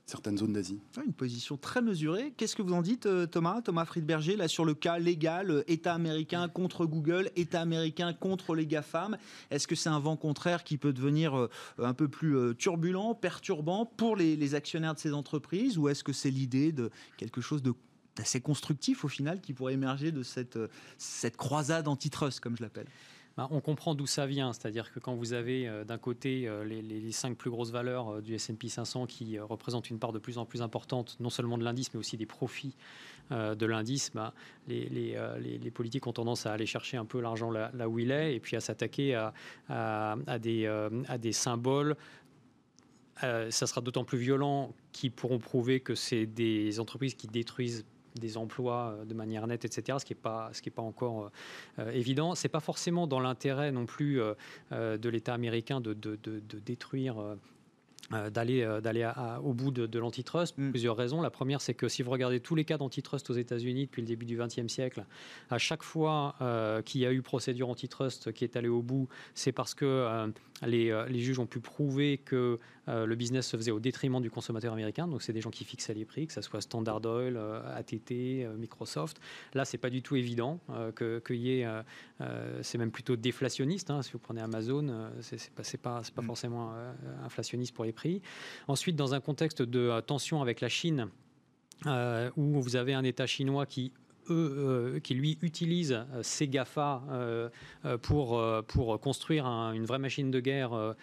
certaines 0.07 0.39
zones 0.39 0.55
d'Asie. 0.55 0.81
Une 1.05 1.13
position 1.13 1.59
très 1.59 1.83
mesurée. 1.83 2.33
Qu'est-ce 2.39 2.57
que 2.57 2.63
vous 2.63 2.73
en 2.73 2.81
dites, 2.81 3.05
euh, 3.05 3.27
Thomas 3.27 3.61
Thomas 3.61 3.85
Friedberger, 3.85 4.37
là, 4.37 4.49
sur 4.49 4.65
le 4.65 4.73
cas 4.73 4.99
légal, 4.99 5.63
État 5.67 5.93
américain 5.93 6.49
contre 6.49 6.87
Google, 6.87 7.31
État 7.37 7.61
américain 7.61 8.15
contre 8.15 8.55
les 8.55 8.67
GAFAM? 8.67 9.19
Est-ce 9.51 9.67
que 9.67 9.75
c'est 9.75 9.91
un 9.91 10.01
vent 10.01 10.17
contraire 10.17 10.65
qui 10.65 10.79
peut 10.79 10.95
devenir 10.95 11.49
un 11.77 11.93
peu 11.93 12.09
plus 12.09 12.57
turbulent, 12.57 13.15
perturbant 13.15 13.85
pour 13.85 14.17
les 14.17 14.55
actionnaires 14.55 14.95
de 14.95 15.01
ces 15.01 15.13
entreprises? 15.13 15.77
Ou 15.77 15.91
est-ce 15.91 16.03
que 16.03 16.15
c'est 16.15 16.31
l'idée 16.31 16.73
de 16.73 16.91
quelque 17.19 17.43
chose 17.43 17.63
de 17.63 17.75
assez 18.21 18.41
constructif 18.41 19.05
au 19.05 19.09
final 19.09 19.41
qui 19.41 19.53
pourrait 19.53 19.75
émerger 19.75 20.13
de 20.13 20.23
cette, 20.23 20.57
euh, 20.57 20.69
cette 20.99 21.37
croisade 21.37 21.89
antitrust, 21.89 22.41
comme 22.41 22.57
je 22.57 22.63
l'appelle. 22.63 22.87
Bah, 23.37 23.49
on 23.51 23.61
comprend 23.61 23.97
d'où 23.97 24.07
ça 24.07 24.27
vient, 24.27 24.53
c'est-à-dire 24.53 24.93
que 24.93 25.01
quand 25.01 25.17
vous 25.17 25.33
avez 25.33 25.67
euh, 25.67 25.83
d'un 25.83 25.99
côté 25.99 26.47
euh, 26.47 26.63
les, 26.63 27.11
cinq 27.11 27.37
plus 27.37 27.51
grosses 27.51 27.73
valeurs 27.73 28.23
du 28.23 28.35
S&P 28.35 28.69
500 28.69 29.07
qui 29.07 29.41
représentent 29.41 29.91
une 29.91 29.99
part 29.99 30.13
de 30.13 30.21
plus 30.21 30.39
en 30.39 30.47
plus 30.47 30.63
importante, 30.63 31.17
non 31.19 31.31
seulement 31.31 31.59
de 31.59 31.65
l'indice, 31.65 31.93
mais 31.93 31.99
aussi 31.99 32.17
des 32.17 32.27
profits 32.27 32.77
de 33.31 33.65
l'indice, 33.65 34.11
bah, 34.15 34.35
les, 34.69 35.71
politiques 35.73 36.07
ont 36.07 36.13
tendance 36.13 36.45
à 36.45 36.53
aller 36.53 36.67
chercher 36.67 36.99
un 36.99 37.07
peu 37.07 37.23
l'argent 37.23 37.51
là, 37.51 37.89
où 37.89 37.99
il 37.99 38.11
est 38.11 38.35
et 38.35 38.41
puis 38.41 38.55
à 38.55 38.61
s'attaquer 38.61 39.15
à, 39.71 40.17
des, 40.39 40.67
à 41.09 41.17
des 41.17 41.33
symboles. 41.33 41.97
Ça 43.23 43.51
sera 43.51 43.81
d'autant 43.81 44.05
plus 44.05 44.19
violent 44.19 44.75
qu'ils 44.93 45.11
pourront 45.11 45.39
prouver 45.39 45.81
que 45.81 45.95
c'est 45.95 46.27
des 46.27 46.81
entreprises 46.81 47.15
qui 47.15 47.29
détruisent 47.29 47.87
des 48.15 48.37
emplois 48.37 48.95
euh, 48.99 49.05
de 49.05 49.15
manière 49.15 49.47
nette, 49.47 49.65
etc., 49.65 49.99
ce 50.01 50.05
qui 50.05 50.13
n'est 50.13 50.21
pas, 50.21 50.51
pas 50.75 50.83
encore 50.83 51.31
euh, 51.79 51.91
évident. 51.91 52.35
Ce 52.35 52.47
n'est 52.47 52.51
pas 52.51 52.61
forcément 52.61 53.07
dans 53.07 53.21
l'intérêt 53.21 53.73
non 53.73 53.87
plus 53.87 54.21
euh, 54.21 54.99
de 54.99 55.09
l'État 55.09 55.35
américain 55.35 55.81
de, 55.81 55.95
détruire 56.65 57.19
euh, 57.19 57.37
d'aller 58.11 58.63
euh, 58.63 58.81
d'aller 58.81 59.11
au 59.43 59.53
bout 59.53 59.71
de, 59.71 59.99
l'antitrust. 59.99 60.57
Mm. 60.59 60.71
Plusieurs 60.71 60.97
raisons. 60.97 61.21
La 61.23 61.31
première, 61.31 61.61
c'est 61.61 61.75
que 61.75 61.89
si 61.89 62.03
vous 62.03 62.11
regardez 62.11 62.41
tous 62.41 62.55
les 62.55 62.65
cas 62.65 62.79
d'antitrust 62.79 63.29
aux 63.31 63.35
États-Unis 63.35 63.87
depuis 63.87 64.03
le 64.03 64.09
début 64.09 64.27
du 64.27 64.37
XXe 64.37 64.69
siècle, 64.69 65.05
à 65.51 65.59
chaque 65.59 65.83
fois 65.83 66.35
euh, 66.41 66.83
qu'il 66.83 67.01
y 67.01 67.07
a 67.07 67.13
eu 67.13 67.23
procédure 67.23 67.69
antitrust 67.69 68.33
qui 68.33 68.45
est 68.45 68.57
allée 68.57 68.69
au 68.69 68.83
bout, 68.83 69.09
c'est 69.35 69.53
parce 69.53 69.75
que 69.75 70.33
les, 70.65 71.07
les, 71.09 71.21
juges 71.21 71.39
ont 71.39 71.47
pu 71.47 71.61
prouver 71.61 72.19
que 72.19 72.59
le 72.87 73.15
business 73.15 73.49
se 73.49 73.57
faisait 73.57 73.71
au 73.71 73.81
détriment 73.81 74.21
du 74.21 74.31
consommateur 74.31 74.73
américain. 74.73 75.09
Donc, 75.09 75.23
c'est 75.23 75.33
des 75.33 75.41
gens 75.41 75.51
qui 75.51 75.65
fixaient 75.65 75.95
les 75.95 76.05
prix, 76.05 76.27
que 76.27 76.33
ce 76.33 76.43
soit 76.43 76.61
Standard 76.61 77.05
Oil, 77.05 77.39
ATT, 77.75 78.47
Microsoft. 78.57 79.21
Là, 79.55 79.65
c'est 79.65 79.79
pas 79.79 79.91
du 79.91 80.03
tout 80.03 80.17
évident 80.17 80.61
que 80.95 81.21
qu'il 81.27 81.37
y 81.37 81.61
ait. 81.61 81.67
c'est 82.63 82.79
même 82.79 82.91
plutôt 82.91 83.17
déflationniste. 83.17 83.91
Hein. 83.91 84.03
Si 84.03 84.13
vous 84.13 84.19
prenez 84.19 84.41
Amazon, 84.41 85.11
c'est 85.21 85.51
pas, 85.51 85.63
pas, 85.83 86.03
pas 86.15 86.23
mm. 86.23 86.27
forcément 86.27 86.73
inflationniste 87.25 87.75
pour 87.75 87.85
les 87.85 87.94
prix. 87.95 88.21
Ensuite, 88.69 88.97
dans 88.97 89.15
un 89.15 89.21
contexte 89.21 89.63
de 89.63 89.81
euh, 89.81 90.01
tension 90.01 90.43
avec 90.43 90.61
la 90.61 90.69
Chine, 90.69 91.09
euh, 91.87 92.31
où 92.37 92.61
vous 92.61 92.77
avez 92.77 92.95
un 92.95 93.05
État 93.05 93.27
chinois 93.27 93.67
qui 93.67 93.93
eux, 94.31 94.55
euh, 94.57 95.01
qui 95.01 95.13
lui 95.13 95.37
utilisent 95.43 96.03
ces 96.23 96.49
GAFA 96.49 97.03
pour, 98.01 98.43
pour 98.69 98.99
construire 98.99 99.45
une 99.45 99.85
vraie 99.85 99.99
machine 99.99 100.31
de 100.31 100.41
guerre 100.41 100.95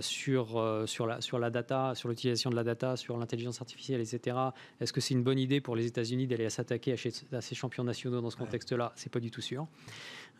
sur, 0.00 0.82
sur, 0.86 1.06
la, 1.06 1.20
sur 1.20 1.38
la 1.38 1.50
data, 1.50 1.94
sur 1.94 2.08
l'utilisation 2.08 2.50
de 2.50 2.56
la 2.56 2.64
data, 2.64 2.96
sur 2.96 3.16
l'intelligence 3.16 3.60
artificielle, 3.60 4.00
etc. 4.00 4.36
Est-ce 4.80 4.92
que 4.92 5.00
c'est 5.00 5.14
une 5.14 5.22
bonne 5.22 5.38
idée 5.38 5.60
pour 5.60 5.76
les 5.76 5.86
États-Unis 5.86 6.26
d'aller 6.26 6.50
s'attaquer 6.50 6.96
à, 7.32 7.40
ces 7.40 7.54
champions 7.54 7.84
nationaux 7.84 8.20
dans 8.20 8.30
ce 8.30 8.36
contexte-là? 8.36 8.92
C'est 8.96 9.12
pas 9.12 9.20
du 9.20 9.30
tout 9.30 9.40
sûr. 9.40 9.68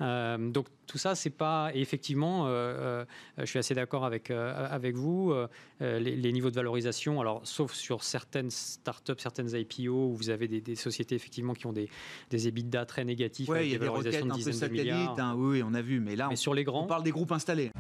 Euh, 0.01 0.39
donc 0.51 0.67
tout 0.87 0.99
ça, 0.99 1.15
c'est 1.15 1.31
pas. 1.31 1.71
Et 1.75 1.81
effectivement, 1.81 2.47
euh, 2.47 2.51
euh, 2.51 3.05
je 3.39 3.45
suis 3.45 3.59
assez 3.59 3.75
d'accord 3.75 4.05
avec, 4.05 4.31
avec 4.31 4.97
vous. 4.97 5.35
Les, 5.81 6.33
niveaux 6.33 6.51
de 6.51 6.57
valorisation, 6.57 7.21
alors 7.21 7.41
sauf 7.45 7.73
sur 7.73 8.03
certaines 8.03 8.51
startups, 8.51 9.13
certaines 9.19 9.55
IPO 9.55 9.91
où 9.91 10.15
vous 10.15 10.31
avez 10.31 10.49
des, 10.49 10.75
sociétés 10.75 11.15
effectivement 11.15 11.55
qui 11.55 11.67
ont 11.67 11.73
des, 11.73 11.89
des 12.31 12.49
EBITDA 12.49 12.87
très 12.87 13.05
négatifs. 13.05 13.49
Oui, 13.49 13.59
il 13.63 13.73
y 13.73 13.75
a 13.75 13.79
des 13.79 13.87
valorisations 13.87 14.27
de 14.27 14.33
dizaines 14.33 14.69
de 14.69 14.73
milliards. 14.73 15.19
Hein, 15.19 15.35
oui, 15.37 15.63
on 15.65 15.75
a 15.75 15.83
vu. 15.83 16.01
Mais 16.01 16.17
là, 16.17 16.29
on, 16.31 16.37
sur 16.37 16.55
les 16.55 16.65
grands, 16.65 16.85
on 16.85 16.89
parle 16.89 17.05
des 17.05 17.13
groupes 17.13 17.33
installés. 17.33 17.71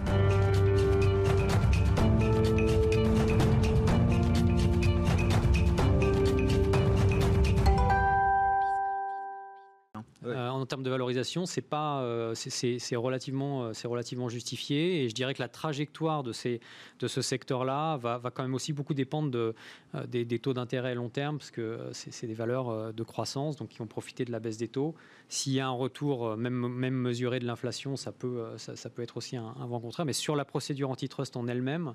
En 10.26 10.66
termes 10.66 10.82
de 10.82 10.90
valorisation, 10.90 11.46
c'est 11.46 11.60
pas, 11.60 12.00
euh, 12.00 12.34
c'est 12.34 12.96
relativement, 12.96 13.64
euh, 13.64 13.72
c'est 13.74 13.86
relativement 13.86 14.28
justifié. 14.28 15.04
Et 15.04 15.08
je 15.08 15.14
dirais 15.14 15.34
que 15.34 15.42
la 15.42 15.48
trajectoire 15.48 16.22
de 16.22 16.32
ces, 16.32 16.60
de 16.98 17.06
ce 17.06 17.22
secteur-là 17.22 17.96
va, 17.98 18.18
va, 18.18 18.30
quand 18.30 18.42
même 18.42 18.54
aussi 18.54 18.72
beaucoup 18.72 18.94
dépendre 18.94 19.30
de, 19.30 19.54
euh, 19.94 20.06
des, 20.06 20.38
taux 20.38 20.52
d'intérêt 20.52 20.90
à 20.90 20.94
long 20.94 21.10
terme, 21.10 21.38
parce 21.38 21.50
que 21.50 21.78
c'est 21.92 22.26
des 22.26 22.34
valeurs 22.34 22.92
de 22.92 23.02
croissance, 23.02 23.56
donc 23.56 23.68
qui 23.68 23.82
ont 23.82 23.86
profité 23.86 24.24
de 24.24 24.32
la 24.32 24.40
baisse 24.40 24.56
des 24.56 24.68
taux. 24.68 24.94
S'il 25.28 25.52
y 25.52 25.60
a 25.60 25.66
un 25.66 25.70
retour, 25.70 26.36
même, 26.36 26.54
même 26.54 26.94
mesuré 26.94 27.38
de 27.38 27.46
l'inflation, 27.46 27.96
ça 27.96 28.12
peut, 28.12 28.44
ça, 28.56 28.90
peut 28.90 29.02
être 29.02 29.16
aussi 29.16 29.36
un, 29.36 29.52
vent 29.66 29.80
contraire. 29.80 30.06
Mais 30.06 30.12
sur 30.12 30.36
la 30.36 30.44
procédure 30.44 30.90
antitrust 30.90 31.36
en 31.36 31.46
elle-même, 31.46 31.94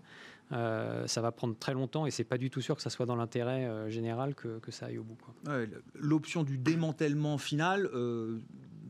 ça 0.52 1.22
va 1.22 1.32
prendre 1.32 1.56
très 1.58 1.74
longtemps, 1.74 2.06
et 2.06 2.12
c'est 2.12 2.24
pas 2.24 2.38
du 2.38 2.50
tout 2.50 2.62
sûr 2.62 2.76
que 2.76 2.82
ça 2.82 2.90
soit 2.90 3.06
dans 3.06 3.16
l'intérêt 3.16 3.90
général 3.92 4.36
que, 4.36 4.60
que, 4.60 4.72
ça 4.72 4.88
aille 4.88 4.98
au 4.98 5.04
bout. 5.04 5.18
L'option 5.94 6.44
du 6.44 6.58
démantèlement 6.58 7.38
final 7.38 7.89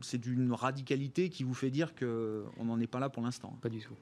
c'est 0.02 0.18
d'une 0.18 0.52
radicalité 0.52 1.28
qui 1.28 1.44
vous 1.44 1.54
fait 1.54 1.70
dire 1.70 1.94
qu'on 1.94 2.64
n'en 2.64 2.80
est 2.80 2.86
pas 2.86 3.00
là 3.00 3.08
pour 3.08 3.22
l'instant. 3.22 3.56
Pas 3.60 3.68
du 3.68 3.80
tout. 3.80 3.94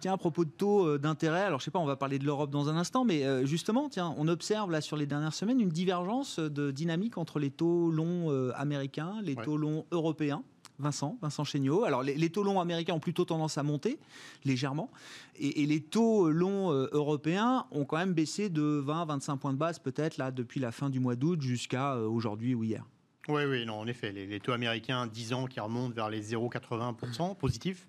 Tiens, 0.00 0.14
à 0.14 0.16
propos 0.16 0.46
de 0.46 0.50
taux 0.50 0.86
euh, 0.86 0.98
d'intérêt, 0.98 1.42
alors 1.42 1.60
je 1.60 1.66
sais 1.66 1.70
pas, 1.70 1.78
on 1.78 1.84
va 1.84 1.96
parler 1.96 2.18
de 2.18 2.24
l'Europe 2.24 2.50
dans 2.50 2.70
un 2.70 2.76
instant, 2.76 3.04
mais 3.04 3.24
euh, 3.24 3.44
justement, 3.44 3.90
tiens, 3.90 4.14
on 4.16 4.28
observe 4.28 4.70
là 4.70 4.80
sur 4.80 4.96
les 4.96 5.04
dernières 5.04 5.34
semaines 5.34 5.60
une 5.60 5.68
divergence 5.68 6.38
de 6.38 6.70
dynamique 6.70 7.18
entre 7.18 7.38
les 7.38 7.50
taux 7.50 7.90
longs 7.90 8.30
euh, 8.30 8.50
américains, 8.56 9.16
les 9.22 9.36
taux 9.36 9.58
longs 9.58 9.84
européens. 9.90 10.42
Vincent, 10.78 11.18
Vincent 11.20 11.44
Chéniaud. 11.44 11.84
Alors 11.84 12.02
les, 12.02 12.30
taux 12.30 12.42
longs 12.42 12.58
américains 12.58 12.94
ont 12.94 13.00
plutôt 13.00 13.26
tendance 13.26 13.58
à 13.58 13.62
monter 13.62 13.98
légèrement, 14.46 14.90
et, 15.36 15.62
et 15.62 15.66
les 15.66 15.82
taux 15.82 16.30
longs 16.30 16.70
européens 16.70 17.66
ont 17.70 17.84
quand 17.84 17.98
même 17.98 18.14
baissé 18.14 18.48
de 18.48 18.82
20-25 18.86 19.36
points 19.36 19.52
de 19.52 19.58
base 19.58 19.78
peut-être 19.78 20.16
là 20.16 20.30
depuis 20.30 20.58
la 20.58 20.72
fin 20.72 20.88
du 20.88 20.98
mois 20.98 21.16
d'août 21.16 21.42
jusqu'à 21.42 21.98
aujourd'hui 21.98 22.54
ou 22.54 22.64
hier. 22.64 22.86
Oui, 23.30 23.44
oui, 23.44 23.64
non, 23.64 23.78
en 23.78 23.86
effet, 23.86 24.10
les, 24.12 24.40
taux 24.40 24.52
américains 24.52 25.06
10 25.06 25.32
ans 25.32 25.46
qui 25.46 25.60
remontent 25.60 25.94
vers 25.94 26.10
les 26.10 26.32
0,80% 26.32 27.36
positifs, 27.36 27.86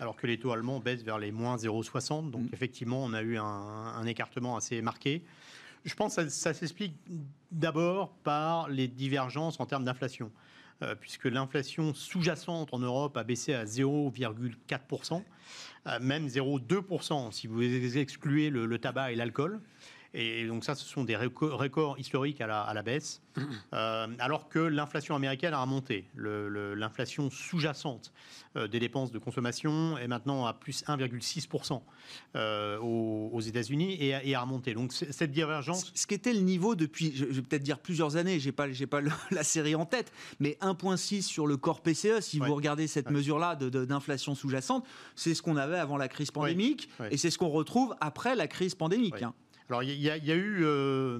alors 0.00 0.16
que 0.16 0.26
les 0.26 0.38
taux 0.38 0.52
allemands 0.52 0.80
baissent 0.80 1.04
vers 1.04 1.18
les 1.18 1.30
moins 1.30 1.56
0,60. 1.56 2.30
Donc, 2.30 2.42
mm. 2.42 2.48
effectivement, 2.52 3.04
on 3.04 3.12
a 3.12 3.22
eu 3.22 3.38
un, 3.38 4.04
écartement 4.06 4.56
assez 4.56 4.82
marqué. 4.82 5.22
Je 5.84 5.94
pense 5.94 6.16
que 6.16 6.28
ça, 6.28 6.52
s'explique 6.52 6.94
d'abord 7.52 8.10
par 8.24 8.68
les 8.68 8.88
divergences 8.88 9.60
en 9.60 9.66
termes 9.66 9.84
d'inflation. 9.84 10.30
Euh, 10.82 10.94
puisque 10.94 11.26
l'inflation 11.26 11.92
sous-jacente 11.92 12.72
en 12.72 12.78
Europe 12.78 13.14
a 13.18 13.22
baissé 13.22 13.52
à 13.52 13.66
0,4%, 13.66 15.22
euh, 15.86 15.98
même 16.00 16.26
0,2% 16.26 17.32
si 17.32 17.46
vous 17.46 17.62
excluez 17.98 18.48
le 18.48 18.78
tabac 18.78 19.12
et 19.12 19.14
l'alcool. 19.14 19.60
Et 20.12 20.46
donc 20.46 20.64
ça, 20.64 20.74
ce 20.74 20.84
sont 20.84 21.04
des 21.04 21.14
records 21.14 21.98
historiques 21.98 22.40
à 22.40 22.46
la, 22.48 22.62
à 22.62 22.74
la 22.74 22.82
baisse, 22.82 23.22
euh, 23.72 24.06
alors 24.18 24.48
que 24.48 24.58
l'inflation 24.58 25.14
américaine 25.14 25.54
a 25.54 25.62
remonté. 25.62 26.08
L'inflation 26.16 27.30
sous-jacente 27.30 28.12
euh, 28.56 28.66
des 28.66 28.80
dépenses 28.80 29.12
de 29.12 29.18
consommation 29.20 29.96
est 29.98 30.08
maintenant 30.08 30.46
à 30.46 30.52
plus 30.52 30.82
1,6% 30.86 31.80
euh, 32.34 32.78
aux, 32.78 33.40
États-Unis 33.40 33.96
et, 34.00 34.34
a 34.34 34.40
remonté. 34.40 34.74
Donc 34.74 34.92
cette 34.92 35.30
divergence... 35.30 35.92
Ce 35.94 36.08
qui 36.08 36.14
était 36.14 36.34
le 36.34 36.40
niveau 36.40 36.74
depuis, 36.74 37.12
je, 37.14 37.26
vais 37.26 37.42
peut-être 37.42 37.62
dire 37.62 37.78
plusieurs 37.78 38.16
années, 38.16 38.40
j'ai 38.40 38.52
pas, 38.52 38.66
pas 38.90 39.00
la 39.30 39.44
série 39.44 39.76
en 39.76 39.86
tête, 39.86 40.12
mais 40.40 40.58
1,6 40.60 41.22
sur 41.22 41.46
le 41.46 41.56
corps 41.56 41.82
PCE, 41.82 42.20
si 42.20 42.40
vous 42.40 42.54
regardez 42.54 42.88
cette 42.88 43.10
mesure-là 43.10 43.54
d'inflation 43.54 44.34
sous-jacente, 44.34 44.84
c'est 45.14 45.34
ce 45.34 45.42
qu'on 45.42 45.56
avait 45.56 45.78
avant 45.78 45.96
la 45.96 46.08
crise 46.08 46.32
pandémique 46.32 46.88
et 47.12 47.16
c'est 47.16 47.30
ce 47.30 47.38
qu'on 47.38 47.48
retrouve 47.48 47.94
après 48.00 48.34
la 48.34 48.48
crise 48.48 48.74
pandémique. 48.74 49.22
Hein. 49.22 49.34
Alors, 49.70 49.82
il 49.82 50.00
y, 50.00 50.10
a 50.10 50.36
eu, 50.36 50.64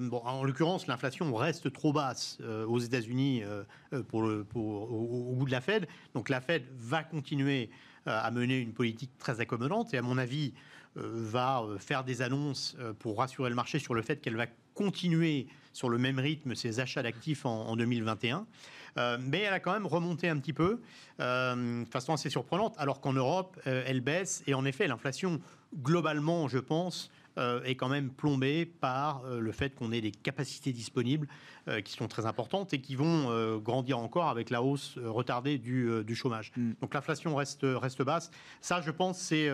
bon, 0.01 0.21
en 0.23 0.43
l'occurrence, 0.43 0.87
l'inflation 0.87 1.33
reste 1.33 1.71
trop 1.71 1.93
basse 1.93 2.39
aux 2.67 2.79
États-Unis 2.79 3.43
pour 4.09 4.23
le, 4.23 4.43
pour, 4.43 4.91
au, 4.91 5.35
bout 5.35 5.45
de 5.45 5.51
la 5.51 5.61
Fed. 5.61 5.87
Donc, 6.13 6.29
la 6.29 6.41
Fed 6.41 6.63
va 6.77 7.03
continuer 7.03 7.69
à 8.05 8.29
mener 8.31 8.59
une 8.59 8.73
politique 8.73 9.11
très 9.17 9.39
accommodante 9.39 9.93
et, 9.93 9.97
à 9.97 10.01
mon 10.01 10.17
avis, 10.17 10.53
va 10.95 11.63
faire 11.79 12.03
des 12.03 12.21
annonces 12.21 12.75
pour 12.99 13.17
rassurer 13.19 13.49
le 13.49 13.55
marché 13.55 13.79
sur 13.79 13.93
le 13.93 14.01
fait 14.01 14.21
qu'elle 14.21 14.35
va 14.35 14.47
continuer 14.73 15.47
sur 15.73 15.89
le 15.89 15.97
même 15.97 16.19
rythme 16.19 16.55
ses 16.55 16.79
achats 16.79 17.03
d'actifs 17.03 17.45
en, 17.45 17.75
2021. 17.75 18.45
Euh, 18.97 19.17
mais 19.21 19.41
elle 19.41 19.53
a 19.53 19.59
quand 19.59 19.71
même 19.71 19.85
remonté 19.85 20.27
un 20.27 20.37
petit 20.37 20.53
peu, 20.53 20.81
euh, 21.19 21.83
de 21.83 21.89
façon 21.89 22.13
assez 22.13 22.29
surprenante, 22.29 22.75
alors 22.77 22.99
qu'en 22.99 23.13
Europe, 23.13 23.57
euh, 23.67 23.83
elle 23.87 24.01
baisse. 24.01 24.43
Et 24.47 24.53
en 24.53 24.65
effet, 24.65 24.87
l'inflation, 24.87 25.39
globalement, 25.81 26.49
je 26.49 26.57
pense, 26.57 27.09
euh, 27.37 27.63
est 27.63 27.75
quand 27.75 27.87
même 27.87 28.09
plombé 28.09 28.65
par 28.65 29.23
euh, 29.23 29.39
le 29.39 29.53
fait 29.53 29.73
qu'on 29.73 29.93
ait 29.93 30.01
des 30.01 30.11
capacités 30.11 30.73
disponibles 30.73 31.29
euh, 31.69 31.79
qui 31.79 31.93
sont 31.93 32.09
très 32.09 32.25
importantes 32.25 32.73
et 32.73 32.81
qui 32.81 32.95
vont 32.95 33.57
grandir 33.59 33.99
encore 33.99 34.27
avec 34.27 34.49
la 34.49 34.61
hausse 34.61 34.97
retardée 34.97 35.57
du, 35.57 36.15
chômage. 36.15 36.51
Mm. 36.57 36.73
Donc 36.81 36.93
l'inflation 36.93 37.33
reste, 37.35 37.61
reste 37.63 38.01
basse. 38.01 38.31
Ça, 38.59 38.81
je 38.81 38.91
pense, 38.91 39.17
c'est 39.17 39.49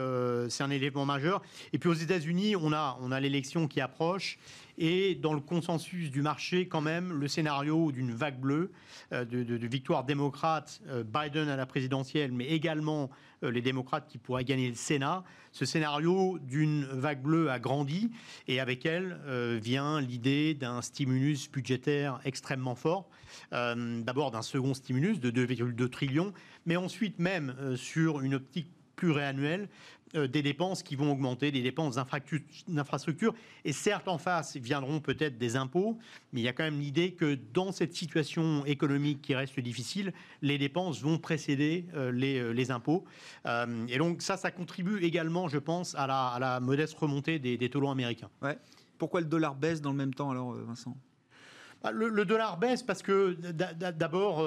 c'est 0.50 0.64
un 0.64 0.72
élément 0.72 1.06
majeur. 1.06 1.42
Et 1.72 1.78
puis 1.78 1.90
aux 1.90 1.94
États-Unis, 1.94 2.56
on 2.56 2.74
a, 2.74 2.98
on 3.02 3.12
a 3.12 3.20
l'élection 3.20 3.68
qui 3.68 3.80
approche. 3.80 4.40
Et 4.80 5.16
dans 5.16 5.34
le 5.34 5.42
consensus 5.42 6.12
du 6.12 6.22
marché, 6.22 6.68
quand 6.68 6.82
même, 6.82 7.12
le 7.12 7.28
scénario 7.28 7.92
d'une 7.92 8.12
vague 8.12 8.40
bleue, 8.40 8.72
de, 9.12 9.26
de, 9.26 9.68
victoire 9.68 10.04
démocrate, 10.04 10.82
Biden 11.06 11.50
à 11.50 11.56
la 11.56 11.66
présidentielle, 11.66 12.32
mais 12.32 12.46
également 12.46 13.10
les 13.42 13.62
démocrates 13.62 14.08
qui 14.08 14.18
pourraient 14.18 14.44
gagner 14.44 14.70
le 14.70 14.76
Sénat, 14.76 15.24
ce 15.52 15.66
scénario 15.66 16.38
d'une 16.40 16.86
vague 16.86 17.22
bleue 17.22 17.50
a 17.50 17.60
grandi 17.60 18.12
et 18.48 18.60
avec 18.60 18.86
elle 18.86 19.20
euh, 19.26 19.60
vient 19.62 20.00
l'idée 20.02 20.54
d'un 20.54 20.82
stimulus 20.82 21.50
budgétaire 21.52 22.20
extrêmement 22.26 22.76
fort. 22.76 23.10
Euh, 23.54 24.02
d'abord 24.02 24.32
d'un 24.32 24.42
second 24.42 24.74
stimulus 24.74 25.20
de 25.20 25.32
2,2 25.32 25.90
trillions, 25.90 26.34
mais 26.66 26.76
ensuite 26.76 27.20
même 27.20 27.56
euh, 27.60 27.76
sur 27.76 28.22
une 28.22 28.36
optique 28.36 28.70
euh, 29.04 29.68
des 30.14 30.42
dépenses 30.42 30.84
qui 30.84 30.96
vont 30.96 31.12
augmenter, 31.12 31.52
des 31.52 31.62
dépenses 31.62 31.96
d'infrastructures. 31.96 33.34
Et 33.66 33.74
certes, 33.74 34.08
en 34.08 34.18
face, 34.18 34.56
viendront 34.58 35.00
peut-être 35.00 35.38
des 35.38 35.56
impôts, 35.56 35.98
mais 36.32 36.42
il 36.42 36.44
y 36.44 36.48
a 36.48 36.54
quand 36.54 36.64
même 36.64 36.80
l'idée 36.80 37.12
que 37.12 37.38
dans 37.54 37.72
cette 37.72 37.94
situation 37.94 38.66
économique 38.66 39.22
qui 39.22 39.36
reste 39.36 39.60
difficile, 39.60 40.14
les 40.42 40.58
dépenses 40.58 41.02
vont 41.02 41.18
précéder 41.18 41.86
euh, 41.94 42.12
euh, 42.12 42.54
les, 42.54 42.72
impôts. 42.72 43.06
et 43.88 43.98
donc 43.98 44.22
ça, 44.22 44.38
ça 44.38 44.52
contribue 44.52 45.04
également, 45.04 45.48
je 45.48 45.58
pense, 45.58 45.96
à 45.96 46.08
la, 46.08 46.60
modeste 46.60 46.98
remontée 46.98 47.40
des, 47.40 47.58
des 47.58 47.70
taux 47.70 47.80
longs 47.80 47.92
américains. 47.92 48.30
Ouais. 48.42 48.58
Pourquoi 48.98 49.22
le 49.22 49.28
dollar 49.28 49.56
baisse 49.56 49.82
dans 49.82 49.92
le 49.92 49.98
même 49.98 50.14
temps 50.14 50.32
alors, 50.32 50.54
Vincent? 50.54 50.98
Bah, 51.84 51.92
le, 51.92 52.26
dollar 52.26 52.58
baisse 52.58 52.82
parce 52.82 53.04
que 53.04 53.38
d'abord, 53.92 54.42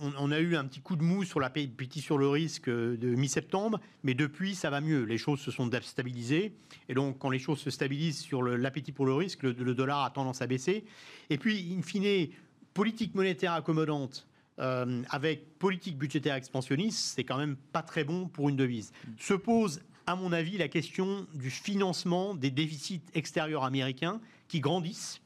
on, 0.00 0.30
a 0.30 0.38
eu 0.40 0.56
un 0.56 0.64
petit 0.64 0.80
coup 0.80 0.96
de 0.96 1.02
mou 1.02 1.24
sur 1.24 1.40
l'appétit 1.40 2.00
sur 2.00 2.18
le 2.18 2.28
risque 2.28 2.68
euh, 2.68 2.96
de 2.96 3.14
mi-septembre, 3.14 3.80
mais 4.02 4.14
depuis, 4.14 4.54
ça 4.54 4.70
va 4.70 4.80
mieux. 4.80 5.04
Les 5.04 5.18
choses 5.18 5.40
se 5.40 5.50
sont 5.50 5.70
stabilisées. 5.82 6.52
Et 6.88 6.94
donc, 6.94 7.18
quand 7.18 7.30
les 7.30 7.38
choses 7.38 7.58
se 7.58 7.70
stabilisent 7.70 8.20
sur 8.20 8.42
l'appétit 8.42 8.92
pour 8.92 9.06
le 9.06 9.14
risque, 9.14 9.42
le, 9.42 9.52
dollar 9.74 10.04
a 10.04 10.10
tendance 10.10 10.42
à 10.42 10.46
baisser. 10.46 10.84
Et 11.30 11.38
puis, 11.38 11.74
in 11.76 11.82
fine, 11.82 12.28
politique 12.74 13.14
monétaire 13.14 13.52
accommodante. 13.52 14.26
Euh, 14.58 15.02
avec 15.10 15.58
politique 15.58 15.98
budgétaire 15.98 16.34
expansionniste, 16.34 17.14
c'est 17.14 17.24
quand 17.24 17.36
même 17.36 17.56
pas 17.56 17.82
très 17.82 18.04
bon 18.04 18.26
pour 18.26 18.48
une 18.48 18.56
devise. 18.56 18.90
Se 19.18 19.34
pose, 19.34 19.82
à 20.06 20.16
mon 20.16 20.32
avis, 20.32 20.56
la 20.56 20.68
question 20.68 21.26
du 21.34 21.50
financement 21.50 22.34
des 22.34 22.50
déficits 22.50 23.02
extérieurs 23.12 23.64
américains 23.64 24.18
qui 24.48 24.60
grandissent 24.60 25.20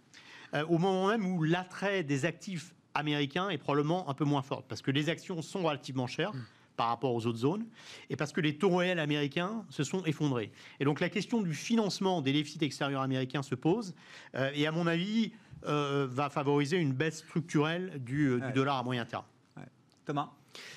euh, 0.54 0.64
au 0.66 0.78
moment 0.78 1.08
même 1.08 1.26
où 1.26 1.42
l'attrait 1.42 2.02
des 2.02 2.24
actifs 2.24 2.74
américain 2.94 3.48
est 3.50 3.58
probablement 3.58 4.08
un 4.08 4.14
peu 4.14 4.24
moins 4.24 4.42
forte 4.42 4.66
parce 4.68 4.82
que 4.82 4.90
les 4.90 5.08
actions 5.08 5.42
sont 5.42 5.62
relativement 5.62 6.06
chères. 6.06 6.32
Mm. 6.34 6.44
par 6.76 6.88
rapport 6.88 7.12
aux 7.12 7.26
autres 7.26 7.40
zones, 7.40 7.66
et 8.08 8.16
parce 8.16 8.32
que 8.32 8.40
les 8.40 8.56
taux 8.56 8.74
réels 8.74 9.00
américains 9.00 9.66
se 9.68 9.84
sont 9.84 10.02
effondrés. 10.06 10.50
Et 10.78 10.86
donc 10.86 11.00
la 11.00 11.10
question 11.10 11.42
du 11.42 11.52
financement 11.52 12.22
des 12.22 12.32
déficits 12.32 12.64
extérieurs 12.64 13.02
américains 13.02 13.42
se 13.42 13.54
pose, 13.54 13.94
euh, 14.34 14.50
et 14.54 14.66
à 14.66 14.72
mon 14.72 14.86
avis, 14.86 15.32
euh, 15.66 16.08
va 16.10 16.30
favoriser 16.30 16.78
une 16.78 16.94
baisse 16.94 17.18
structurelle 17.18 18.02
du, 18.02 18.30
euh, 18.30 18.50
dollar 18.52 18.78
à 18.78 18.82
moyen 18.82 19.04
terme. 19.04 19.24
Thomas, 20.06 20.30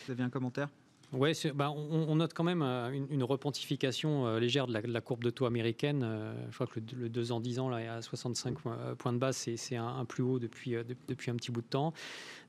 vous 0.06 0.12
avez 0.12 0.24
un 0.24 0.30
commentaire? 0.30 0.68
Oui, 1.14 1.34
bah, 1.54 1.70
on, 1.72 2.16
note 2.16 2.34
quand 2.34 2.44
même 2.44 2.64
euh, 2.64 2.92
une, 2.92 3.24
repontification 3.24 4.26
euh, 4.26 4.40
légère 4.40 4.66
de 4.66 4.74
la, 4.74 5.02
courbe 5.02 5.24
de 5.24 5.30
taux 5.30 5.46
américaine. 5.46 6.02
Euh, 6.04 6.34
je 6.50 6.56
crois 6.56 6.66
que 6.66 6.80
le, 6.96 7.08
2 7.08 7.32
ans, 7.32 7.40
10 7.40 7.60
ans, 7.60 7.70
là, 7.70 7.96
à 7.96 8.02
65 8.02 8.58
points 8.98 9.14
de 9.14 9.20
base, 9.20 9.38
c'est 9.38 9.76
un, 9.76 10.06
plus 10.06 10.24
haut 10.24 10.40
depuis, 10.40 10.76
depuis 11.08 11.30
un 11.30 11.36
petit 11.36 11.52
bout 11.52 11.62
de 11.62 11.68
temps. 11.68 11.94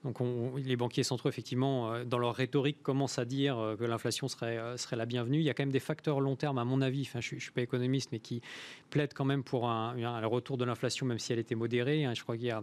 Donc 0.03 0.18
les 0.57 0.77
banquiers 0.77 1.03
centraux, 1.03 1.29
effectivement, 1.29 2.05
dans 2.05 2.18
leur 2.18 2.35
rhétorique, 2.35 2.83
commencent 2.83 3.18
à 3.18 3.24
dire 3.24 3.77
que 3.79 3.85
l'inflation 3.85 4.29
serait, 4.29 4.77
serait 4.77 4.96
la 4.96 5.07
bienvenue. 5.07 5.38
Il 5.38 5.44
y 5.44 5.50
a 5.50 5.55
quand 5.55 5.62
même 5.62 5.72
des 5.72 5.81
facteurs 5.81 6.20
long 6.20 6.37
terme, 6.37 6.59
à 6.59 6.64
mon 6.64 6.81
avis, 6.81 7.03
enfin, 7.03 7.20
je 7.20 7.35
ne 7.35 7.40
suis 7.40 7.53
pas 7.53 7.62
économiste, 7.62 8.12
mais 8.12 8.18
qui 8.18 8.40
plaident 8.90 9.14
quand 9.14 9.24
même 9.24 9.44
pour 9.44 9.68
un, 9.68 9.96
un 10.03 10.27
retour 10.27 10.57
de 10.57 10.64
l'inflation, 10.64 11.07
même 11.07 11.18
si 11.18 11.33
elle 11.33 11.38
était 11.38 11.55
modérée. 11.55 12.05
Hein. 12.05 12.14
Je 12.14 12.22
crois 12.22 12.37
qu'il 12.37 12.46
y 12.46 12.50
a 12.50 12.62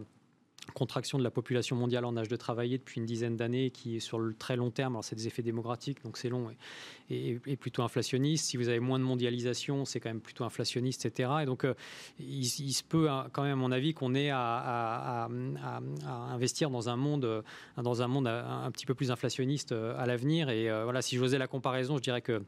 contraction 0.74 1.18
de 1.18 1.24
la 1.24 1.30
population 1.30 1.76
mondiale 1.76 2.04
en 2.04 2.16
âge 2.16 2.28
de 2.28 2.36
travailler 2.36 2.78
depuis 2.78 3.00
une 3.00 3.06
dizaine 3.06 3.36
d'années, 3.36 3.70
qui 3.70 3.96
est 3.96 4.00
sur 4.00 4.18
le 4.18 4.34
très 4.34 4.56
long 4.56 4.70
terme, 4.70 4.94
alors 4.94 5.04
c'est 5.04 5.16
des 5.16 5.26
effets 5.26 5.42
démographiques, 5.42 6.02
donc 6.04 6.16
c'est 6.16 6.28
long 6.28 6.50
et, 7.10 7.38
plutôt 7.56 7.82
inflationniste. 7.82 8.46
Si 8.46 8.56
vous 8.56 8.68
avez 8.68 8.80
moins 8.80 8.98
de 8.98 9.04
mondialisation, 9.04 9.84
c'est 9.84 10.00
quand 10.00 10.08
même 10.08 10.20
plutôt 10.20 10.44
inflationniste, 10.44 11.04
etc. 11.06 11.30
Et 11.42 11.46
donc 11.46 11.64
euh, 11.64 11.74
il, 12.18 12.44
se 12.44 12.82
peut 12.82 13.10
hein, 13.10 13.28
quand 13.32 13.42
même, 13.42 13.52
à 13.52 13.56
mon 13.56 13.72
avis, 13.72 13.92
qu'on 13.92 14.14
ait 14.14 14.30
à, 14.30 15.28
investir 16.30 16.70
dans 16.70 16.88
un 16.88 16.96
monde, 16.96 17.24
euh, 17.24 17.42
dans 17.76 18.02
un 18.02 18.08
monde 18.08 18.26
un, 18.26 18.70
petit 18.70 18.86
peu 18.86 18.94
plus 18.94 19.10
inflationniste 19.10 19.72
euh, 19.72 19.94
à 19.98 20.06
l'avenir. 20.06 20.48
Et 20.48 20.68
voilà, 20.84 21.02
si 21.02 21.16
j'osais 21.16 21.38
la 21.38 21.46
comparaison, 21.46 21.96
je 21.96 22.02
dirais 22.02 22.22
que 22.22 22.42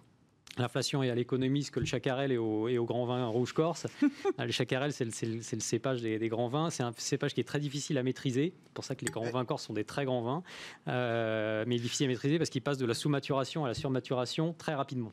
L'inflation 0.58 1.02
est 1.02 1.10
à 1.10 1.14
l'économie 1.14 1.64
ce 1.64 1.70
que 1.70 1.80
le 1.80 1.86
chacarel 1.86 2.32
est 2.32 2.36
au, 2.36 2.68
et 2.68 2.78
au 2.78 2.84
grand 2.84 3.06
vin 3.06 3.26
rouge 3.26 3.52
corse. 3.52 3.86
le 4.38 4.52
chacarel, 4.52 4.92
c'est 4.92 5.04
le, 5.04 5.40
cépage 5.40 6.00
des, 6.00 6.28
grands 6.28 6.48
vins. 6.48 6.70
C'est 6.70 6.82
un 6.82 6.92
cépage 6.96 7.34
qui 7.34 7.40
est 7.40 7.44
très 7.44 7.58
difficile 7.60 7.98
à 7.98 8.02
maîtriser. 8.02 8.52
C'est 8.64 8.72
pour 8.72 8.84
ça 8.84 8.94
que 8.94 9.04
les 9.04 9.10
grands 9.10 9.30
vins 9.30 9.44
corse 9.44 9.64
sont 9.64 9.72
des 9.72 9.84
très 9.84 10.04
grands 10.04 10.22
vins. 10.22 10.42
Euh, 10.88 11.64
mais 11.66 11.78
difficile 11.78 12.06
à 12.06 12.08
maîtriser 12.08 12.38
parce 12.38 12.50
qu'il 12.50 12.62
passe 12.62 12.78
de 12.78 12.86
la 12.86 12.94
sous-maturation 12.94 13.64
à 13.64 13.68
la 13.68 13.74
surmaturation 13.74 14.54
très 14.56 14.74
rapidement. 14.74 15.12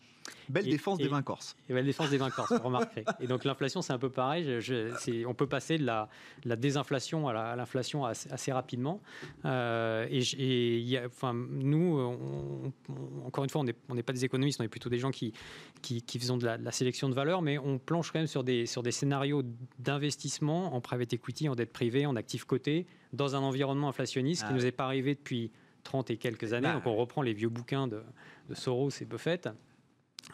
Belle 0.49 0.65
défense 0.65 0.97
des 0.97 1.07
vins 1.07 1.21
corses. 1.21 1.55
Et 1.69 1.73
belle 1.73 1.85
défense 1.85 2.09
des 2.09 2.17
vins 2.17 2.29
corses, 2.29 2.51
vous 2.51 2.63
remarquerez. 2.63 3.05
Et 3.19 3.27
donc 3.27 3.43
l'inflation, 3.45 3.81
c'est 3.81 3.93
un 3.93 3.97
peu 3.97 4.09
pareil. 4.09 4.59
on 5.25 5.33
peut 5.33 5.47
passer 5.47 5.77
de 5.77 5.85
la, 5.85 6.09
désinflation 6.55 7.27
à 7.27 7.55
l'inflation 7.55 8.05
assez, 8.05 8.51
rapidement. 8.51 9.01
Euh, 9.45 10.07
et, 10.11 10.99
enfin, 11.05 11.33
nous, 11.33 11.99
encore 13.25 13.43
une 13.43 13.49
fois, 13.49 13.61
on 13.61 13.95
n'est 13.95 14.03
pas 14.03 14.13
des 14.13 14.25
économistes, 14.25 14.59
on 14.59 14.63
est 14.63 14.69
plutôt 14.69 14.89
des 14.89 14.99
gens 14.99 15.11
qui, 15.11 15.30
qui, 15.81 16.01
faisons 16.19 16.37
de 16.37 16.45
la, 16.45 16.71
sélection 16.71 17.09
de 17.09 17.15
valeurs, 17.15 17.41
mais 17.41 17.57
on 17.57 17.79
planche 17.79 18.11
quand 18.11 18.19
même 18.19 18.27
sur 18.27 18.43
des, 18.43 18.65
sur 18.65 18.83
des 18.83 18.91
scénarios 18.91 19.43
d'investissement 19.79 20.75
en 20.75 20.81
private 20.81 21.13
equity, 21.13 21.49
en 21.49 21.55
dette 21.55 21.73
privée, 21.73 22.05
en 22.05 22.15
actifs 22.15 22.45
cotés, 22.45 22.85
dans 23.13 23.35
un 23.35 23.39
environnement 23.39 23.89
inflationniste 23.89 24.43
qui 24.43 24.49
ne 24.49 24.57
ah 24.57 24.59
nous 24.59 24.65
est 24.65 24.71
pas 24.71 24.85
arrivé 24.85 25.15
depuis 25.15 25.51
30 25.83 26.11
et 26.11 26.17
quelques 26.17 26.53
années. 26.53 26.67
Bah 26.67 26.75
donc 26.75 26.85
on 26.85 26.95
reprend 26.95 27.21
les 27.21 27.33
vieux 27.33 27.49
bouquins 27.49 27.87
de, 27.87 28.03
de 28.49 28.53
Soros 28.55 28.89
et 29.01 29.05
Buffett. 29.05 29.49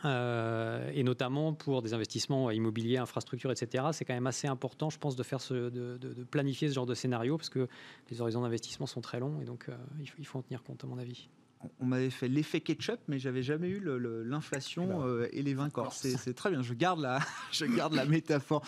Euh, 0.06 0.92
et 0.94 1.04
notamment 1.04 1.54
pour 1.54 1.82
des 1.82 1.94
investissements 1.94 2.52
immobiliers, 2.52 2.98
infrastructures, 2.98 3.52
etc. 3.52 3.86
C'est 3.94 4.06
quand 4.06 4.14
même 4.14 4.28
assez 4.28 4.48
important, 4.48 4.90
je 4.90 5.00
pense, 5.00 5.16
de, 5.16 5.24
faire 5.24 5.42
ce, 5.42 5.70
de, 5.70 6.24
planifier 6.26 6.68
ce 6.68 6.76
genre 6.76 6.86
de 6.86 6.94
scénario 6.94 7.38
parce 7.38 7.50
que 7.50 7.68
les 8.12 8.22
horizons 8.22 8.42
d'investissement 8.42 8.86
sont 8.86 9.02
très 9.02 9.20
longs 9.20 9.40
et 9.42 9.46
donc 9.46 9.70
euh, 9.70 9.76
il, 10.20 10.26
faut, 10.26 10.40
en 10.40 10.42
tenir 10.42 10.62
compte, 10.64 10.84
à 10.84 10.88
mon 10.88 10.98
avis 10.98 11.30
on 11.80 11.86
m'avait 11.86 12.10
fait 12.10 12.28
l'effet 12.28 12.62
ketchup, 12.62 13.00
mais 13.08 13.20
j'avais 13.20 13.44
jamais 13.44 13.70
eu 13.70 13.82
l'inflation 14.26 14.84
eh 14.84 14.88
ben, 14.88 15.02
euh, 15.02 15.28
et 15.32 15.42
les 15.42 15.54
vins 15.54 15.70
C'est 15.92 16.34
très 16.34 16.50
bien. 16.50 16.62
Je 16.62 16.74
garde 16.74 17.00
la, 17.00 17.20
je 17.52 17.66
garde 17.66 17.94
la 17.94 18.06
métaphore. 18.06 18.64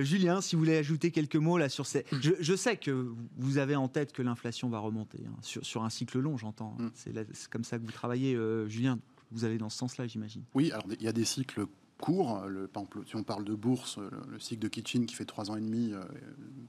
Julien, 0.00 0.40
si 0.40 0.56
vous 0.56 0.60
voulez 0.60 0.76
ajouter 0.76 1.10
quelques 1.10 1.36
mots 1.36 1.58
là 1.58 1.68
sur 1.68 1.86
ces, 1.86 2.04
je, 2.20 2.56
sais 2.56 2.76
que 2.76 3.12
vous 3.36 3.58
avez 3.58 3.76
en 3.76 3.88
tête 3.88 4.12
que 4.12 4.22
l'inflation 4.22 4.68
va 4.68 4.78
remonter 4.78 5.18
hein, 5.26 5.36
sur, 5.42 5.64
sur, 5.64 5.84
un 5.84 5.90
cycle 5.90 6.18
long, 6.18 6.36
j'entends. 6.36 6.76
Mm. 6.78 6.90
C'est 6.94 7.48
comme 7.50 7.64
ça 7.64 7.78
que 7.78 7.84
vous 7.84 7.92
travaillez, 7.92 8.38
Julien 8.66 8.98
vous 9.34 9.44
allez 9.44 9.58
dans 9.58 9.68
ce 9.68 9.78
sens-là, 9.78 10.06
j'imagine. 10.06 10.44
Oui, 10.54 10.70
alors 10.72 10.86
il 10.88 11.02
y 11.02 11.08
a 11.08 11.12
des 11.12 11.24
cycles 11.24 11.66
courts. 11.98 12.46
Le, 12.46 12.66
par 12.66 12.84
exemple, 12.84 13.06
si 13.06 13.16
on 13.16 13.22
parle 13.22 13.44
de 13.44 13.54
bourse, 13.54 13.98
le, 13.98 14.38
cycle 14.38 14.62
de 14.62 14.68
Kitchen 14.68 15.06
qui 15.06 15.14
fait 15.14 15.24
trois 15.24 15.50
ans 15.50 15.56
et 15.56 15.60
demi, 15.60 15.92
euh, 15.92 16.02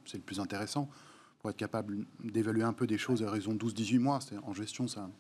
c'est 0.06 0.18
le 0.18 0.24
plus 0.24 0.40
intéressant 0.40 0.90
pour 1.40 1.52
être 1.52 1.58
capable 1.58 2.06
d'évaluer 2.24 2.64
un 2.64 2.74
peu 2.74 2.88
des 2.88 2.98
choses 2.98 3.24
à 3.24 3.30
raison 3.30 3.54
de 3.54 3.64
12-18 3.64 4.00
mois. 4.00 4.20
En 4.44 4.54
gestion, 4.54 4.86
un 4.98 5.12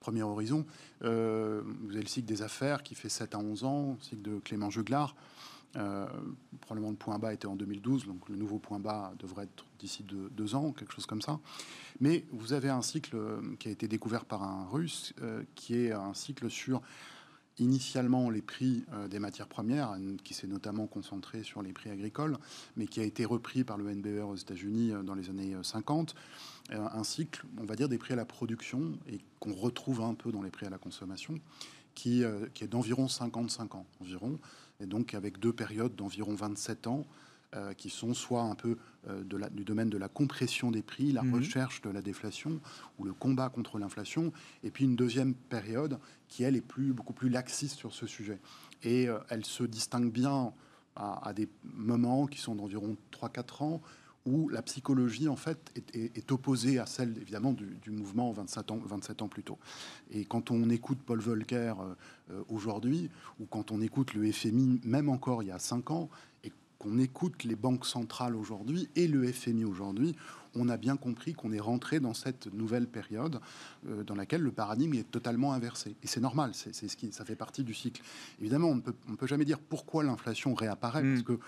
premier 0.00 0.22
horizon. 0.22 0.66
Euh, 1.04 1.62
vous 1.82 1.92
avez 1.92 2.02
le 2.02 2.08
cycle 2.08 2.26
des 2.26 2.42
affaires 2.42 2.82
qui 2.82 2.94
fait 2.94 3.08
7 3.08 3.34
à 3.34 3.38
11 3.38 3.64
ans, 3.64 3.96
le 3.98 4.04
cycle 4.04 4.22
de 4.22 4.38
Clément 4.40 4.70
Juglar. 4.70 5.14
Euh, 5.76 6.06
probablement 6.60 6.90
le 6.90 6.96
point 6.96 7.18
bas 7.18 7.32
était 7.32 7.46
en 7.46 7.54
2012, 7.54 8.06
donc 8.06 8.28
le 8.28 8.34
nouveau 8.34 8.58
point 8.58 8.80
bas 8.80 9.12
devrait 9.20 9.44
être 9.44 9.64
d'ici 9.78 10.04
deux, 10.04 10.54
ans, 10.54 10.72
quelque 10.72 10.92
chose 10.92 11.06
comme 11.06 11.22
ça. 11.22 11.38
Mais 12.00 12.24
vous 12.32 12.52
avez 12.52 12.70
un 12.70 12.82
cycle 12.82 13.14
euh, 13.14 13.40
qui 13.60 13.68
a 13.68 13.70
été 13.70 13.86
découvert 13.86 14.24
par 14.24 14.42
un 14.42 14.66
russe, 14.66 15.14
euh, 15.22 15.44
qui 15.54 15.76
est 15.76 15.92
un 15.92 16.12
cycle 16.12 16.50
sur 16.50 16.82
initialement 17.58 18.30
les 18.30 18.42
prix 18.42 18.84
euh, 18.92 19.08
des 19.08 19.18
matières 19.18 19.48
premières, 19.48 19.96
qui 20.24 20.34
s'est 20.34 20.46
notamment 20.46 20.86
concentré 20.86 21.42
sur 21.42 21.62
les 21.62 21.72
prix 21.72 21.90
agricoles, 21.90 22.36
mais 22.76 22.86
qui 22.86 23.00
a 23.00 23.04
été 23.04 23.24
repris 23.24 23.64
par 23.64 23.76
le 23.76 23.92
NBER 23.92 24.22
aux 24.22 24.36
États-Unis 24.36 24.92
dans 25.04 25.14
les 25.14 25.30
années 25.30 25.56
50. 25.62 26.14
Un 26.70 27.04
cycle, 27.04 27.44
on 27.58 27.64
va 27.64 27.74
dire, 27.74 27.88
des 27.88 27.98
prix 27.98 28.12
à 28.12 28.16
la 28.16 28.24
production 28.24 28.92
et 29.08 29.18
qu'on 29.40 29.54
retrouve 29.54 30.00
un 30.02 30.14
peu 30.14 30.30
dans 30.30 30.42
les 30.42 30.50
prix 30.50 30.66
à 30.66 30.70
la 30.70 30.78
consommation, 30.78 31.34
qui, 31.94 32.22
qui 32.54 32.64
est 32.64 32.68
d'environ 32.68 33.08
55 33.08 33.74
ans 33.74 33.86
environ, 34.00 34.38
et 34.78 34.86
donc 34.86 35.14
avec 35.14 35.38
deux 35.38 35.52
périodes 35.52 35.96
d'environ 35.96 36.34
27 36.34 36.86
ans 36.86 37.06
euh, 37.56 37.74
qui 37.74 37.90
sont 37.90 38.14
soit 38.14 38.42
un 38.42 38.54
peu 38.54 38.76
euh, 39.08 39.24
de 39.24 39.36
du 39.50 39.64
domaine 39.64 39.90
de 39.90 39.98
la 39.98 40.06
compression 40.06 40.70
des 40.70 40.82
prix, 40.82 41.10
la 41.10 41.24
mhm. 41.24 41.34
recherche 41.34 41.82
de 41.82 41.90
la 41.90 42.00
déflation 42.00 42.60
ou 42.96 43.02
le 43.02 43.12
combat 43.12 43.48
contre 43.48 43.80
l'inflation, 43.80 44.32
et 44.62 44.70
puis 44.70 44.84
une 44.84 44.94
deuxième 44.94 45.34
période 45.34 45.98
qui, 46.28 46.44
elle, 46.44 46.54
est 46.54 46.60
plus, 46.60 46.92
beaucoup 46.92 47.12
plus 47.12 47.28
laxiste 47.28 47.76
sur 47.76 47.92
ce 47.92 48.06
sujet. 48.06 48.38
Et 48.84 49.08
euh, 49.08 49.18
elle 49.30 49.44
se 49.44 49.64
distingue 49.64 50.12
bien 50.12 50.52
à, 50.94 51.32
des 51.34 51.48
moments 51.64 52.28
qui 52.28 52.38
sont 52.38 52.54
d'environ 52.54 52.96
3-4 53.10 53.64
ans, 53.64 53.80
où 54.26 54.48
la 54.48 54.62
psychologie, 54.62 55.26
en 55.26 55.34
fait, 55.34 55.72
est, 55.92 56.30
opposée 56.30 56.78
à 56.78 56.86
celle, 56.86 57.18
évidemment, 57.18 57.52
du, 57.52 57.90
mouvement 57.90 58.30
27 58.30 58.70
ans, 58.70 58.78
27 58.84 59.22
ans 59.22 59.28
plus 59.28 59.42
tôt. 59.42 59.58
Et 60.12 60.24
quand 60.24 60.52
on 60.52 60.70
écoute 60.70 60.98
Paul 61.04 61.20
Volcker 61.20 61.72
aujourd'hui, 62.48 63.08
ou 63.40 63.46
quand 63.46 63.72
on 63.72 63.80
écoute 63.80 64.12
le 64.12 64.30
FMI, 64.30 64.82
même 64.84 65.08
encore 65.08 65.42
il 65.42 65.46
y 65.46 65.52
a 65.52 65.58
5 65.58 65.90
ans, 65.90 66.10
qu'on 66.80 66.98
écoute 66.98 67.44
les 67.44 67.56
banques 67.56 67.84
centrales 67.84 68.34
aujourd'hui 68.34 68.88
et 68.96 69.06
le 69.06 69.30
FMI 69.30 69.66
aujourd'hui, 69.66 70.16
on 70.54 70.68
a 70.70 70.78
bien 70.78 70.96
compris 70.96 71.34
qu'on 71.34 71.52
est 71.52 71.60
rentré 71.60 72.00
dans 72.00 72.14
cette 72.14 72.52
nouvelle 72.52 72.88
période 72.88 73.38
euh, 73.86 74.02
dans 74.02 74.14
laquelle 74.14 74.40
le 74.40 74.50
paradigme 74.50 74.94
est 74.94 75.08
totalement 75.08 75.52
inversé. 75.52 75.94
Et 76.02 76.06
c'est 76.06 76.20
normal, 76.20 76.52
c'est 76.54 76.72
ce 76.72 76.96
qui, 76.96 77.12
ça 77.12 77.26
fait 77.26 77.36
partie 77.36 77.64
du 77.64 77.74
cycle. 77.74 78.02
Évidemment, 78.40 78.68
on 78.68 78.76
ne 78.76 78.80
peut, 78.80 78.94
on 79.10 79.14
peut 79.14 79.26
jamais 79.26 79.44
dire 79.44 79.58
pourquoi 79.58 80.02
l'inflation 80.02 80.54
réapparaît, 80.54 81.02
parce 81.02 81.20
mm. 81.20 81.24
que 81.24 81.38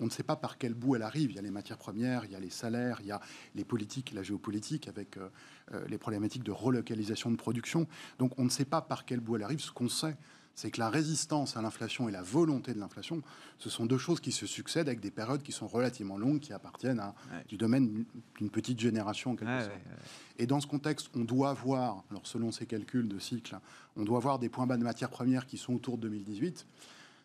on 0.00 0.06
ne 0.06 0.10
sait 0.10 0.22
pas 0.22 0.36
par 0.36 0.56
quel 0.56 0.72
bout 0.72 0.96
elle 0.96 1.02
arrive. 1.02 1.30
Il 1.30 1.36
y 1.36 1.38
a 1.38 1.42
les 1.42 1.50
matières 1.50 1.78
premières, 1.78 2.24
il 2.24 2.32
y 2.32 2.34
a 2.34 2.40
les 2.40 2.50
salaires, 2.50 2.98
il 3.02 3.08
y 3.08 3.12
a 3.12 3.20
les 3.54 3.64
politiques, 3.64 4.12
la 4.12 4.22
géopolitique 4.22 4.88
avec 4.88 5.18
euh, 5.18 5.28
euh, 5.74 5.84
les 5.86 5.98
problématiques 5.98 6.44
de 6.44 6.52
relocalisation 6.52 7.30
de 7.30 7.36
production. 7.36 7.86
Donc 8.18 8.32
on 8.38 8.44
ne 8.44 8.50
sait 8.50 8.64
pas 8.64 8.80
par 8.80 9.04
quel 9.04 9.20
bout 9.20 9.36
elle 9.36 9.42
arrive. 9.42 9.60
Ce 9.60 9.70
qu'on 9.70 9.90
sait, 9.90 10.16
c'est 10.58 10.72
que 10.72 10.80
la 10.80 10.90
résistance 10.90 11.56
à 11.56 11.62
l'inflation 11.62 12.08
et 12.08 12.12
la 12.12 12.20
volonté 12.20 12.74
de 12.74 12.80
l'inflation, 12.80 13.22
ce 13.58 13.70
sont 13.70 13.86
deux 13.86 13.96
choses 13.96 14.18
qui 14.18 14.32
se 14.32 14.44
succèdent 14.44 14.88
avec 14.88 14.98
des 14.98 15.12
périodes 15.12 15.40
qui 15.40 15.52
sont 15.52 15.68
relativement 15.68 16.18
longues, 16.18 16.40
qui 16.40 16.52
appartiennent 16.52 16.98
à 16.98 17.14
du 17.48 17.56
domaine 17.56 18.04
d'une 18.38 18.50
petite 18.50 18.80
génération 18.80 19.30
en 19.30 19.36
quelque 19.36 19.60
sorte. 19.60 19.72
Et 20.36 20.48
dans 20.48 20.60
ce 20.60 20.66
contexte, 20.66 21.10
on 21.14 21.20
doit 21.20 21.50
avoir, 21.50 22.02
alors 22.10 22.26
selon 22.26 22.50
ces 22.50 22.66
calculs 22.66 23.06
de 23.06 23.20
cycle, 23.20 23.56
on 23.94 24.02
doit 24.02 24.16
avoir 24.16 24.40
des 24.40 24.48
points 24.48 24.66
bas 24.66 24.76
de 24.76 24.82
matières 24.82 25.10
premières 25.10 25.46
qui 25.46 25.58
sont 25.58 25.74
autour 25.74 25.96
de 25.96 26.08
2018. 26.08 26.66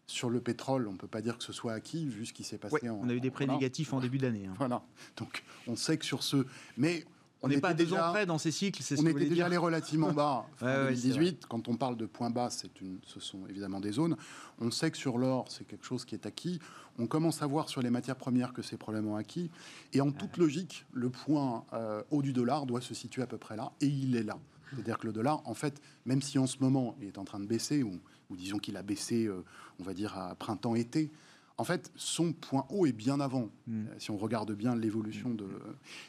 Sur 0.05 0.29
le 0.29 0.39
pétrole, 0.39 0.87
on 0.87 0.91
ne 0.91 0.97
peut 0.97 1.07
pas 1.07 1.21
dire 1.21 1.35
que 1.39 1.43
ce 1.43 1.53
soit 1.53 1.73
acquis, 1.73 2.05
vu 2.05 2.27
ce 2.27 2.33
qui 2.33 2.43
s'est 2.43 2.59
passé 2.59 2.87
en. 2.87 2.99
On 3.01 3.09
a 3.09 3.13
eu 3.13 3.19
des 3.19 3.31
prêts 3.31 3.47
négatifs 3.47 3.93
en 3.93 3.99
début 3.99 4.19
d'année. 4.19 4.45
Hein. 4.45 4.53
Voilà. 4.59 4.83
Donc, 5.17 5.43
on 5.65 5.75
sait 5.75 5.97
que 5.97 6.05
sur 6.05 6.21
ce. 6.21 6.45
Mais 6.77 7.03
on 7.43 7.49
n'est 7.49 7.59
pas 7.59 7.73
déjà 7.73 8.09
près 8.09 8.25
dans 8.25 8.37
ces 8.37 8.51
cycles. 8.51 8.81
C'est 8.81 8.99
on 8.99 9.05
était 9.05 9.25
déjà 9.25 9.45
allé 9.45 9.57
relativement 9.57 10.11
bas 10.13 10.47
en 10.61 10.65
2018. 10.65 11.45
Quand 11.47 11.67
on 11.67 11.75
parle 11.75 11.97
de 11.97 12.05
points 12.05 12.29
bas, 12.29 12.49
c'est 12.49 12.81
une, 12.81 12.99
ce 13.05 13.19
sont 13.19 13.45
évidemment 13.49 13.81
des 13.81 13.91
zones. 13.91 14.15
On 14.59 14.71
sait 14.71 14.89
que 14.89 14.97
sur 14.97 15.17
l'or, 15.17 15.45
c'est 15.49 15.67
quelque 15.67 15.85
chose 15.85 16.05
qui 16.05 16.15
est 16.15 16.25
acquis. 16.25 16.59
On 16.97 17.05
commence 17.05 17.41
à 17.41 17.47
voir 17.47 17.69
sur 17.69 17.81
les 17.81 17.89
matières 17.89 18.15
premières 18.15 18.53
que 18.53 18.61
c'est 18.61 18.77
probablement 18.77 19.17
acquis. 19.17 19.51
Et 19.91 19.99
en 19.99 20.11
toute 20.11 20.37
logique, 20.37 20.85
le 20.93 21.09
point 21.09 21.65
euh, 21.73 22.01
haut 22.11 22.21
du 22.21 22.33
dollar 22.33 22.65
doit 22.65 22.81
se 22.81 22.93
situer 22.93 23.21
à 23.21 23.27
peu 23.27 23.37
près 23.37 23.57
là, 23.57 23.71
et 23.81 23.87
il 23.87 24.15
est 24.15 24.23
là. 24.23 24.37
C'est-à-dire 24.71 24.97
que 24.97 25.07
le 25.07 25.13
dollar, 25.13 25.41
en 25.45 25.53
fait, 25.53 25.81
même 26.05 26.21
si 26.21 26.39
en 26.39 26.47
ce 26.47 26.57
moment 26.59 26.95
il 27.01 27.07
est 27.07 27.17
en 27.17 27.25
train 27.25 27.39
de 27.39 27.45
baisser, 27.45 27.83
ou, 27.83 27.99
disons 28.31 28.57
qu'il 28.57 28.77
a 28.77 28.81
baissé, 28.81 29.25
euh, 29.25 29.43
on 29.79 29.83
va 29.83 29.93
dire 29.93 30.17
à 30.17 30.33
printemps-été, 30.33 31.11
en 31.57 31.63
fait, 31.63 31.91
son 31.95 32.33
point 32.33 32.65
haut 32.69 32.85
est 32.85 32.93
bien 32.93 33.19
avant, 33.19 33.49
mm. 33.67 33.85
euh, 33.85 33.95
si 33.99 34.11
on 34.11 34.17
regarde 34.17 34.51
bien 34.53 34.75
l'évolution 34.75 35.29
de... 35.33 35.47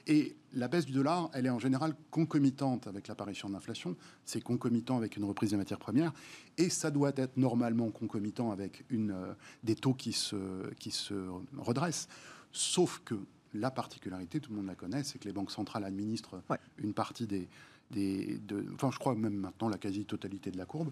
Et 0.07 0.37
la 0.55 0.69
baisse 0.69 0.87
du 0.87 0.93
dollar, 0.93 1.31
elle 1.35 1.47
est 1.47 1.51
en 1.51 1.59
général 1.59 1.95
concomitante 2.11 2.87
avec 2.87 3.09
l'apparition 3.09 3.49
de 3.49 3.55
l'inflation, 3.55 3.97
c'est 4.25 4.41
concomitant 4.41 4.97
avec 4.97 5.17
une 5.17 5.25
reprise 5.25 5.51
des 5.51 5.57
matières 5.57 5.79
premières, 5.79 6.13
et 6.57 6.71
ça 6.71 6.91
doit 6.91 7.13
être 7.17 7.37
normalement 7.37 7.91
concomitant 7.91 8.53
avec 8.53 8.85
une, 8.89 9.11
euh, 9.11 9.35
des 9.63 9.75
taux 9.75 9.95
qui 9.95 10.13
se, 10.13 10.73
qui 10.75 10.91
se 10.91 11.15
redressent. 11.59 12.09
Sauf 12.53 13.03
que 13.05 13.17
la 13.53 13.71
particularité, 13.71 14.41
tout 14.41 14.51
le 14.51 14.57
monde 14.57 14.67
la 14.67 14.75
connaît, 14.75 15.05
c'est 15.05 15.19
que 15.19 15.27
les 15.27 15.33
banques 15.33 15.53
centrales 15.53 15.85
administrent 15.85 16.43
une 16.79 16.93
partie 16.93 17.27
des, 17.27 17.49
des 17.91 18.39
de, 18.39 18.65
enfin 18.75 18.91
je 18.91 18.99
crois 18.99 19.15
même 19.15 19.35
maintenant 19.35 19.69
la 19.69 19.79
quasi-totalité 19.79 20.51
de 20.51 20.59
la 20.59 20.67
courbe, 20.67 20.91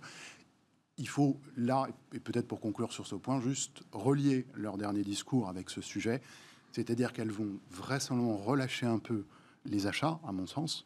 il 0.98 1.08
faut 1.08 1.38
là, 1.56 1.86
et 2.12 2.20
peut-être 2.20 2.46
pour 2.46 2.60
conclure 2.60 2.92
sur 2.92 3.06
ce 3.06 3.14
point, 3.14 3.40
juste 3.40 3.82
relier 3.92 4.46
leur 4.54 4.76
dernier 4.76 5.02
discours 5.02 5.48
avec 5.48 5.70
ce 5.70 5.80
sujet, 5.80 6.20
c'est-à-dire 6.72 7.12
qu'elles 7.12 7.30
vont 7.30 7.58
vraisemblablement 7.70 8.36
relâcher 8.36 8.86
un 8.86 8.98
peu 8.98 9.24
les 9.64 9.86
achats, 9.86 10.18
à 10.26 10.32
mon 10.32 10.46
sens, 10.46 10.84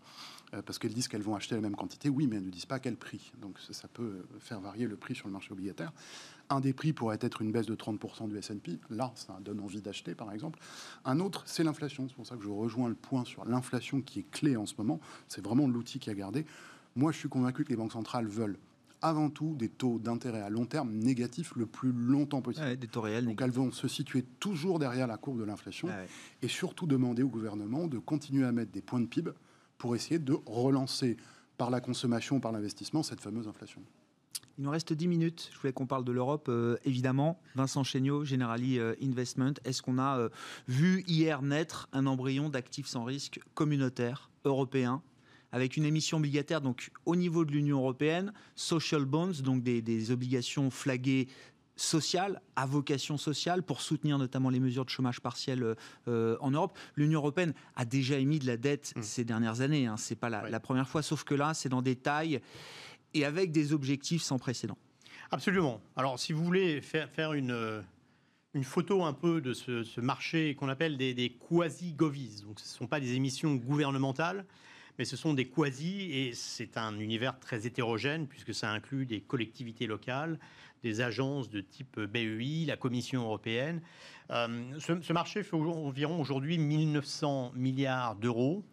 euh, 0.55 0.63
parce 0.63 0.79
qu'elles 0.79 0.93
disent 0.93 1.09
qu'elles 1.09 1.23
vont 1.23 1.35
acheter 1.35 1.55
la 1.55 1.61
même 1.61 1.77
quantité, 1.77 2.09
oui, 2.09 2.27
mais 2.27 2.37
elles 2.37 2.45
ne 2.45 2.51
disent 2.51 2.67
pas 2.67 2.79
quel 2.79 2.97
prix. 2.97 3.33
Donc 3.41 3.59
ça, 3.59 3.89
peut 3.89 4.27
faire 4.39 4.61
varier 4.61 4.87
le 4.87 4.97
prix 4.97 5.15
sur 5.15 5.27
le 5.27 5.33
marché 5.33 5.53
obligataire. 5.53 5.93
Un 6.51 6.61
des 6.61 6.73
prix 6.73 6.93
pourrait 6.93 7.19
être 7.21 7.43
une 7.43 7.51
baisse 7.51 7.67
de 7.67 7.75
30% 7.75 8.29
du 8.29 8.37
S&P. 8.37 8.79
Là, 8.91 9.13
ça 9.17 9.39
donne 9.41 9.61
envie 9.61 9.81
d'acheter, 9.81 10.15
par 10.15 10.33
exemple. 10.33 10.61
Un 11.05 11.19
autre, 11.21 11.43
c'est 11.47 11.65
l'inflation. 11.65 12.07
C'est 12.09 12.15
pour 12.15 12.27
ça 12.27 12.37
que 12.37 12.43
je 12.43 12.49
rejoins 12.49 12.89
le 12.89 12.95
point 12.95 13.25
sur 13.25 13.45
l'inflation 13.45 14.01
qui 14.01 14.21
est 14.21 14.31
clé 14.31 14.57
en 14.57 14.67
ce 14.67 14.75
moment. 14.79 15.01
C'est 15.27 15.43
vraiment 15.43 15.67
l'outil 15.67 15.99
qui 15.99 16.11
a 16.11 16.15
gardé. 16.15 16.47
Moi, 16.95 17.11
je 17.13 17.19
suis 17.19 17.29
convaincu 17.29 17.65
que 17.65 17.71
les 17.71 17.77
banques 17.77 17.93
centrales 17.93 18.29
veulent 18.29 18.59
avant 19.03 19.31
tout 19.31 19.55
des 19.55 19.69
taux 19.69 19.99
d'intérêt 19.99 20.41
à 20.41 20.51
long 20.51 20.67
terme 20.67 20.93
négatifs 20.93 21.55
le 21.57 21.67
plus 21.67 21.93
longtemps 21.93 22.43
possible. 22.43 22.77
des 22.77 22.87
taux 22.87 23.01
réels. 23.01 23.25
Donc 23.25 23.41
elles 23.43 23.51
vont 23.51 23.71
se 23.71 23.89
situer 23.89 24.25
toujours 24.41 24.79
derrière 24.79 25.07
la 25.07 25.17
courbe 25.17 25.39
de 25.39 25.45
l'inflation 25.45 25.89
et 26.43 26.49
surtout 26.49 26.87
demander 26.87 27.23
au 27.23 27.29
gouvernement 27.29 27.87
de 27.87 27.99
continuer 27.99 28.45
à 28.45 28.53
mettre 28.53 28.73
des 28.73 28.83
points 28.83 29.01
de 29.01 29.07
PIB 29.07 29.31
pour 29.79 29.95
essayer 29.95 30.19
de 30.19 30.37
relancer 30.47 31.17
par 31.59 31.71
la 31.71 31.81
consommation, 31.81 32.41
par 32.41 32.53
l'investissement, 32.53 33.03
cette 33.03 33.21
fameuse 33.21 33.49
inflation. 33.49 33.83
Il 34.59 34.65
nous 34.65 34.71
reste 34.71 34.93
10 34.93 35.09
minutes. 35.09 35.51
Je 35.53 35.59
voulais 35.59 35.73
qu'on 35.73 35.87
parle 35.87 36.05
de 36.05 36.13
l'Europe, 36.13 36.47
euh, 36.49 36.79
évidemment. 36.85 37.39
Vincent 37.55 37.85
Chéniaud, 37.85 38.25
Generali 38.25 38.79
euh, 38.79 38.95
Investment. 39.03 39.55
Est-ce 39.65 39.83
qu'on 39.83 39.99
a 39.99 40.19
euh, 40.19 40.29
vu 40.67 41.05
hier 41.07 41.43
naître 41.43 41.89
un 41.93 42.07
embryon 42.07 42.49
d'actifs 42.49 42.87
sans 42.87 43.05
risque 43.05 43.41
communautaire 43.55 44.31
européen 44.45 45.03
avec 45.57 45.79
une 45.79 45.87
émission 45.87 46.19
obligataire 46.19 46.61
donc 46.61 46.91
au 47.07 47.17
niveau 47.17 47.47
de 47.47 47.51
l'Union 47.51 47.79
européenne, 47.79 48.35
social 48.57 49.07
bonds, 49.07 49.33
donc 49.43 49.63
des, 49.63 50.11
obligations 50.11 50.71
flaguées 50.71 51.29
sociales, 51.77 52.43
à 52.57 52.67
vocation 52.67 53.17
sociale, 53.17 53.63
pour 53.63 53.81
soutenir 53.81 54.19
notamment 54.19 54.51
les 54.51 54.61
mesures 54.61 54.85
de 54.85 54.91
chômage 54.91 55.23
partiel 55.23 55.75
euh, 56.09 56.37
en 56.41 56.51
Europe. 56.51 56.79
L'Union 56.95 57.21
européenne 57.21 57.55
a 57.75 57.87
déjà 57.87 58.19
émis 58.19 58.39
de 58.39 58.47
la 58.47 58.59
dette 58.59 58.93
mmh. 58.97 59.03
ces 59.03 59.25
dernières 59.25 59.63
années, 59.63 59.87
hein, 59.87 59.97
c'est 59.97 60.15
pas 60.15 60.29
la, 60.29 60.61
première 60.61 60.91
fois, 60.91 61.01
sauf 61.01 61.25
que 61.25 61.35
là, 61.35 61.55
c'est 61.55 61.71
dans 61.71 61.81
des 61.81 61.97
tailles 61.97 62.41
et 63.15 63.25
avec 63.25 63.51
des 63.51 63.73
objectifs 63.73 64.23
sans 64.23 64.39
précédent. 64.39 64.77
Absolument. 65.31 65.81
Alors, 65.97 66.19
si 66.19 66.35
vous 66.35 66.45
voulez 66.45 66.83
faire, 66.83 67.09
faire 67.09 67.33
une, 67.33 67.83
une 68.53 68.65
photo 68.65 69.05
un 69.05 69.15
peu 69.15 69.41
de 69.41 69.55
ce, 69.55 70.01
marché 70.03 70.55
qu'on 70.55 70.69
appelle 70.69 70.99
des, 70.99 71.15
des 71.15 71.31
quasi-govies, 71.31 72.43
donc 72.43 72.61
ce 72.61 72.75
ne 72.75 72.77
sont 72.77 72.87
pas 72.87 73.01
des 73.01 73.15
émissions 73.15 73.55
gouvernementales, 73.55 74.45
mais 74.99 75.05
ce 75.05 75.17
sont 75.17 75.35
des 75.35 75.47
quasi 75.47 76.11
et 76.13 76.33
c'est 76.33 76.77
un 76.77 76.99
univers 76.99 77.39
très 77.39 77.67
hétérogène 77.67 78.27
puisque 78.27 78.55
ça 78.55 78.71
inclut 78.71 79.07
des 79.07 79.21
collectivités 79.21 79.87
locales, 79.87 80.39
des 80.83 81.01
agences 81.01 81.51
de 81.51 81.61
type 81.61 81.99
BEI, 82.01 82.65
la 82.67 82.77
Commission 82.77 83.23
européenne. 83.23 83.83
Euh, 84.31 84.79
ce, 84.79 85.13
marché 85.13 85.43
fait 85.43 85.57
environ 85.57 86.21
aujourd'hui 86.21 86.59
1900 86.59 87.53
milliards 87.55 88.17
d'euros. 88.17 88.65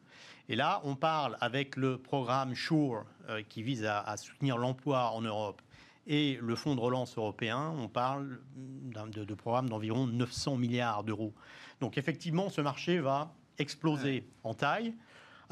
Et 0.50 0.56
là, 0.56 0.82
on 0.84 0.96
parle 0.96 1.38
avec 1.40 1.76
le 1.76 1.98
programme 1.98 2.54
SURE 2.56 3.06
euh, 3.30 3.42
qui 3.48 3.64
vise 3.64 3.86
à, 3.86 4.16
soutenir 4.18 4.58
l'emploi 4.58 5.12
en 5.12 5.22
Europe 5.22 5.62
et 6.06 6.38
le 6.42 6.56
fonds 6.56 6.76
de 6.76 6.82
relance 6.82 7.18
européen, 7.18 7.74
on 7.78 7.88
parle 7.88 8.42
de, 8.56 9.24
de 9.24 9.34
programmes 9.34 9.70
d'environ 9.70 10.06
900 10.06 10.58
milliards 10.58 11.06
d'euros. 11.06 11.34
Donc 11.80 11.98
effectivement, 11.98 12.50
ce 12.50 12.60
marché 12.60 13.00
va 13.00 13.34
exploser 13.58 14.28
en 14.44 14.54
taille. 14.54 14.94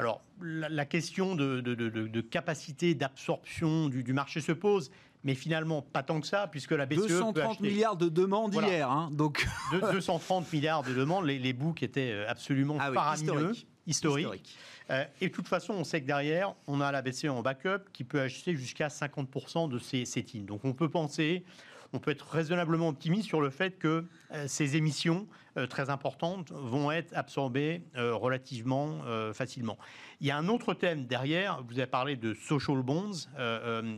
Alors, 0.02 0.24
la, 0.42 0.86
question 0.86 1.36
de, 1.36 2.22
capacité 2.22 2.96
d'absorption 2.96 3.88
du, 3.88 4.14
marché 4.14 4.42
se 4.42 4.52
pose, 4.52 4.90
mais 5.24 5.36
finalement 5.36 5.84
pas 5.84 6.02
tant 6.02 6.20
que 6.20 6.26
ça, 6.26 6.48
puisque 6.48 6.72
la 6.72 6.88
BCE 6.88 7.08
230 7.08 7.60
milliards 7.60 7.96
de 7.96 8.10
demandes 8.10 8.56
hier, 8.56 8.90
hein, 8.90 9.10
donc 9.12 9.48
230 9.72 10.52
milliards 10.54 10.82
de 10.82 10.96
demandes, 10.96 11.26
les, 11.28 11.54
boucs 11.54 11.84
étaient 11.84 12.12
euh, 12.12 12.26
absolument 12.28 12.78
ah 12.80 12.92
faramineux, 12.92 13.52
historiques. 13.86 14.58
Euh, 14.90 15.06
et 15.22 15.28
de 15.28 15.32
toute 15.32 15.48
façon, 15.48 15.74
on 15.74 15.84
sait 15.84 16.02
que 16.02 16.08
derrière, 16.08 16.56
on 16.66 16.82
a 16.82 16.92
la 16.92 17.04
BCE 17.04 17.26
en 17.26 17.44
backup 17.44 17.92
qui 17.94 18.04
peut 18.04 18.22
acheter 18.22 18.56
jusqu'à 18.56 18.88
50% 18.88 19.70
de 19.70 19.78
ces, 19.78 20.06
ces 20.06 20.24
Donc, 20.24 20.66
on 20.66 20.74
peut 20.74 20.90
penser 20.90 21.46
on 21.94 22.00
peut 22.00 22.12
être 22.12 22.28
raisonnablement 22.30 22.90
optimiste 22.90 23.28
sur 23.28 23.42
le 23.42 23.50
fait 23.50 23.78
que 23.78 24.06
ces 24.48 24.76
émissions 24.78 25.28
très 25.70 25.90
importantes 25.90 26.52
vont 26.52 26.92
être 26.92 27.12
absorbées 27.14 27.84
relativement 27.96 29.02
facilement. 29.34 29.78
Il 30.22 30.28
y 30.28 30.32
a 30.32 30.38
un 30.38 30.48
autre 30.48 30.74
thème 30.74 31.06
derrière, 31.06 31.62
vous 31.68 31.80
avez 31.80 31.88
parlé 31.88 32.16
de 32.16 32.34
social 32.34 32.82
bonds, 32.82 33.12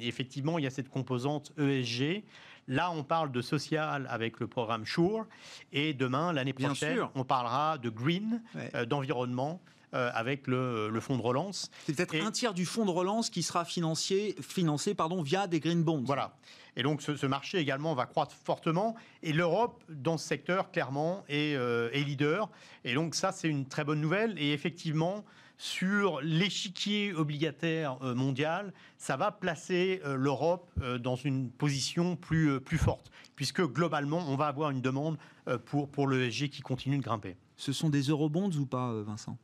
effectivement 0.01 0.57
il 0.57 0.63
y 0.63 0.67
a 0.67 0.71
cette 0.71 0.89
composante 0.89 1.51
ESG. 1.59 2.23
Là, 2.67 2.91
on 2.91 3.03
parle 3.03 3.31
de 3.31 3.41
social 3.41 4.07
avec 4.09 4.39
le 4.39 4.47
programme 4.47 4.85
SURE. 4.85 5.25
Et 5.71 5.93
demain, 5.93 6.31
l'année 6.33 6.53
prochaine, 6.53 7.07
on 7.15 7.23
parlera 7.23 7.77
de 7.77 7.89
green, 7.89 8.41
euh, 8.75 8.85
d'environnement. 8.85 9.61
Euh, 9.93 10.09
avec 10.15 10.47
le, 10.47 10.91
fonds 11.01 11.17
de 11.17 11.21
relance. 11.21 11.69
C'est 11.85 11.95
peut-être 11.95 12.15
un 12.15 12.31
tiers 12.31 12.55
du 12.55 12.65
fonds 12.65 12.83
de 12.83 12.89
relance 12.89 13.29
qui 13.29 13.43
sera 13.43 13.63
financé, 13.63 14.35
financé 14.41 14.95
pardon, 14.95 15.21
via 15.21 15.45
des 15.45 15.59
green 15.59 15.83
bonds. 15.83 16.01
Voilà. 16.03 16.35
Et 16.75 16.83
donc 16.83 17.01
ce, 17.01 17.25
marché 17.25 17.59
également 17.59 17.93
va 17.93 18.05
croître 18.05 18.33
fortement. 18.33 18.95
Et 19.21 19.33
l'Europe, 19.33 19.83
dans 19.89 20.17
ce 20.17 20.27
secteur, 20.27 20.71
clairement, 20.71 21.23
est, 21.29 21.55
euh, 21.55 21.89
est, 21.93 22.03
leader. 22.03 22.49
Et 22.83 22.95
donc 22.95 23.15
ça, 23.15 23.31
c'est 23.31 23.47
une 23.47 23.67
très 23.67 23.83
bonne 23.83 24.01
nouvelle. 24.01 24.33
Et 24.37 24.53
effectivement, 24.53 25.23
sur 25.57 26.19
l'échiquier 26.21 27.13
obligataire 27.13 27.97
euh, 28.01 28.15
mondial, 28.15 28.73
ça 28.97 29.17
va 29.17 29.31
placer 29.31 30.01
euh, 30.03 30.15
l'Europe 30.15 30.71
dans 30.99 31.15
une 31.15 31.51
position 31.51 32.15
plus, 32.15 32.59
plus 32.59 32.79
forte, 32.79 33.11
puisque 33.35 33.61
globalement, 33.61 34.25
on 34.27 34.35
va 34.35 34.47
avoir 34.47 34.71
une 34.71 34.81
demande 34.81 35.17
pour, 35.65 35.89
pour 35.89 36.07
l'ESG 36.07 36.49
qui 36.49 36.61
continue 36.61 36.97
de 36.97 37.03
grimper. 37.03 37.35
Ce 37.55 37.71
sont 37.71 37.89
des 37.89 38.03
eurobonds 38.03 38.49
ou 38.51 38.65
pas, 38.65 38.93
Vincent? 39.03 39.37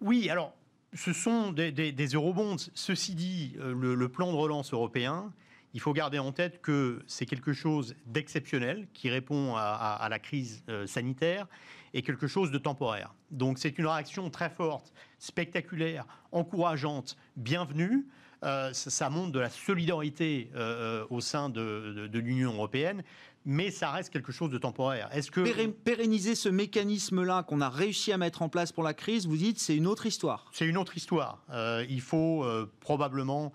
Oui, 0.00 0.28
alors, 0.28 0.52
ce 0.92 1.12
sont 1.12 1.52
des, 1.52 1.70
des, 1.70 2.06
eurobonds. 2.06 2.56
Ceci 2.74 3.14
dit, 3.14 3.56
le, 3.58 4.08
plan 4.08 4.32
de 4.32 4.36
relance 4.36 4.72
européen, 4.72 5.32
il 5.74 5.80
faut 5.80 5.92
garder 5.92 6.18
en 6.18 6.32
tête 6.32 6.62
que 6.62 7.02
c'est 7.06 7.26
quelque 7.26 7.52
chose 7.52 7.94
d'exceptionnel 8.06 8.86
qui 8.94 9.10
répond 9.10 9.54
à, 9.56 10.06
la 10.08 10.18
crise 10.18 10.62
sanitaire 10.86 11.46
et 11.92 12.02
quelque 12.02 12.26
chose 12.26 12.50
de 12.50 12.58
temporaire. 12.58 13.14
Donc 13.30 13.58
c'est 13.58 13.76
une 13.78 13.86
réaction 13.86 14.30
très 14.30 14.50
forte, 14.50 14.92
spectaculaire, 15.18 16.06
encourageante, 16.32 17.16
bienvenue. 17.36 18.06
Euh, 18.44 18.72
ça, 18.74 19.08
montre 19.08 19.32
de 19.32 19.40
la 19.40 19.48
solidarité 19.48 20.50
euh, 20.54 21.02
euh, 21.02 21.06
au 21.08 21.20
sein 21.22 21.48
de, 21.48 22.10
l'Union 22.12 22.52
européenne, 22.52 23.02
mais 23.46 23.70
ça 23.70 23.90
reste 23.90 24.10
quelque 24.12 24.32
chose 24.32 24.50
de 24.50 24.58
temporaire. 24.58 25.08
Est-ce 25.12 25.30
que 25.30 25.68
pérenniser 25.70 26.34
ce 26.34 26.50
mécanisme-là 26.50 27.42
qu'on 27.44 27.62
a 27.62 27.70
réussi 27.70 28.12
à 28.12 28.18
mettre 28.18 28.42
en 28.42 28.50
place 28.50 28.70
pour 28.70 28.82
la 28.82 28.92
crise, 28.92 29.26
vous 29.26 29.36
dites 29.36 29.58
c'est 29.58 29.76
une 29.76 29.86
autre 29.86 30.04
histoire 30.04 30.46
C'est 30.52 30.66
une 30.66 30.76
autre 30.76 30.96
histoire. 30.96 31.42
il 31.88 32.00
faut 32.02 32.44
probablement 32.80 33.52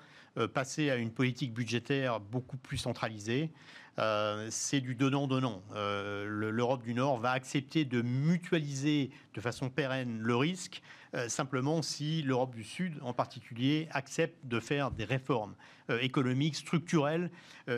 passer 0.53 0.89
à 0.89 0.95
une 0.95 1.11
politique 1.11 1.53
budgétaire 1.53 2.19
beaucoup 2.19 2.57
plus 2.57 2.77
centralisée. 2.77 3.51
Euh, 3.99 4.47
c'est 4.49 4.79
du 4.79 4.95
donnant-donnant. 4.95 5.61
Euh, 5.75 6.25
L'Europe 6.51 6.83
du 6.83 6.93
Nord 6.93 7.19
va 7.19 7.31
accepter 7.31 7.83
de 7.83 8.01
mutualiser 8.01 9.11
de 9.33 9.41
façon 9.41 9.69
pérenne 9.69 10.19
le 10.21 10.35
risque, 10.35 10.81
euh, 10.81 10.98
simplement 11.27 11.81
si 11.81 12.21
l'Europe 12.21 12.53
du 12.53 12.63
Sud, 12.63 12.99
en 13.01 13.13
particulier, 13.13 13.87
accepte 13.91 14.45
de 14.45 14.59
faire 14.59 14.91
des 14.91 15.05
réformes 15.05 15.55
économiques 16.01 16.55
structurelles 16.55 17.31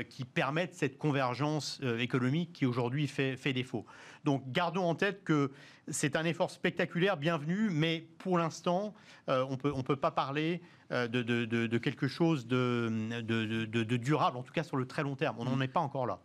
qui 0.09 0.25
permettent 0.25 0.75
cette 0.75 0.97
convergence 0.97 1.79
économique 1.99 2.51
qui 2.51 2.65
aujourd'hui 2.65 3.07
fait, 3.07 3.53
défaut. 3.53 3.85
Donc 4.25 4.51
gardons 4.51 4.83
en 4.83 4.95
tête 4.95 5.23
que 5.23 5.51
c'est 5.87 6.15
un 6.15 6.25
effort 6.25 6.51
spectaculaire, 6.51 7.15
bienvenu, 7.15 7.69
mais 7.71 8.05
pour 8.17 8.37
l'instant, 8.37 8.93
on 9.27 9.55
peut, 9.57 9.71
ne 9.73 9.81
peut 9.81 9.95
pas 9.95 10.11
parler 10.11 10.61
de, 10.89 11.07
de, 11.07 11.77
quelque 11.77 12.07
chose 12.07 12.47
de, 12.47 13.97
durable, 13.97 14.37
en 14.37 14.43
tout 14.43 14.53
cas 14.53 14.63
sur 14.63 14.77
le 14.77 14.85
très 14.85 15.03
long 15.03 15.15
terme. 15.15 15.37
On 15.39 15.45
n'en 15.45 15.61
est 15.61 15.69
pas 15.69 15.79
encore 15.79 16.05
là. 16.05 16.19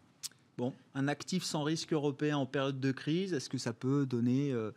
Bon, 0.59 0.73
un 0.95 1.07
actif 1.07 1.43
sans 1.43 1.65
risque 1.65 1.93
européen 1.93 2.39
en 2.39 2.47
période 2.47 2.81
de 2.81 2.91
crise, 2.91 3.35
est-ce 3.35 3.51
que 3.51 3.59
ça 3.59 3.75
peut 3.75 4.07
donner 4.07 4.53
euh, 4.53 4.71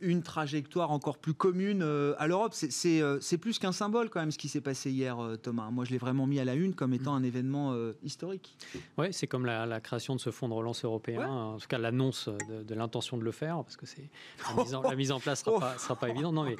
une, 0.00 0.22
trajectoire 0.22 0.90
encore 0.90 1.18
plus 1.18 1.34
commune 1.34 1.82
euh, 1.82 2.14
à 2.18 2.26
l'Europe. 2.26 2.54
Euh, 2.86 3.18
c'est 3.20 3.38
plus 3.38 3.58
qu'un 3.58 3.72
symbole 3.72 4.10
quand 4.10 4.20
même 4.20 4.30
ce 4.30 4.38
qui 4.38 4.48
s'est 4.48 4.60
passé 4.60 4.90
hier, 4.90 5.18
euh, 5.18 5.36
Thomas. 5.36 5.70
Moi, 5.70 5.84
je 5.84 5.90
l'ai 5.90 5.98
vraiment 5.98 6.26
mis 6.26 6.40
à 6.40 6.44
la 6.44 6.54
une 6.54 6.74
comme 6.74 6.94
étant 6.94 7.14
un 7.14 7.22
événement 7.22 7.74
historique. 8.02 8.56
Oui, 8.98 9.08
c'est 9.12 9.26
comme 9.26 9.46
la, 9.46 9.80
création 9.80 10.14
de 10.14 10.20
ce 10.20 10.30
fonds 10.30 10.48
de 10.48 10.54
relance 10.54 10.84
européen, 10.84 11.26
en 11.28 11.56
tout 11.58 11.66
cas 11.66 11.78
l'annonce 11.78 12.28
de, 12.48 12.74
l'intention 12.74 13.16
de 13.16 13.24
le 13.24 13.32
faire, 13.32 13.62
parce 13.62 13.76
que 13.76 13.86
c'est 13.86 14.10
la, 14.56 14.94
mise 14.94 15.12
en 15.12 15.20
place 15.20 15.42
sera 15.42 15.58
pas, 15.58 15.78
sera 15.78 15.96
pas 15.96 16.08
évidente. 16.08 16.34
Non, 16.34 16.44
mais 16.44 16.56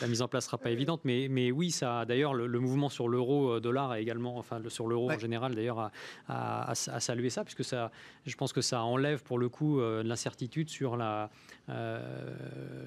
la 0.00 0.06
mise 0.06 0.22
en 0.22 0.28
place 0.28 0.46
sera 0.46 0.58
pas 0.58 0.70
évidente, 0.70 1.00
mais, 1.04 1.28
mais 1.28 1.50
oui, 1.50 1.70
ça. 1.70 2.04
D'ailleurs, 2.04 2.34
le, 2.34 2.60
mouvement 2.60 2.88
sur 2.88 3.08
l'euro-dollar 3.08 3.92
a 3.92 4.00
également, 4.00 4.36
enfin 4.36 4.60
sur 4.68 4.86
l'euro 4.86 5.10
en 5.10 5.18
général, 5.18 5.54
d'ailleurs, 5.54 5.90
a, 6.28 6.74
salué 6.74 7.30
ça, 7.30 7.44
puisque 7.44 7.64
ça, 7.64 7.90
je 8.26 8.36
pense 8.36 8.52
que 8.52 8.60
ça 8.60 8.82
enlève 8.82 9.22
pour 9.22 9.38
le 9.38 9.48
coup 9.48 9.80
l'incertitude 9.80 10.68
sur 10.68 10.96
la 10.96 11.30
euh, 11.70 12.19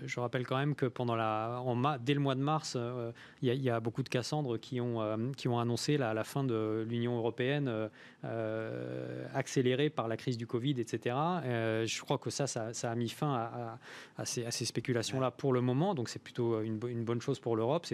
je 0.05 0.19
rappelle 0.19 0.45
quand 0.45 0.57
même 0.57 0.75
que 0.75 0.85
pendant 0.85 1.15
la, 1.15 1.61
en 1.65 1.75
dès 1.97 2.13
le 2.13 2.19
mois 2.19 2.35
de 2.35 2.41
mars, 2.41 2.75
euh, 2.75 3.11
il 3.41 3.53
y, 3.53 3.69
a 3.69 3.79
beaucoup 3.79 4.03
de 4.03 4.09
Cassandres 4.09 4.57
qui 4.59 4.79
ont, 4.79 5.01
euh, 5.01 5.31
qui 5.35 5.47
ont 5.47 5.59
annoncé 5.59 5.97
la, 5.97 6.13
la 6.13 6.23
fin 6.23 6.43
de 6.43 6.85
l'Union 6.87 7.17
européenne 7.17 7.89
accélérée 9.33 9.89
par 9.89 10.07
la 10.07 10.17
crise 10.17 10.37
du 10.37 10.47
Covid, 10.47 10.79
etc. 10.79 11.15
je 11.43 12.01
crois 12.01 12.17
que 12.17 12.29
ça, 12.29 12.47
ça, 12.47 12.91
a 12.91 12.95
mis 12.95 13.09
fin 13.09 13.79
à, 14.17 14.25
ces, 14.25 14.65
spéculations-là 14.65 15.31
pour 15.31 15.53
le 15.53 15.61
moment, 15.61 15.95
donc 15.95 16.09
c'est 16.09 16.21
plutôt 16.21 16.61
une, 16.61 16.77
bonne 16.77 17.21
chose 17.21 17.39
pour 17.39 17.55
l'Europe. 17.55 17.85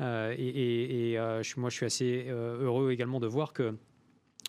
et, 0.00 1.12
et 1.12 1.18
moi, 1.56 1.70
je 1.70 1.74
suis 1.74 1.86
assez 1.86 2.26
heureux 2.28 2.92
également 2.92 3.20
de 3.20 3.26
voir 3.26 3.52
que 3.52 3.74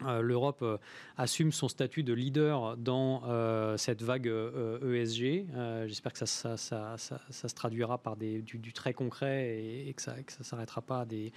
euh, 0.05 0.21
l'Europe 0.21 0.59
euh, 0.61 0.77
assume 1.17 1.51
son 1.51 1.67
statut 1.67 2.03
de 2.03 2.13
leader 2.13 2.77
dans 2.77 3.23
euh, 3.25 3.77
cette 3.77 4.03
vague 4.03 4.27
ESG. 4.27 5.47
E 5.55 5.87
j'espère 5.87 6.13
que 6.13 6.23
ça, 6.23 6.57
se 6.57 7.55
traduira 7.55 7.97
par 7.97 8.15
du, 8.15 8.73
très 8.73 8.93
concret 8.93 9.57
et, 9.87 9.93
que 9.93 10.01
ça 10.03 10.15
ne 10.15 10.43
s'arrêtera 10.43 10.81
pas 10.81 11.01
à 11.01 11.05
des, 11.05 11.31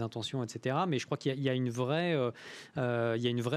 intentions, 0.00 0.44
etc. 0.44 0.76
Mais 0.86 1.00
je 1.00 1.06
crois 1.06 1.16
qu'il 1.16 1.40
y, 1.40 1.48
a 1.48 1.54
une 1.54 1.70
vraie, 1.70 2.14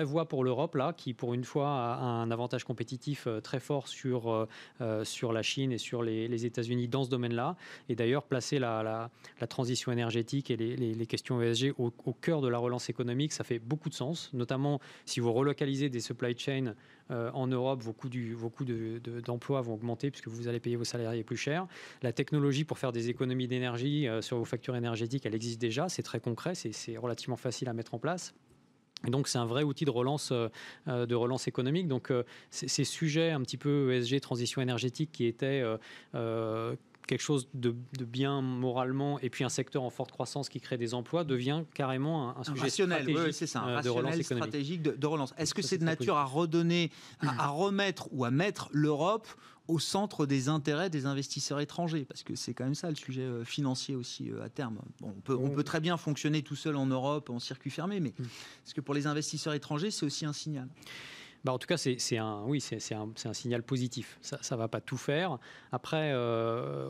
voie 0.03 0.27
pour 0.27 0.43
l'Europe 0.43 0.75
là, 0.75 0.93
qui 0.93 1.13
pour 1.13 1.35
une 1.35 1.43
fois 1.43 1.69
a 1.69 1.99
un 1.99 2.31
avantage 2.31 2.63
compétitif 2.63 3.27
très 3.43 3.59
fort 3.59 3.87
sur, 3.87 4.47
la 4.79 5.41
Chine 5.43 5.71
et 5.71 5.77
sur 5.77 6.01
les, 6.01 6.45
États-Unis 6.45 6.87
dans 6.87 7.03
ce 7.03 7.09
domaine-là. 7.09 7.57
Et 7.89 7.95
d'ailleurs, 7.95 8.23
placer 8.23 8.57
la, 8.57 9.11
transition 9.49 9.91
énergétique 9.91 10.49
et 10.49 10.57
les, 10.57 11.05
questions 11.05 11.39
ESG 11.41 11.73
au 11.77 12.13
cœur 12.13 12.41
de 12.41 12.47
la 12.47 12.57
relance 12.57 12.89
économique 12.89 13.18
ça 13.27 13.43
fait 13.43 13.59
beaucoup 13.59 13.89
de 13.89 13.93
sens, 13.93 14.31
notamment 14.33 14.79
si 15.05 15.19
vous 15.19 15.31
relocalisez 15.31 15.89
des 15.89 15.99
supply 15.99 16.37
chains 16.37 16.73
euh, 17.11 17.31
en 17.33 17.47
Europe, 17.47 17.81
vos 17.81 17.93
coûts, 17.93 18.09
d'emploi 18.09 19.61
vont 19.61 19.73
augmenter 19.73 20.11
puisque 20.11 20.27
vous 20.27 20.47
allez 20.47 20.59
payer 20.59 20.75
vos 20.75 20.83
salariés 20.83 21.23
plus 21.23 21.37
cher. 21.37 21.67
La 22.01 22.13
technologie 22.13 22.63
pour 22.63 22.77
faire 22.77 22.91
des 22.91 23.09
économies 23.09 23.47
d'énergie 23.47 24.07
euh, 24.07 24.21
sur 24.21 24.37
vos 24.37 24.45
factures 24.45 24.75
énergétiques, 24.75 25.25
elle 25.25 25.35
existe 25.35 25.59
déjà, 25.59 25.89
c'est 25.89 26.03
très 26.03 26.19
concret, 26.19 26.53
c'est 26.55 26.97
relativement 26.97 27.37
facile 27.37 27.69
à 27.69 27.73
mettre 27.73 27.93
en 27.93 27.99
place. 27.99 28.33
Et 29.07 29.11
donc 29.11 29.27
c'est 29.29 29.37
un 29.37 29.45
vrai 29.45 29.63
outil 29.63 29.85
de 29.85 29.91
relance, 29.91 30.33
euh, 30.33 31.05
de 31.05 31.15
relance 31.15 31.47
économique. 31.47 31.87
Donc 31.87 32.11
ces 32.49 32.83
sujets 32.83 33.31
un 33.31 33.41
petit 33.41 33.57
peu 33.57 33.93
ESG, 33.93 34.19
transition 34.19 34.61
énergétique, 34.61 35.11
qui 35.11 35.25
étaient 35.25 35.63
quelque 37.09 37.21
chose 37.21 37.49
de, 37.55 37.73
bien 38.05 38.41
moralement 38.41 39.19
et 39.19 39.31
puis 39.31 39.43
un 39.43 39.49
secteur 39.49 39.81
en 39.81 39.89
forte 39.89 40.11
croissance 40.11 40.47
qui 40.47 40.61
crée 40.61 40.77
des 40.77 40.93
emplois 40.93 41.23
devient 41.23 41.63
carrément 41.73 42.37
un, 42.37 42.43
sujet 42.43 42.69
stratégique, 42.69 43.33
c'est 43.33 43.47
ça, 43.47 43.61
un 43.61 43.79
euh, 43.79 43.81
de 43.81 43.89
relance 43.89 44.21
stratégique 44.21 44.83
de, 44.83 45.07
relance. 45.07 45.33
Est-ce 45.37 45.55
que 45.55 45.63
c'est 45.63 45.79
de 45.79 45.83
nature 45.83 46.17
à 46.17 46.25
redonner, 46.25 46.91
à, 47.21 47.47
remettre 47.47 48.09
ou 48.11 48.25
à 48.25 48.31
mettre 48.31 48.69
l'Europe 48.71 49.27
au 49.67 49.79
centre 49.79 50.27
des 50.27 50.49
intérêts 50.49 50.91
des 50.91 51.07
investisseurs 51.07 51.59
étrangers? 51.59 52.05
Parce 52.05 52.21
que 52.21 52.35
c'est 52.35 52.53
quand 52.53 52.65
même 52.65 52.75
ça 52.75 52.89
le 52.89 52.95
sujet 52.95 53.23
euh, 53.23 53.43
financier 53.43 53.95
aussi 53.95 54.29
euh, 54.29 54.43
à 54.43 54.49
terme. 54.49 54.77
on, 55.01 55.09
peut, 55.09 55.35
on 55.35 55.49
peut 55.49 55.63
très 55.63 55.79
bien 55.79 55.97
fonctionner 55.97 56.43
tout 56.43 56.55
seul 56.55 56.75
en 56.75 56.85
Europe 56.85 57.31
en 57.31 57.39
circuit 57.39 57.71
fermé, 57.71 57.99
mais 57.99 58.13
mm. 58.19 58.23
est-ce 58.23 58.75
que 58.75 58.81
pour 58.81 58.93
les 58.93 59.07
investisseurs 59.07 59.55
étrangers, 59.55 59.89
c'est 59.89 60.05
aussi 60.05 60.27
un 60.27 60.33
signal 60.33 60.67
bah, 61.45 61.53
en 61.53 61.57
tout 61.57 61.67
cas, 61.67 61.77
c'est 61.77 62.17
un, 62.17 62.43
oui, 62.45 62.63
un, 62.91 63.33
signal 63.33 63.63
positif. 63.63 64.17
Ça 64.21 64.55
ne 64.55 64.59
va 64.59 64.67
pas 64.67 64.81
tout 64.81 64.97
faire. 64.97 65.37
Après, 65.71 66.11
euh, 66.13 66.89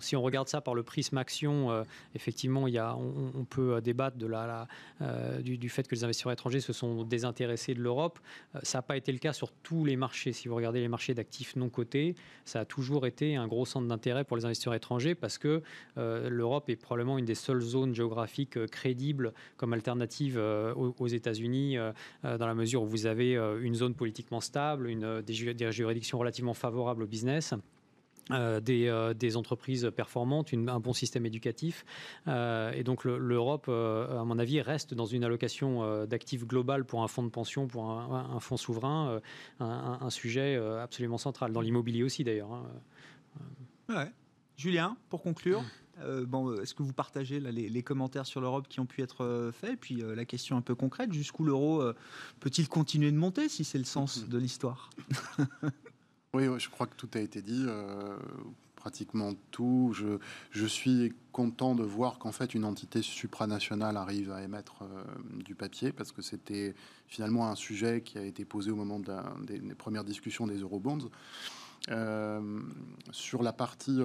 si 0.00 0.16
on 0.16 0.22
regarde 0.22 0.48
ça 0.48 0.60
par 0.60 0.74
le 0.74 0.82
prisme 0.82 1.16
action, 1.16 1.70
euh, 1.70 1.84
effectivement, 2.14 2.66
y 2.66 2.78
a, 2.78 2.96
on, 2.96 3.44
peut 3.44 3.80
débattre 3.80 4.16
de 4.16 4.26
la, 4.26 4.66
euh, 5.00 5.40
du, 5.40 5.68
fait 5.68 5.86
que 5.86 5.94
les 5.94 6.04
investisseurs 6.04 6.32
étrangers 6.32 6.60
se 6.60 6.72
sont 6.72 7.04
désintéressés 7.04 7.74
de 7.74 7.80
l'Europe. 7.80 8.18
ça 8.62 8.78
n'a 8.78 8.82
pas 8.82 8.96
été 8.96 9.12
le 9.12 9.18
cas 9.18 9.32
sur 9.32 9.52
tous 9.52 9.84
les 9.84 9.96
marchés. 9.96 10.32
Si 10.32 10.48
vous 10.48 10.56
regardez 10.56 10.80
les 10.80 10.88
marchés 10.88 11.14
d'actifs 11.14 11.54
non 11.54 11.68
cotés, 11.68 12.16
ça 12.44 12.60
a 12.60 12.64
toujours 12.64 13.06
été 13.06 13.36
un 13.36 13.46
gros 13.46 13.64
centre 13.64 13.86
d'intérêt 13.86 14.24
pour 14.24 14.36
les 14.36 14.44
investisseurs 14.44 14.74
étrangers 14.74 15.14
parce 15.14 15.38
que 15.38 15.62
l'Europe 15.96 16.68
est 16.68 16.76
probablement 16.76 17.18
une 17.18 17.24
des 17.24 17.34
seules 17.34 17.60
zones 17.60 17.94
géographiques 17.94 18.66
crédibles 18.66 19.32
comme 19.56 19.72
alternative 19.72 20.38
aux, 20.38 20.94
aux 20.98 21.06
États-Unis, 21.06 21.76
dans 22.22 22.46
la 22.46 22.54
mesure 22.54 22.82
où 22.82 22.86
vous 22.86 23.06
avez 23.06 23.34
une 23.34 23.67
une 23.68 23.74
zone 23.74 23.94
politiquement 23.94 24.40
stable, 24.40 24.88
une, 24.88 25.22
des, 25.22 25.32
juridictions 25.32 26.18
relativement 26.18 26.54
favorables 26.54 27.02
au 27.02 27.06
business. 27.06 27.54
Euh, 28.30 28.60
des, 28.60 29.12
des, 29.18 29.38
entreprises 29.38 29.90
performantes, 29.96 30.52
un 30.52 30.80
bon 30.80 30.92
système 30.92 31.24
éducatif. 31.24 31.86
et 32.26 32.82
donc 32.84 33.04
l'Europe, 33.04 33.68
à 33.68 34.22
mon 34.24 34.38
avis, 34.38 34.60
reste 34.60 34.92
dans 34.92 35.06
une 35.06 35.24
allocation 35.24 36.04
d'actifs 36.04 36.46
global 36.46 36.84
pour 36.84 37.02
un 37.02 37.08
fonds 37.08 37.22
de 37.22 37.30
pension, 37.30 37.68
pour 37.68 37.90
un, 37.90 38.40
fonds 38.40 38.58
souverain, 38.58 39.20
un, 39.60 40.10
sujet 40.10 40.56
absolument 40.56 41.16
central. 41.16 41.52
Dans 41.52 41.62
l'immobilier 41.62 42.02
aussi, 42.02 42.22
d'ailleurs. 42.22 42.52
Hein. 42.52 42.66
Ouais. 43.88 44.12
Julien, 44.58 44.96
pour 45.08 45.22
conclure 45.22 45.62
euh, 46.02 46.26
bon, 46.26 46.60
est-ce 46.60 46.74
que 46.74 46.82
vous 46.82 46.92
partagez 46.92 47.40
les, 47.40 47.82
commentaires 47.82 48.26
sur 48.26 48.40
l'Europe 48.40 48.68
qui 48.68 48.80
ont 48.80 48.86
pu 48.86 49.02
être 49.02 49.24
euh, 49.24 49.52
faits? 49.52 49.72
Et 49.72 49.76
puis 49.76 50.02
euh, 50.02 50.14
la 50.14 50.24
question 50.24 50.56
un 50.56 50.60
peu 50.60 50.74
concrète, 50.74 51.12
jusqu'où 51.12 51.44
l'euro 51.44 51.82
peut-il 52.40 52.68
continuer 52.68 53.10
de 53.10 53.16
monter 53.16 53.48
si 53.48 53.64
c'est 53.64 53.78
le 53.78 53.84
sens 53.84 54.20
mm-hmm. 54.20 54.28
de 54.28 54.38
l'histoire? 54.38 54.90
Oui, 56.34 56.44
je 56.58 56.68
crois 56.68 56.86
que 56.86 56.94
tout 56.94 57.08
a 57.14 57.20
été 57.20 57.40
dit, 57.40 57.64
pratiquement 58.76 59.32
tout. 59.50 59.92
Je, 59.94 60.18
je, 60.50 60.66
suis 60.66 61.14
content 61.32 61.74
de 61.74 61.82
voir 61.82 62.18
qu'en 62.18 62.32
fait 62.32 62.52
une 62.54 62.66
entité 62.66 63.00
supranationale 63.00 63.96
arrive 63.96 64.30
à 64.30 64.42
émettre 64.42 64.84
du 65.32 65.54
papier 65.54 65.90
parce 65.90 66.12
que 66.12 66.20
c'était 66.20 66.74
finalement 67.06 67.50
un 67.50 67.54
sujet 67.54 68.02
qui 68.02 68.18
a 68.18 68.22
été 68.22 68.44
posé 68.44 68.70
au 68.70 68.76
moment 68.76 69.00
des, 69.00 69.58
des, 69.58 69.74
premières 69.74 70.04
discussions 70.04 70.46
des 70.46 70.58
eurobonds. 70.58 71.10
sur 73.10 73.42
la 73.42 73.52
partie 73.54 73.98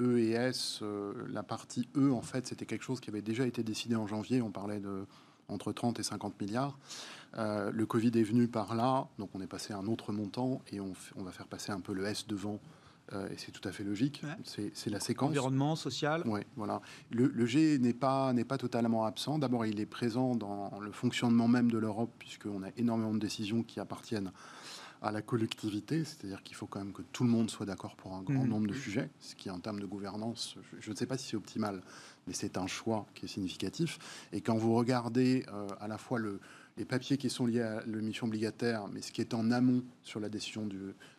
E 0.00 0.18
et 0.18 0.30
S, 0.30 0.80
euh, 0.82 1.12
la 1.30 1.42
partie 1.42 1.88
E, 1.96 2.12
en 2.12 2.22
fait, 2.22 2.46
c'était 2.46 2.66
quelque 2.66 2.84
chose 2.84 3.00
qui 3.00 3.10
avait 3.10 3.22
déjà 3.22 3.46
été 3.46 3.62
décidé 3.62 3.96
en 3.96 4.06
janvier. 4.06 4.42
On 4.42 4.50
parlait 4.50 4.80
de 4.80 5.04
entre 5.48 5.72
30 5.72 5.98
et 5.98 6.02
50 6.02 6.40
milliards. 6.40 6.78
Euh, 7.36 7.70
le 7.72 7.86
Covid 7.86 8.12
est 8.14 8.22
venu 8.22 8.48
par 8.48 8.74
là, 8.74 9.08
donc 9.18 9.30
on 9.34 9.40
est 9.40 9.46
passé 9.46 9.72
à 9.72 9.78
un 9.78 9.86
autre 9.86 10.12
montant 10.12 10.62
et 10.72 10.80
on, 10.80 10.94
va 11.16 11.32
faire 11.32 11.46
passer 11.46 11.72
un 11.72 11.80
peu 11.80 11.92
le 11.92 12.06
S 12.06 12.26
devant. 12.26 12.60
Euh, 13.12 13.28
et 13.30 13.34
c'est 13.36 13.50
tout 13.50 13.66
à 13.68 13.72
fait 13.72 13.82
logique. 13.82 14.22
C'est 14.44 14.90
la 14.90 15.00
séquence. 15.00 15.30
Environnement, 15.30 15.74
social. 15.74 16.22
Oui, 16.26 16.40
voilà. 16.56 16.80
Le, 17.10 17.26
le 17.26 17.46
G 17.46 17.78
n'est 17.80 17.92
pas, 17.92 18.32
pas 18.48 18.58
totalement 18.58 19.04
absent. 19.04 19.38
D'abord, 19.38 19.66
il 19.66 19.80
est 19.80 19.86
présent 19.86 20.36
dans 20.36 20.78
le 20.80 20.92
fonctionnement 20.92 21.48
même 21.48 21.70
de 21.70 21.78
l'Europe, 21.78 22.12
puisqu'on 22.18 22.62
a 22.62 22.68
énormément 22.76 23.12
de 23.12 23.18
décisions 23.18 23.64
qui 23.64 23.80
appartiennent 23.80 24.30
à 25.02 25.10
la 25.12 25.22
collectivité, 25.22 26.04
c'est-à-dire 26.04 26.42
qu'il 26.42 26.56
faut 26.56 26.66
quand 26.66 26.80
même 26.80 26.92
que 26.92 27.02
tout 27.12 27.24
le 27.24 27.30
monde 27.30 27.50
soit 27.50 27.66
d'accord 27.66 27.96
pour 27.96 28.14
un 28.14 28.22
grand 28.22 28.44
mhm. 28.44 28.48
nombre 28.48 28.66
de 28.66 28.74
sujets, 28.74 29.10
ce 29.20 29.34
qui 29.34 29.50
en 29.50 29.58
termes 29.58 29.80
de 29.80 29.86
gouvernance, 29.86 30.56
je, 30.78 30.90
ne 30.90 30.96
sais 30.96 31.06
pas 31.06 31.16
si 31.16 31.28
c'est 31.28 31.36
optimal, 31.36 31.82
mais 32.26 32.34
c'est 32.34 32.58
un 32.58 32.66
choix 32.66 33.06
qui 33.14 33.24
est 33.24 33.28
significatif. 33.28 33.98
Et 34.32 34.40
quand 34.40 34.56
vous 34.56 34.74
regardez 34.74 35.46
euh, 35.48 35.68
à 35.80 35.88
la 35.88 35.96
fois 35.96 36.18
le, 36.18 36.40
les 36.76 36.84
papiers 36.84 37.16
qui 37.16 37.30
sont 37.30 37.46
liés 37.46 37.62
à 37.62 37.82
l'émission 37.86 38.26
obligataire, 38.26 38.88
mais 38.88 39.00
ce 39.00 39.12
qui 39.12 39.20
est 39.20 39.34
en 39.34 39.50
amont 39.50 39.82
sur 40.02 40.20
la 40.20 40.28
décision 40.28 40.68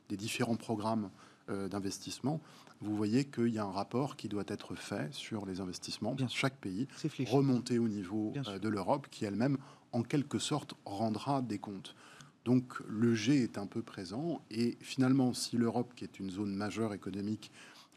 des 0.09 0.17
différents 0.17 0.55
programmes 0.55 1.09
euh, 1.49 1.67
d'investissement, 1.67 2.39
vous 2.82 2.95
voyez 2.95 3.25
qu'il 3.25 3.49
y 3.49 3.59
a 3.59 3.63
un 3.63 3.71
rapport 3.71 4.15
qui 4.15 4.27
doit 4.27 4.43
être 4.47 4.75
fait 4.75 5.13
sur 5.13 5.45
les 5.45 5.61
investissements 5.61 6.15
dans 6.15 6.27
chaque 6.27 6.57
pays, 6.57 6.88
remonté 7.27 7.77
au 7.77 7.88
niveau 7.88 8.34
euh, 8.47 8.59
de 8.59 8.69
l'Europe, 8.69 9.07
qui 9.11 9.25
elle-même, 9.25 9.57
en 9.91 10.01
quelque 10.01 10.39
sorte, 10.39 10.73
rendra 10.86 11.41
des 11.41 11.59
comptes. 11.59 11.95
Donc 12.45 12.79
le 12.87 13.13
G 13.13 13.43
est 13.43 13.57
un 13.57 13.67
peu 13.67 13.81
présent. 13.81 14.41
Et 14.49 14.77
finalement, 14.81 15.33
si 15.33 15.57
l'Europe, 15.57 15.93
qui 15.95 16.03
est 16.03 16.19
une 16.19 16.31
zone 16.31 16.55
majeure 16.55 16.93
économique, 16.93 17.51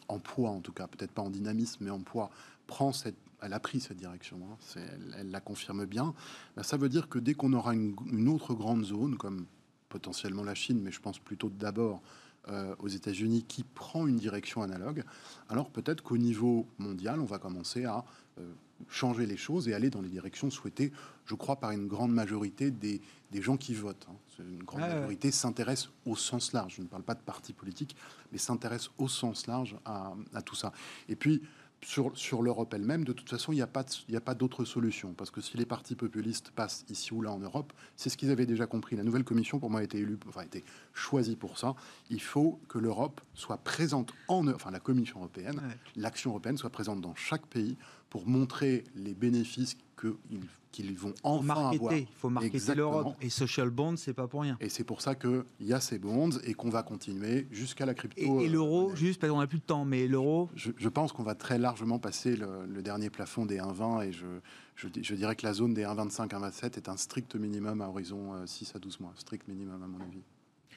en 0.08 0.18
poids 0.18 0.50
en 0.50 0.60
tout 0.60 0.72
cas, 0.72 0.86
peut-être 0.86 1.12
pas 1.12 1.22
en 1.22 1.30
dynamisme, 1.30 1.84
mais 1.84 1.90
en 1.90 2.00
poids, 2.00 2.30
prend 2.66 2.92
cette, 2.92 3.16
elle 3.40 3.52
a 3.52 3.60
pris 3.60 3.80
cette 3.80 3.96
direction, 3.96 4.38
hein, 4.50 4.80
elle, 5.18 5.30
la 5.30 5.40
confirme 5.40 5.84
bien, 5.86 6.14
ben, 6.56 6.62
ça 6.62 6.76
veut 6.76 6.88
dire 6.88 7.08
que 7.08 7.18
dès 7.18 7.34
qu'on 7.34 7.52
aura 7.52 7.74
une, 7.74 8.28
autre 8.28 8.54
grande 8.54 8.84
zone, 8.84 9.16
comme 9.16 9.46
potentiellement 9.88 10.44
la 10.44 10.54
Chine, 10.54 10.80
mais 10.82 10.90
je 10.90 11.00
pense 11.00 11.18
plutôt 11.18 11.50
d'abord 11.50 12.02
euh, 12.48 12.74
aux 12.78 12.88
États-Unis, 12.88 13.44
qui 13.44 13.64
prend 13.64 14.06
une 14.06 14.16
direction 14.16 14.62
analogue, 14.62 15.04
alors 15.48 15.70
peut-être 15.70 16.02
qu'au 16.02 16.18
niveau 16.18 16.66
mondial, 16.78 17.20
on 17.20 17.26
va 17.26 17.38
commencer 17.38 17.84
à 17.84 18.04
euh, 18.38 18.52
changer 18.88 19.26
les 19.26 19.36
choses 19.36 19.68
et 19.68 19.74
aller 19.74 19.90
dans 19.90 20.00
les 20.00 20.08
directions 20.08 20.50
souhaitées, 20.50 20.92
je 21.26 21.34
crois, 21.34 21.56
par 21.56 21.70
une 21.70 21.86
grande 21.86 22.12
majorité 22.12 22.70
des, 22.70 23.00
des 23.30 23.42
gens 23.42 23.56
qui 23.56 23.74
votent. 23.74 24.06
Hein. 24.10 24.16
Une 24.38 24.62
grande 24.62 24.82
majorité 24.82 25.30
s'intéresse 25.30 25.88
au 26.06 26.16
sens 26.16 26.52
large. 26.52 26.74
Je 26.76 26.82
ne 26.82 26.86
parle 26.86 27.02
pas 27.02 27.14
de 27.14 27.22
parti 27.22 27.52
politique, 27.52 27.96
mais 28.32 28.38
s'intéresse 28.38 28.90
au 28.98 29.08
sens 29.08 29.46
large 29.46 29.76
à, 29.84 30.14
à, 30.34 30.42
tout 30.42 30.54
ça. 30.54 30.72
Et 31.08 31.16
puis, 31.16 31.42
sur, 31.84 32.16
sur 32.16 32.42
l'Europe 32.42 32.72
elle-même, 32.74 33.04
de 33.04 33.12
toute 33.12 33.28
façon, 33.28 33.52
il 33.52 33.56
n'y 33.56 33.62
a 33.62 33.66
pas, 33.66 33.84
a 34.12 34.20
pas 34.20 34.34
d'autre 34.34 34.64
solution. 34.64 35.12
Parce 35.12 35.30
que 35.30 35.40
si 35.40 35.56
les 35.56 35.66
partis 35.66 35.94
populistes 35.94 36.50
passent 36.50 36.84
ici 36.88 37.12
ou 37.12 37.22
là 37.22 37.30
en 37.30 37.38
Europe, 37.38 37.72
c'est 37.96 38.08
ce 38.08 38.16
qu'ils 38.16 38.30
avaient 38.30 38.46
déjà 38.46 38.66
compris. 38.66 38.96
La 38.96 39.02
nouvelle 39.02 39.24
commission, 39.24 39.58
pour 39.58 39.70
moi, 39.70 39.80
a 39.80 39.82
été 39.82 39.98
élue, 39.98 40.18
enfin, 40.28 40.40
a 40.40 40.44
été 40.44 40.64
choisie 40.92 41.36
pour 41.36 41.58
ça. 41.58 41.74
Il 42.10 42.22
faut 42.22 42.58
que 42.68 42.78
l'Europe 42.78 43.20
soit 43.34 43.58
présente 43.58 44.12
en, 44.28 44.48
enfin, 44.48 44.70
la 44.70 44.80
Commission 44.80 45.20
européenne, 45.20 45.60
l'action 45.96 46.30
européenne 46.30 46.56
soit 46.56 46.70
présente 46.70 47.00
dans 47.00 47.14
chaque 47.14 47.46
pays 47.46 47.76
pour 48.08 48.26
montrer 48.26 48.84
les 48.94 49.14
bénéfices 49.14 49.76
qu'ils 50.74 50.98
vont 50.98 51.14
enfin 51.22 51.70
avoir. 51.70 51.94
Il 51.94 52.06
faut 52.16 52.30
marketer 52.30 52.74
l'Europe. 52.74 53.16
Et 53.20 53.30
social 53.30 53.70
bond, 53.70 53.96
c'est 53.96 54.12
pas 54.12 54.26
pour 54.26 54.42
rien. 54.42 54.56
Et 54.60 54.68
c'est 54.68 54.84
pour 54.84 55.00
ça 55.00 55.14
qu'il 55.14 55.44
y 55.60 55.72
a 55.72 55.80
ces 55.80 55.98
bonds 55.98 56.30
et 56.44 56.54
qu'on 56.54 56.68
va 56.68 56.82
continuer 56.82 57.46
jusqu'à 57.52 57.86
la 57.86 57.94
crypto. 57.94 58.40
Et, 58.40 58.48
l'euro, 58.48 58.90
euh, 58.90 58.96
juste 58.96 59.20
parce 59.20 59.32
qu'on 59.32 59.38
n'a 59.40 59.46
plus 59.46 59.58
de 59.58 59.64
temps, 59.64 59.84
mais 59.84 60.08
l'euro. 60.08 60.50
Je, 60.54 60.88
pense 60.88 61.12
qu'on 61.12 61.22
va 61.22 61.34
très 61.34 61.58
largement 61.58 61.98
passer 61.98 62.36
le, 62.36 62.82
dernier 62.82 63.08
plafond 63.08 63.46
des 63.46 63.58
1,20 63.58 64.08
et 64.08 64.12
je, 64.12 64.26
je, 64.76 65.14
dirais 65.14 65.36
que 65.36 65.46
la 65.46 65.52
zone 65.52 65.74
des 65.74 65.84
1,25, 65.84 66.28
1,27 66.28 66.76
est 66.76 66.88
un 66.88 66.96
strict 66.96 67.36
minimum 67.36 67.80
à 67.80 67.88
horizon 67.88 68.32
6 68.44 68.70
euh, 68.72 68.76
à 68.76 68.78
12 68.80 69.00
mois. 69.00 69.12
Strict 69.16 69.46
minimum, 69.48 69.82
à 69.82 69.86
mon 69.86 70.00
avis. 70.00 70.22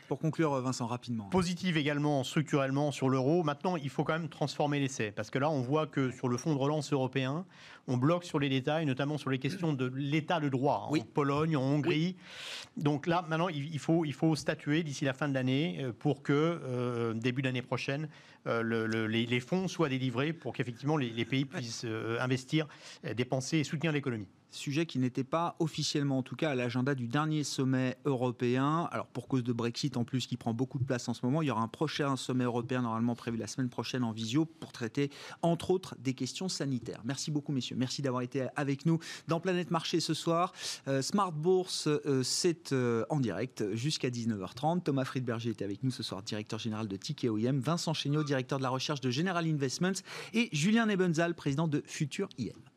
Pour 0.08 0.20
conclure, 0.20 0.62
Vincent, 0.62 0.88
rapidement. 0.88 1.26
Positive 1.26 1.76
également 1.76 2.24
structurellement 2.24 2.94
sur 2.94 3.10
l'euro. 3.10 3.44
Maintenant, 3.44 3.76
il 3.76 3.90
faut 3.90 4.06
quand 4.06 4.14
même 4.14 4.30
transformer 4.30 4.80
l'essai. 4.80 5.12
Parce 5.12 5.30
que 5.30 5.38
là, 5.38 5.50
on 5.50 5.62
voit 5.62 5.86
que 5.86 6.12
sur 6.12 6.30
le 6.30 6.38
fonds 6.38 6.54
de 6.54 6.60
relance 6.60 6.94
européen, 6.94 7.46
on 7.88 7.98
bloque 7.98 8.24
sur 8.24 8.40
les 8.40 8.48
détails, 8.48 8.86
notamment 8.86 9.18
sur 9.18 9.30
les 9.30 9.40
questions 9.40 9.74
de 9.74 9.92
l'état 9.96 10.40
de 10.40 10.48
droit 10.48 10.90
en 10.90 10.98
Pologne, 11.14 11.58
en 11.58 11.62
Hongrie. 11.62 12.16
Donc 12.78 13.06
là, 13.06 13.26
maintenant, 13.28 13.50
il 13.50 13.80
faut, 13.80 14.06
il 14.06 14.14
faut 14.14 14.36
statuer 14.36 14.84
d'ici 14.84 15.04
la 15.04 15.14
fin 15.14 15.28
de 15.28 15.34
l'année 15.34 15.80
euh, 15.82 15.92
pour 15.92 16.24
que, 16.24 16.34
euh, 16.34 17.14
début 17.14 17.42
d'année 17.42 17.62
prochaine, 17.62 18.08
euh, 18.48 19.08
les, 19.08 19.40
fonds 19.42 19.68
soient 19.68 19.90
délivrés 19.90 20.32
pour 20.32 20.54
qu'effectivement 20.54 20.96
les, 20.96 21.10
les, 21.10 21.26
pays 21.26 21.44
puissent 21.44 21.86
investir, 22.20 22.68
dépenser 23.16 23.58
et 23.58 23.64
soutenir 23.66 23.92
l'économie 23.92 24.28
sujet 24.52 24.86
qui 24.86 25.00
n'était 25.00 25.24
pas 25.24 25.56
officiellement, 25.60 26.20
en 26.20 26.24
tout 26.24 26.36
cas, 26.36 26.52
à 26.52 26.56
l'agenda 26.56 26.96
du 26.96 27.08
dernier 27.08 27.44
sommet 27.44 27.98
européen. 28.06 28.88
Alors, 28.92 29.08
pour 29.08 29.28
cause 29.28 29.44
de 29.44 29.54
Brexit, 29.54 29.98
en 29.98 30.04
plus, 30.04 30.28
qui 30.28 30.38
prend 30.38 30.54
beaucoup 30.54 30.80
de 30.80 30.84
place 30.84 31.08
en 31.08 31.14
ce 31.14 31.26
moment, 31.26 31.42
il 31.42 31.48
y 31.48 31.52
aura 31.52 31.62
un 31.62 31.68
prochain 31.68 32.16
sommet 32.16 32.44
européen, 32.44 32.82
normalement 32.82 33.16
prévu 33.16 33.38
la 33.38 33.48
semaine 33.48 33.70
prochaine 33.70 34.04
en 34.04 34.12
visio, 34.12 34.46
pour 34.46 34.72
traiter, 34.72 35.12
entre 35.42 35.72
autres, 35.72 35.96
des 36.00 36.14
questions 36.14 36.50
sanitaires. 36.50 37.02
Merci 37.04 37.32
beaucoup, 37.32 37.52
messieurs. 37.52 37.76
Merci 37.78 38.02
d'avoir 38.02 38.22
été 38.22 38.48
avec 38.56 38.86
nous 38.86 39.00
dans 39.28 39.40
Planète 39.40 39.72
Marché 39.72 40.00
ce 40.00 40.14
soir. 40.14 40.54
Euh, 40.88 41.02
Smart 41.02 41.32
Bourse, 41.32 41.88
euh, 41.88 42.24
c'est 42.24 42.72
euh, 42.72 43.06
en 43.10 43.20
direct 43.20 43.64
jusqu'à 43.74 44.10
19h30. 44.10 44.84
Thomas 44.84 45.06
Friedberger 45.06 45.50
était 45.50 45.66
avec 45.66 45.84
nous 45.84 45.92
ce 45.92 46.04
soir, 46.04 46.22
directeur 46.24 46.60
général 46.60 46.88
de 46.88 46.96
Ticket 46.96 47.30
OIM. 47.30 47.60
Vincent 47.60 47.94
Chéniaud, 47.94 48.24
directeur 48.24 48.60
de 48.60 48.64
la 48.64 48.70
recherche 48.70 49.02
de 49.02 49.10
General 49.10 49.46
Investments. 49.46 50.02
Et 50.34 50.50
Julien 50.52 50.86
Nebenzal, 50.86 51.36
président 51.36 51.68
de 51.68 51.84
Futur 51.86 52.30
IM. 52.38 52.77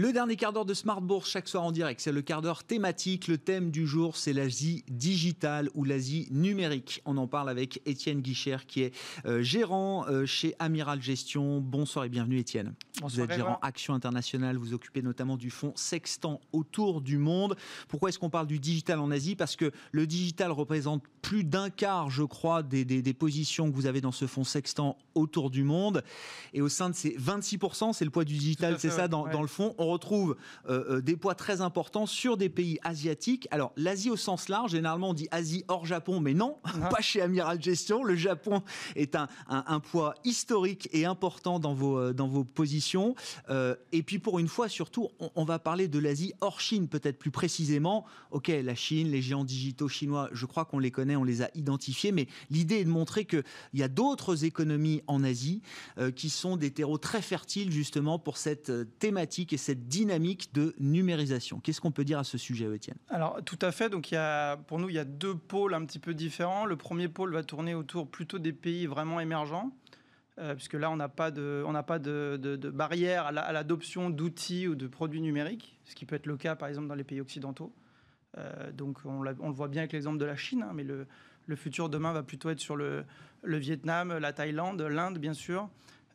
Le 0.00 0.12
dernier 0.12 0.36
quart 0.36 0.52
d'heure 0.52 0.64
de 0.64 0.74
Smart 0.74 1.00
Bourse 1.00 1.28
chaque 1.28 1.48
soir 1.48 1.64
en 1.64 1.72
direct, 1.72 2.00
c'est 2.00 2.12
le 2.12 2.22
quart 2.22 2.40
d'heure 2.40 2.62
thématique. 2.62 3.26
Le 3.26 3.36
thème 3.36 3.72
du 3.72 3.84
jour, 3.84 4.16
c'est 4.16 4.32
l'Asie 4.32 4.84
digitale 4.86 5.70
ou 5.74 5.82
l'Asie 5.82 6.28
numérique. 6.30 7.02
On 7.04 7.16
en 7.16 7.26
parle 7.26 7.48
avec 7.48 7.82
Étienne 7.84 8.20
Guichère 8.20 8.66
qui 8.66 8.82
est 8.82 8.94
euh, 9.26 9.42
gérant 9.42 10.06
euh, 10.06 10.24
chez 10.24 10.54
Amiral 10.60 11.02
Gestion. 11.02 11.60
Bonsoir 11.60 12.04
et 12.04 12.08
bienvenue 12.08 12.38
Étienne. 12.38 12.74
vous 13.02 13.20
êtes 13.20 13.32
gérant 13.32 13.58
Action 13.60 13.92
Internationale, 13.92 14.56
vous 14.56 14.72
occupez 14.72 15.02
notamment 15.02 15.36
du 15.36 15.50
fonds 15.50 15.72
Sextant 15.74 16.40
autour 16.52 17.00
du 17.00 17.18
monde. 17.18 17.56
Pourquoi 17.88 18.10
est-ce 18.10 18.20
qu'on 18.20 18.30
parle 18.30 18.46
du 18.46 18.60
digital 18.60 19.00
en 19.00 19.10
Asie? 19.10 19.34
Parce 19.34 19.56
que 19.56 19.72
le 19.90 20.06
digital 20.06 20.52
représente 20.52 21.02
plus 21.22 21.42
d'un 21.42 21.70
quart, 21.70 22.08
je 22.08 22.22
crois, 22.22 22.62
des, 22.62 22.84
des, 22.84 23.14
positions 23.14 23.68
que 23.68 23.74
vous 23.74 23.86
avez 23.86 24.00
dans 24.00 24.12
ce 24.12 24.28
fonds 24.28 24.44
Sextant 24.44 24.96
autour 25.16 25.50
du 25.50 25.64
monde. 25.64 26.04
Et 26.54 26.62
au 26.62 26.68
sein 26.68 26.88
de 26.88 26.94
ces 26.94 27.16
26%, 27.18 27.92
c'est 27.92 28.04
le 28.04 28.12
poids 28.12 28.24
du 28.24 28.34
digital, 28.34 28.78
c'est 28.78 28.90
ça, 28.90 29.08
dans, 29.08 29.26
dans, 29.26 29.42
le 29.42 29.48
fond, 29.48 29.74
on 29.76 29.87
retrouve 29.88 30.36
des 30.68 31.16
poids 31.16 31.34
très 31.34 31.60
importants 31.60 32.06
sur 32.06 32.36
des 32.36 32.48
pays 32.48 32.78
asiatiques. 32.82 33.48
Alors 33.50 33.72
l'Asie 33.76 34.10
au 34.10 34.16
sens 34.16 34.48
large, 34.48 34.72
généralement 34.72 35.10
on 35.10 35.14
dit 35.14 35.28
Asie 35.30 35.64
hors 35.68 35.86
Japon, 35.86 36.20
mais 36.20 36.34
non, 36.34 36.58
pas 36.90 37.00
chez 37.00 37.20
Amiral 37.20 37.62
Gestion. 37.62 38.04
Le 38.04 38.16
Japon 38.16 38.62
est 38.96 39.14
un, 39.14 39.28
un, 39.48 39.80
poids 39.80 40.14
historique 40.24 40.88
et 40.92 41.04
important 41.04 41.58
dans 41.58 41.74
vos, 41.74 42.12
dans 42.12 42.28
vos 42.28 42.44
positions. 42.44 43.14
et 43.48 44.02
puis 44.02 44.18
pour 44.18 44.38
une 44.38 44.48
fois, 44.48 44.68
surtout, 44.68 45.08
on, 45.20 45.30
on 45.34 45.44
va 45.44 45.58
parler 45.58 45.88
de 45.88 45.98
l'Asie 45.98 46.34
hors 46.40 46.60
Chine, 46.60 46.88
peut-être 46.88 47.18
plus 47.18 47.30
précisément. 47.30 48.04
Ok, 48.30 48.48
la 48.48 48.74
Chine, 48.74 49.10
les 49.10 49.22
géants 49.22 49.44
digitaux 49.44 49.88
chinois, 49.88 50.28
je 50.32 50.46
crois 50.46 50.64
qu'on 50.64 50.78
les 50.78 50.90
connaît, 50.90 51.16
on 51.16 51.24
les 51.24 51.42
a 51.42 51.50
identifiés, 51.54 52.12
mais 52.12 52.26
l'idée 52.50 52.76
est 52.76 52.84
de 52.84 52.90
montrer 52.90 53.24
qu'il 53.24 53.44
y 53.74 53.82
a 53.82 53.88
d'autres 53.88 54.44
économies 54.44 55.02
en 55.06 55.24
Asie 55.24 55.62
euh, 55.98 56.10
qui 56.10 56.30
sont 56.30 56.56
des 56.56 56.70
terreaux 56.70 56.98
très 56.98 57.22
fertiles 57.22 57.72
justement 57.72 58.18
pour 58.18 58.36
cette 58.36 58.70
euh, 58.70 58.84
thématique 58.98 59.52
et 59.52 59.56
cette 59.56 59.77
dynamique 59.78 60.52
de 60.52 60.74
numérisation. 60.78 61.60
Qu'est-ce 61.60 61.80
qu'on 61.80 61.92
peut 61.92 62.04
dire 62.04 62.18
à 62.18 62.24
ce 62.24 62.38
sujet, 62.38 62.66
Étienne? 62.74 62.98
Alors 63.08 63.38
tout 63.44 63.58
à 63.62 63.72
fait. 63.72 63.88
Donc 63.88 64.14
pour 64.66 64.78
nous, 64.78 64.88
il 64.88 64.94
y 64.94 64.98
a 64.98 65.04
deux 65.04 65.34
pôles 65.34 65.74
un 65.74 65.84
petit 65.84 65.98
peu 65.98 66.14
différents. 66.14 66.66
Le 66.66 66.76
premier 66.76 67.08
pôle 67.08 67.32
va 67.32 67.42
tourner 67.42 67.74
autour 67.74 68.08
plutôt 68.08 68.38
des 68.38 68.52
pays 68.52 68.86
vraiment 68.86 69.20
émergents. 69.20 69.72
Euh, 70.38 70.54
puisque 70.54 70.74
là, 70.74 70.90
on 70.90 70.96
n'a 70.96 71.08
pas 71.08 71.30
de, 71.30 72.70
barrière 72.70 73.26
à 73.26 73.52
l'adoption 73.52 74.08
d'outils 74.08 74.68
ou 74.68 74.76
de 74.76 74.86
produits 74.86 75.20
numériques, 75.20 75.76
ce 75.84 75.96
qui 75.96 76.06
peut 76.06 76.14
être 76.14 76.26
le 76.26 76.36
cas, 76.36 76.54
par 76.54 76.68
exemple, 76.68 76.86
dans 76.86 76.94
les 76.94 77.04
pays 77.04 77.20
occidentaux. 77.20 77.72
Euh, 78.36 78.70
donc, 78.70 78.98
on, 79.04 79.22
le 79.22 79.34
voit 79.52 79.68
bien 79.68 79.82
avec 79.82 79.92
l'exemple 79.92 80.18
de 80.18 80.24
la 80.24 80.36
Chine, 80.36 80.62
hein, 80.62 80.72
mais 80.74 80.84
le, 80.84 81.06
futur 81.56 81.88
demain 81.88 82.12
va 82.12 82.22
plutôt 82.22 82.50
être 82.50 82.60
sur 82.60 82.76
le 82.76 83.04
Vietnam, 83.42 84.16
la 84.16 84.32
Thaïlande, 84.32 84.80
l'Inde, 84.80 85.18
bien 85.18 85.32
sûr. 85.32 85.68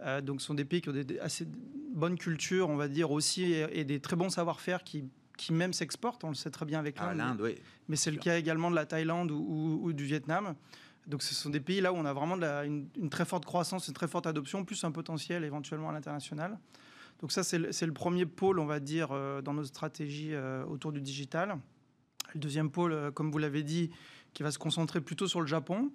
Euh, 0.04 0.22
donc, 0.22 0.42
ce 0.42 0.48
sont 0.48 0.54
des 0.54 0.66
pays 0.66 0.82
qui 0.82 0.90
ont 0.90 0.94
des, 0.94 1.20
assez 1.20 1.48
bonnes 1.94 2.18
cultures, 2.18 2.70
on 2.70 2.76
va 2.76 2.88
dire 2.88 3.12
aussi, 3.12 3.54
et, 3.54 3.84
des 3.84 4.00
très 4.00 4.16
bons 4.16 4.30
savoir-faire 4.30 4.84
qui, 4.84 5.06
qui 5.38 5.54
même 5.54 5.74
s'exportent. 5.74 6.24
On 6.24 6.30
le 6.30 6.36
sait 6.36 6.52
très 6.52 6.66
bien 6.66 6.80
avec 6.80 6.96
ah, 7.00 7.14
l'Inde. 7.14 7.40
oui. 7.42 7.56
Mais 7.88 7.96
c'est 7.96 8.12
le 8.12 8.18
cas 8.18 8.38
également 8.38 8.70
de 8.70 8.76
la 8.76 8.86
Thaïlande 8.86 9.32
ou, 9.32 9.80
ou 9.84 9.94
du 9.94 10.06
Vietnam. 10.06 10.56
Donc 11.08 11.22
ce 11.22 11.34
sont 11.34 11.50
des 11.50 11.60
pays 11.60 11.82
là 11.82 11.92
où 11.92 11.96
on 11.98 12.06
a 12.06 12.14
vraiment 12.14 12.38
une, 12.64 13.10
très 13.10 13.26
forte 13.26 13.46
croissance, 13.46 13.88
une 13.88 13.94
très 13.94 14.08
forte 14.08 14.28
adoption, 14.28 14.64
plus 14.64 14.84
un 14.84 14.92
potentiel 14.92 15.44
éventuellement 15.44 15.90
à 15.90 15.94
l'international. 15.94 16.58
Donc 17.20 17.32
ça, 17.32 17.44
c'est 17.44 17.58
le, 17.58 17.94
premier 17.94 18.26
pôle, 18.26 18.60
on 18.60 18.66
va 18.66 18.80
dire, 18.80 19.10
euh, 19.12 19.42
dans 19.42 19.54
nos 19.54 19.64
stratégies 19.64 20.34
euh, 20.34 20.66
autour 20.66 20.92
du 20.92 21.02
digital. 21.02 21.58
Le 22.34 22.40
deuxième 22.40 22.70
pôle, 22.70 22.94
euh, 22.94 23.12
comme 23.12 23.32
vous 23.32 23.38
l'avez 23.38 23.64
dit, 23.64 23.92
qui 24.34 24.44
va 24.44 24.52
se 24.52 24.60
concentrer 24.60 25.00
plutôt 25.00 25.28
sur 25.28 25.40
le 25.40 25.48
Japon. 25.48 25.92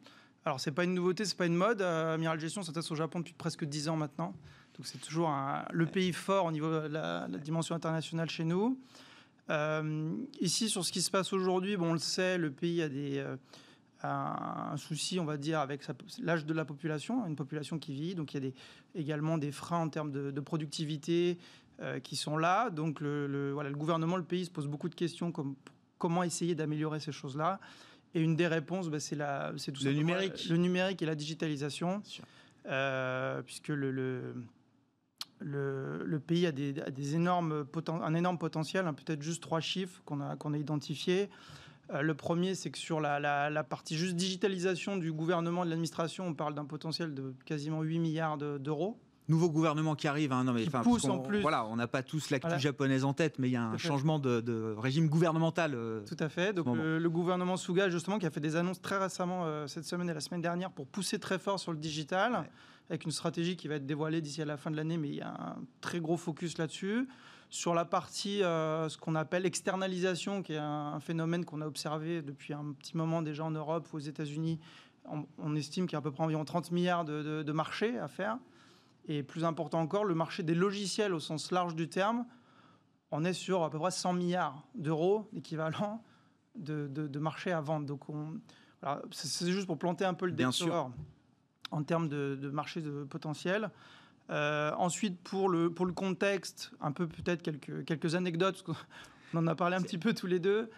Alors 0.49 0.61
c'est 0.61 0.73
pas 0.73 0.85
une 0.85 0.95
nouveauté, 0.95 1.25
c'est 1.25 1.37
pas 1.37 1.47
une 1.47 1.55
mode. 1.55 1.83
Amiral 1.83 2.41
Gestion 2.41 2.63
s'intéresse 2.63 2.91
au 2.91 2.97
Japon 2.97 3.21
depuis 3.21 3.35
presque 3.35 3.65
dix 3.65 3.89
ans 3.89 3.97
maintenant. 3.97 4.35
Donc 4.77 4.87
c'est 4.87 4.99
toujours 4.99 5.31
le 5.71 5.87
pays 5.87 6.13
fort 6.13 6.47
au 6.47 6.53
niveau 6.53 6.71
de 6.71 6.89
la, 6.89 7.29
la 7.29 7.39
dimension 7.39 7.75
internationale 7.75 8.31
chez 8.31 8.45
nous. 8.45 8.79
ici, 10.41 10.71
sur 10.71 10.85
ce 10.85 10.93
qui 10.93 11.03
se 11.03 11.11
passe 11.11 11.33
aujourd'hui, 11.33 11.77
bon, 11.77 11.91
on 11.91 11.93
le 11.93 11.99
sait, 11.99 12.39
le 12.39 12.51
pays 12.51 12.83
a 12.83 12.89
des 12.89 13.25
un, 14.03 14.77
souci, 14.77 15.19
on 15.19 15.25
va 15.25 15.37
dire, 15.37 15.61
avec 15.61 15.87
l'âge 16.21 16.47
de 16.47 16.55
la 16.55 16.65
population, 16.65 17.27
une 17.27 17.37
population 17.37 17.79
qui 17.79 17.93
vit. 17.93 18.15
Donc 18.15 18.33
il 18.33 18.37
y 18.43 18.47
a 18.47 18.51
des, 18.51 18.55
également 18.95 19.39
des 19.39 19.53
freins 19.53 19.81
en 19.81 19.89
termes 19.89 20.13
de, 20.13 20.41
productivité 20.41 21.39
euh, 21.81 22.01
qui 22.01 22.17
sont 22.17 22.37
là. 22.37 22.71
Donc 22.71 23.01
le, 23.01 23.53
voilà, 23.53 23.71
le 23.71 23.77
gouvernement, 23.77 24.17
le 24.17 24.25
pays 24.25 24.47
se 24.47 24.51
pose 24.51 24.67
beaucoup 24.67 24.89
de 24.89 24.95
questions 24.95 25.33
comme 25.33 25.57
comment 25.99 26.23
essayer 26.23 26.55
d'améliorer 26.55 27.01
ces 27.01 27.13
choses-là. 27.13 27.59
Et 28.15 28.23
une 28.23 28.37
des 28.37 28.47
réponses, 28.47 28.89
bah, 28.89 29.01
c'est 29.01 29.17
tout 29.73 29.85
le 29.85 29.93
numérique. 29.93 30.49
Le 30.49 30.57
numérique 30.57 31.03
et 31.03 31.07
la 31.07 31.15
digitalisation. 31.15 32.03
Euh, 32.67 33.41
puisque 33.43 33.69
le, 33.69 33.91
le, 33.91 34.35
le, 35.41 36.21
pays 36.21 36.47
a, 36.47 36.53
des, 36.53 36.73
des 36.73 37.15
énormes 37.15 37.65
un 37.89 38.15
énorme 38.15 38.39
potentiel, 38.39 38.87
hein, 38.87 38.93
peut-être 38.93 39.23
juste 39.23 39.43
trois 39.43 39.61
chiffres 39.61 40.03
qu'on 40.05 40.21
a, 40.21 40.37
qu'on 40.37 40.53
a 40.53 40.59
identifiés. 40.59 41.31
Euh, 41.91 42.03
le 42.03 42.15
premier, 42.15 42.55
c'est 42.55 42.71
que 42.71 42.79
sur 42.79 43.01
la, 43.01 43.65
partie 43.65 43.97
juste 43.97 44.17
digitalisation 44.17 44.97
du 44.97 45.13
gouvernement 45.13 45.63
et 45.63 45.67
de 45.67 45.71
l'administration, 45.71 46.27
on 46.27 46.35
parle 46.35 46.55
d'un 46.55 46.67
potentiel 46.67 47.15
de 47.15 47.35
quasiment 47.47 47.83
8 47.83 47.99
milliards 47.99 48.37
d'euros. 48.37 48.99
Nouveau 49.29 49.51
gouvernement 49.51 49.95
qui 49.95 50.09
arrive, 50.09 50.33
hein, 50.33 50.45
non 50.45 50.55
mais 50.55 50.65
pousse 50.67 51.05
en 51.05 51.19
plus. 51.19 51.41
Voilà, 51.41 51.67
on 51.67 51.77
n'a 51.77 51.87
pas 51.87 52.03
tous 52.03 52.31
l'actu 52.31 52.59
japonaise 52.59 53.05
en 53.05 53.13
tête, 53.13 53.39
mais 53.39 53.49
il 53.49 53.53
y 53.53 53.57
a 53.57 53.63
un 53.63 53.77
changement 53.77 54.19
de, 54.19 54.75
régime 54.79 55.09
gouvernemental. 55.09 55.75
Euh, 55.75 56.01
Tout 56.07 56.17
à 56.19 56.29
fait. 56.29 56.53
Donc 56.53 56.67
le, 56.77 57.09
gouvernement 57.09 57.57
Suga 57.57 57.91
justement 57.91 58.19
qui 58.19 58.27
a 58.27 58.31
fait 58.31 58.41
des 58.41 58.57
annonces 58.57 58.81
très 58.81 58.99
récemment 58.99 59.45
euh, 59.45 59.67
cette 59.67 59.85
semaine 59.85 60.09
et 60.09 60.15
la 60.15 60.21
semaine 60.21 60.41
dernière 60.41 60.71
pour 60.71 60.87
pousser 60.87 61.19
très 61.19 61.39
fort 61.39 61.61
sur 61.61 61.73
le 61.73 61.79
digital, 61.79 62.49
avec 62.89 63.05
une 63.05 63.11
stratégie 63.11 63.57
qui 63.57 63.69
va 63.69 63.75
être 63.75 63.87
dévoilée 63.87 64.21
d'ici 64.21 64.41
à 64.41 64.45
la 64.45 64.57
fin 64.57 64.71
de 64.71 64.77
l'année, 64.77 64.97
mais 64.97 65.09
il 65.09 65.17
y 65.17 65.21
a 65.21 65.29
un 65.29 65.57
très 65.81 66.01
gros 66.01 66.17
focus 66.17 66.59
là-dessus. 66.59 67.07
Sur 67.51 67.75
la 67.75 67.87
partie, 67.87 68.43
euh, 68.43 68.91
ce 68.91 68.99
qu'on 68.99 69.15
appelle 69.15 69.47
externalisation, 69.47 70.43
qui 70.43 70.53
est 70.53 70.59
un, 70.59 71.01
phénomène 71.01 71.47
qu'on 71.47 71.63
a 71.63 71.67
observé 71.67 72.21
depuis 72.21 72.53
un 72.53 72.75
petit 72.79 72.97
moment 72.97 73.23
déjà 73.23 73.45
en 73.45 73.51
Europe 73.51 73.89
ou 73.93 73.97
aux 73.97 74.01
États-Unis, 74.01 74.59
on, 75.39 75.57
estime 75.57 75.87
qu'il 75.87 75.95
y 75.95 75.97
a 75.97 76.01
à 76.01 76.03
peu 76.03 76.11
près 76.11 76.23
environ 76.23 76.45
30 76.45 76.71
milliards 76.73 77.07
de, 77.07 77.43
de, 77.43 77.53
marchés 77.53 77.99
à 77.99 78.09
faire. 78.09 78.37
Et 79.09 79.23
plus 79.23 79.45
important 79.45 79.81
encore, 79.81 80.05
le 80.05 80.15
marché 80.15 80.43
des 80.43 80.55
logiciels 80.55 81.15
au 81.15 81.21
sens 81.21 81.51
large 81.51 81.75
du 81.75 81.89
terme, 81.89 82.27
on 83.11 83.25
est 83.25 83.33
sur 83.33 83.65
à 83.65 83.71
peu 83.71 83.79
près 83.79 83.91
100 83.91 84.13
milliards 84.13 84.63
d'euros 84.75 85.29
d'équivalent 85.33 86.05
de, 86.55 86.87
de, 86.89 87.19
marché 87.19 87.53
à 87.53 87.61
vendre. 87.61 87.87
Donc 87.87 88.03
c'est 89.13 89.51
juste 89.51 89.67
pour 89.67 89.79
planter 89.79 90.05
un 90.05 90.15
peu 90.15 90.27
le 90.27 90.33
décor 90.33 90.91
en 91.71 91.83
termes 91.83 92.09
de, 92.09 92.51
marché 92.53 92.81
de 92.81 93.05
potentiel. 93.05 93.71
Euh, 94.31 94.73
ensuite, 94.77 95.19
pour 95.23 95.49
le, 95.49 95.73
pour 95.73 95.87
le 95.87 95.93
contexte, 95.93 96.73
un 96.81 96.93
peu 96.93 97.07
peut-être 97.07 97.43
quelques, 97.43 97.85
quelques 97.87 98.15
anecdotes, 98.15 98.63
on 99.33 99.39
en 99.39 99.47
a 99.47 99.55
parlé 99.55 99.77
un 99.77 99.81
petit 99.81 99.97
peu 99.97 100.13
tous 100.13 100.27
les 100.27 100.39
deux. 100.39 100.71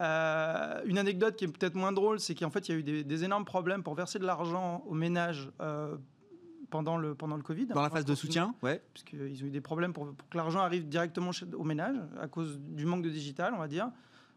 Euh, 0.00 0.82
une 0.86 0.98
anecdote 0.98 1.36
qui 1.36 1.44
est 1.44 1.48
peut-être 1.48 1.76
moins 1.76 1.92
drôle, 1.92 2.18
c'est 2.18 2.34
qu'en 2.34 2.50
fait, 2.50 2.68
il 2.68 2.72
y 2.72 2.74
a 2.74 2.78
eu 2.78 3.04
des, 3.04 3.24
énormes 3.24 3.44
problèmes 3.44 3.84
pour 3.84 3.94
verser 3.94 4.18
de 4.18 4.26
l'argent 4.26 4.82
aux 4.86 4.94
ménages 4.94 5.50
euh, 5.60 5.96
pendant, 6.76 6.98
le, 6.98 7.14
pendant 7.14 7.36
le 7.36 7.42
Covid. 7.42 7.66
Dans 7.66 7.82
la 7.82 7.90
phase 7.90 8.04
de 8.04 8.14
soutien, 8.14 8.54
ouais. 8.62 8.82
Puisqu'ils 8.92 9.42
ont 9.42 9.46
eu 9.46 9.50
des 9.50 9.60
problèmes 9.60 9.92
pour, 9.92 10.12
que 10.30 10.36
l'argent 10.36 10.60
arrive 10.60 10.88
directement 10.88 11.32
chez, 11.32 11.46
aux 11.54 11.64
ménages 11.64 11.96
à 12.20 12.28
cause 12.28 12.58
du 12.60 12.86
manque 12.86 13.02
de 13.02 13.10
digital, 13.10 13.54
on 13.54 13.58
va 13.58 13.68
dire. 13.68 13.90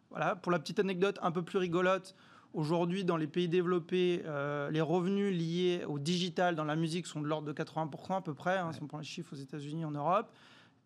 Voilà, 0.09 0.35
pour 0.35 0.51
la 0.51 0.59
petite 0.59 0.79
anecdote 0.79 1.19
un 1.21 1.31
peu 1.31 1.43
plus 1.43 1.57
rigolote, 1.57 2.15
Aujourd'hui, 2.53 3.05
dans 3.05 3.17
les 3.17 3.27
pays 3.27 3.47
développés, 3.47 4.23
euh, 4.25 4.71
les 4.71 4.81
revenus 4.81 5.31
liés 5.31 5.85
au 5.87 5.99
digital 5.99 6.55
dans 6.55 6.63
la 6.63 6.75
musique 6.75 7.05
sont 7.05 7.21
de 7.21 7.27
l'ordre 7.27 7.47
de 7.47 7.53
80% 7.53 8.17
à 8.17 8.21
peu 8.21 8.33
près, 8.33 8.57
hein, 8.57 8.71
si 8.73 8.81
on 8.81 8.87
prend 8.87 8.97
les 8.97 9.03
chiffres 9.03 9.33
aux 9.33 9.39
États-Unis, 9.39 9.85
en 9.85 9.91
Europe. 9.91 10.31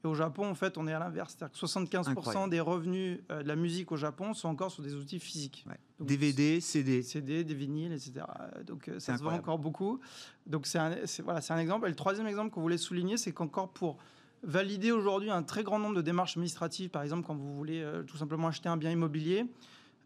Et 0.04 0.08
au 0.08 0.16
Japon, 0.16 0.50
en 0.50 0.56
fait, 0.56 0.78
on 0.78 0.88
est 0.88 0.94
à 0.94 1.00
l'inverse. 1.00 1.36
C'est-à-dire 1.38 1.60
que 1.60 1.66
75% 1.66 2.50
des 2.50 2.60
revenus 2.60 3.20
euh, 3.32 3.42
de 3.42 3.48
la 3.48 3.56
musique 3.56 3.92
au 3.92 3.98
Japon 3.98 4.34
sont 4.34 4.50
encore 4.50 4.72
sur 4.72 4.84
des 4.84 4.96
outils 4.96 5.20
physiques. 5.20 5.66
DVD, 6.00 6.60
CD. 6.60 7.02
CD, 7.04 7.44
des 7.44 7.54
vinyles, 7.54 7.94
etc. 7.94 8.26
Donc 8.66 8.90
euh, 8.90 9.00
ça 9.00 9.18
se 9.18 9.24
voit 9.24 9.34
encore 9.34 9.60
beaucoup. 9.60 10.00
Donc 10.46 10.68
c'est 10.68 10.80
un, 10.80 10.96
voilà, 11.24 11.40
un 11.48 11.58
exemple. 11.58 11.86
Et 11.86 11.90
le 11.90 11.96
troisième 11.96 12.28
exemple 12.28 12.52
qu'on 12.52 12.62
voulait 12.62 12.78
souligner, 12.78 13.18
c'est 13.18 13.32
qu'encore 13.32 13.70
pour 13.70 13.98
valider 14.44 14.92
aujourd'hui 14.92 15.30
un 15.30 15.44
très 15.44 15.64
grand 15.64 15.80
nombre 15.80 15.96
de 15.96 16.02
démarches 16.02 16.36
administratives, 16.36 16.90
par 16.90 17.02
exemple 17.02 17.26
quand 17.26 17.34
vous 17.36 17.56
voulez 17.56 17.82
tout 18.08 18.18
simplement 18.18 18.50
acheter 18.50 18.68
un 18.68 18.76
bien 18.76 18.92
immobilier, 18.92 19.46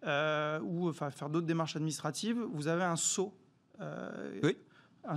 euh, 0.06 0.60
ou 0.62 0.90
enfin, 0.90 1.10
faire 1.10 1.30
d'autres 1.30 1.48
démarches 1.48 1.76
administratives, 1.76 2.40
vous 2.52 2.68
avez 2.68 2.84
un 2.84 2.96
sceau. 2.96 3.34
Euh, 3.82 4.40
oui. 4.44 4.58
Un 5.08 5.16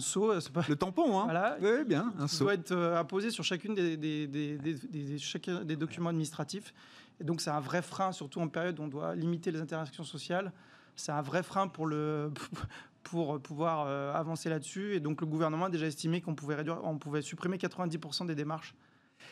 pas... 0.53 0.64
Le 0.68 0.76
tampon, 0.76 1.18
hein 1.18 1.24
voilà, 1.24 1.57
Oui, 1.61 1.84
bien, 1.84 2.12
un 2.18 2.26
doit 2.38 2.55
être 2.55 2.72
euh, 2.72 2.99
apposé 2.99 3.30
sur 3.30 3.45
chacune 3.45 3.74
des, 3.74 3.97
des, 3.97 4.26
des, 4.26 4.57
des 4.59 5.76
documents 5.76 6.11
administratifs. 6.11 6.72
Et 7.20 7.24
donc, 7.24 7.41
c'est 7.41 7.51
un 7.51 7.61
vrai 7.61 7.82
frein, 7.82 8.12
surtout 8.12 8.41
en 8.41 8.49
période 8.49 8.78
où 8.78 8.84
on 8.84 8.88
doit 8.88 9.14
limiter 9.14 9.51
les 9.51 9.61
interactions 9.61 10.05
sociales. 10.05 10.53
C'est 10.97 11.12
un 11.12 11.22
vrai 11.22 11.43
frein 11.43 11.66
pour, 11.68 11.86
le, 11.86 12.32
pour 13.03 13.41
pouvoir 13.41 13.86
avancer 14.14 14.49
là-dessus. 14.49 14.95
Et 14.95 15.01
donc, 15.01 15.20
le 15.20 15.26
gouvernement 15.26 15.66
a 15.66 15.70
déjà 15.70 15.86
estimé 15.86 16.20
qu'on 16.20 16.34
pouvait, 16.34 16.55
réduire, 16.55 16.78
on 16.84 16.97
pouvait 16.97 17.22
supprimer 17.22 17.57
90% 17.57 18.26
des 18.26 18.34
démarches 18.34 18.74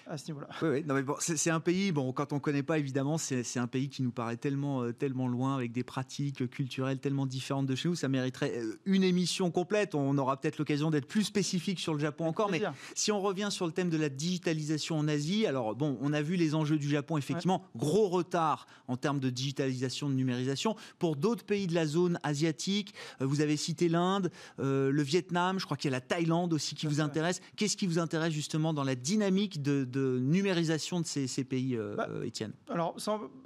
à 0.06 0.18
ce 0.18 0.26
niveau-là. 0.28 0.48
Oui, 0.62 0.68
oui. 0.68 0.84
Non, 0.86 0.94
mais 0.94 1.02
bon, 1.02 1.16
c'est 1.18 1.50
un 1.50 1.60
pays, 1.60 1.92
bon, 1.92 2.12
quand 2.12 2.32
on 2.32 2.36
ne 2.36 2.40
connaît 2.40 2.62
pas, 2.62 2.78
évidemment, 2.78 3.18
c'est 3.18 3.58
un 3.58 3.66
pays 3.66 3.88
qui 3.88 4.02
nous 4.02 4.10
paraît 4.10 4.36
tellement, 4.36 4.82
euh, 4.82 4.92
tellement 4.92 5.28
loin, 5.28 5.54
avec 5.54 5.72
des 5.72 5.84
pratiques 5.84 6.48
culturelles 6.50 6.98
tellement 6.98 7.26
différentes 7.26 7.66
de 7.66 7.74
chez 7.74 7.88
nous. 7.88 7.94
Ça 7.94 8.08
mériterait 8.08 8.58
euh, 8.58 8.78
une 8.84 9.02
émission 9.02 9.50
complète. 9.50 9.94
On 9.94 10.16
aura 10.18 10.40
peut-être 10.40 10.58
l'occasion 10.58 10.90
d'être 10.90 11.06
plus 11.06 11.24
spécifique 11.24 11.80
sur 11.80 11.94
le 11.94 12.00
Japon 12.00 12.26
encore. 12.26 12.50
Mais 12.50 12.62
si 12.94 13.12
on 13.12 13.20
revient 13.20 13.48
sur 13.50 13.66
le 13.66 13.72
thème 13.72 13.90
de 13.90 13.96
la 13.96 14.08
digitalisation 14.08 14.98
en 14.98 15.08
Asie, 15.08 15.46
alors 15.46 15.74
bon, 15.74 15.98
on 16.00 16.12
a 16.12 16.22
vu 16.22 16.36
les 16.36 16.54
enjeux 16.54 16.78
du 16.78 16.88
Japon, 16.88 17.18
effectivement, 17.18 17.64
gros 17.76 18.08
retard 18.08 18.66
en 18.86 18.96
termes 18.96 19.20
de 19.20 19.30
digitalisation, 19.30 20.08
de 20.08 20.14
numérisation. 20.14 20.76
Pour 20.98 21.16
d'autres 21.16 21.44
pays 21.44 21.66
de 21.66 21.74
la 21.74 21.86
zone 21.86 22.18
asiatique, 22.22 22.94
euh, 23.20 23.26
vous 23.26 23.40
avez 23.40 23.56
cité 23.56 23.88
l'Inde, 23.88 24.30
le 24.58 25.02
Vietnam, 25.02 25.58
je 25.58 25.64
crois 25.64 25.76
qu'il 25.76 25.90
y 25.90 25.94
a 25.94 25.96
la 25.96 26.00
Thaïlande 26.00 26.52
aussi 26.52 26.74
qui 26.74 26.86
vous 26.86 27.00
intéresse. 27.00 27.40
Qu'est-ce 27.56 27.76
qui 27.76 27.86
vous 27.86 27.98
intéresse 27.98 28.32
justement 28.32 28.72
dans 28.72 28.84
la 28.84 28.94
dynamique 28.94 29.62
de 29.62 29.77
de 29.84 30.18
numérisation 30.18 31.00
de 31.00 31.06
ces, 31.06 31.44
pays, 31.44 31.76
euh, 31.76 31.96
bah, 31.96 32.08
Étienne 32.24 32.52
Alors, 32.68 32.96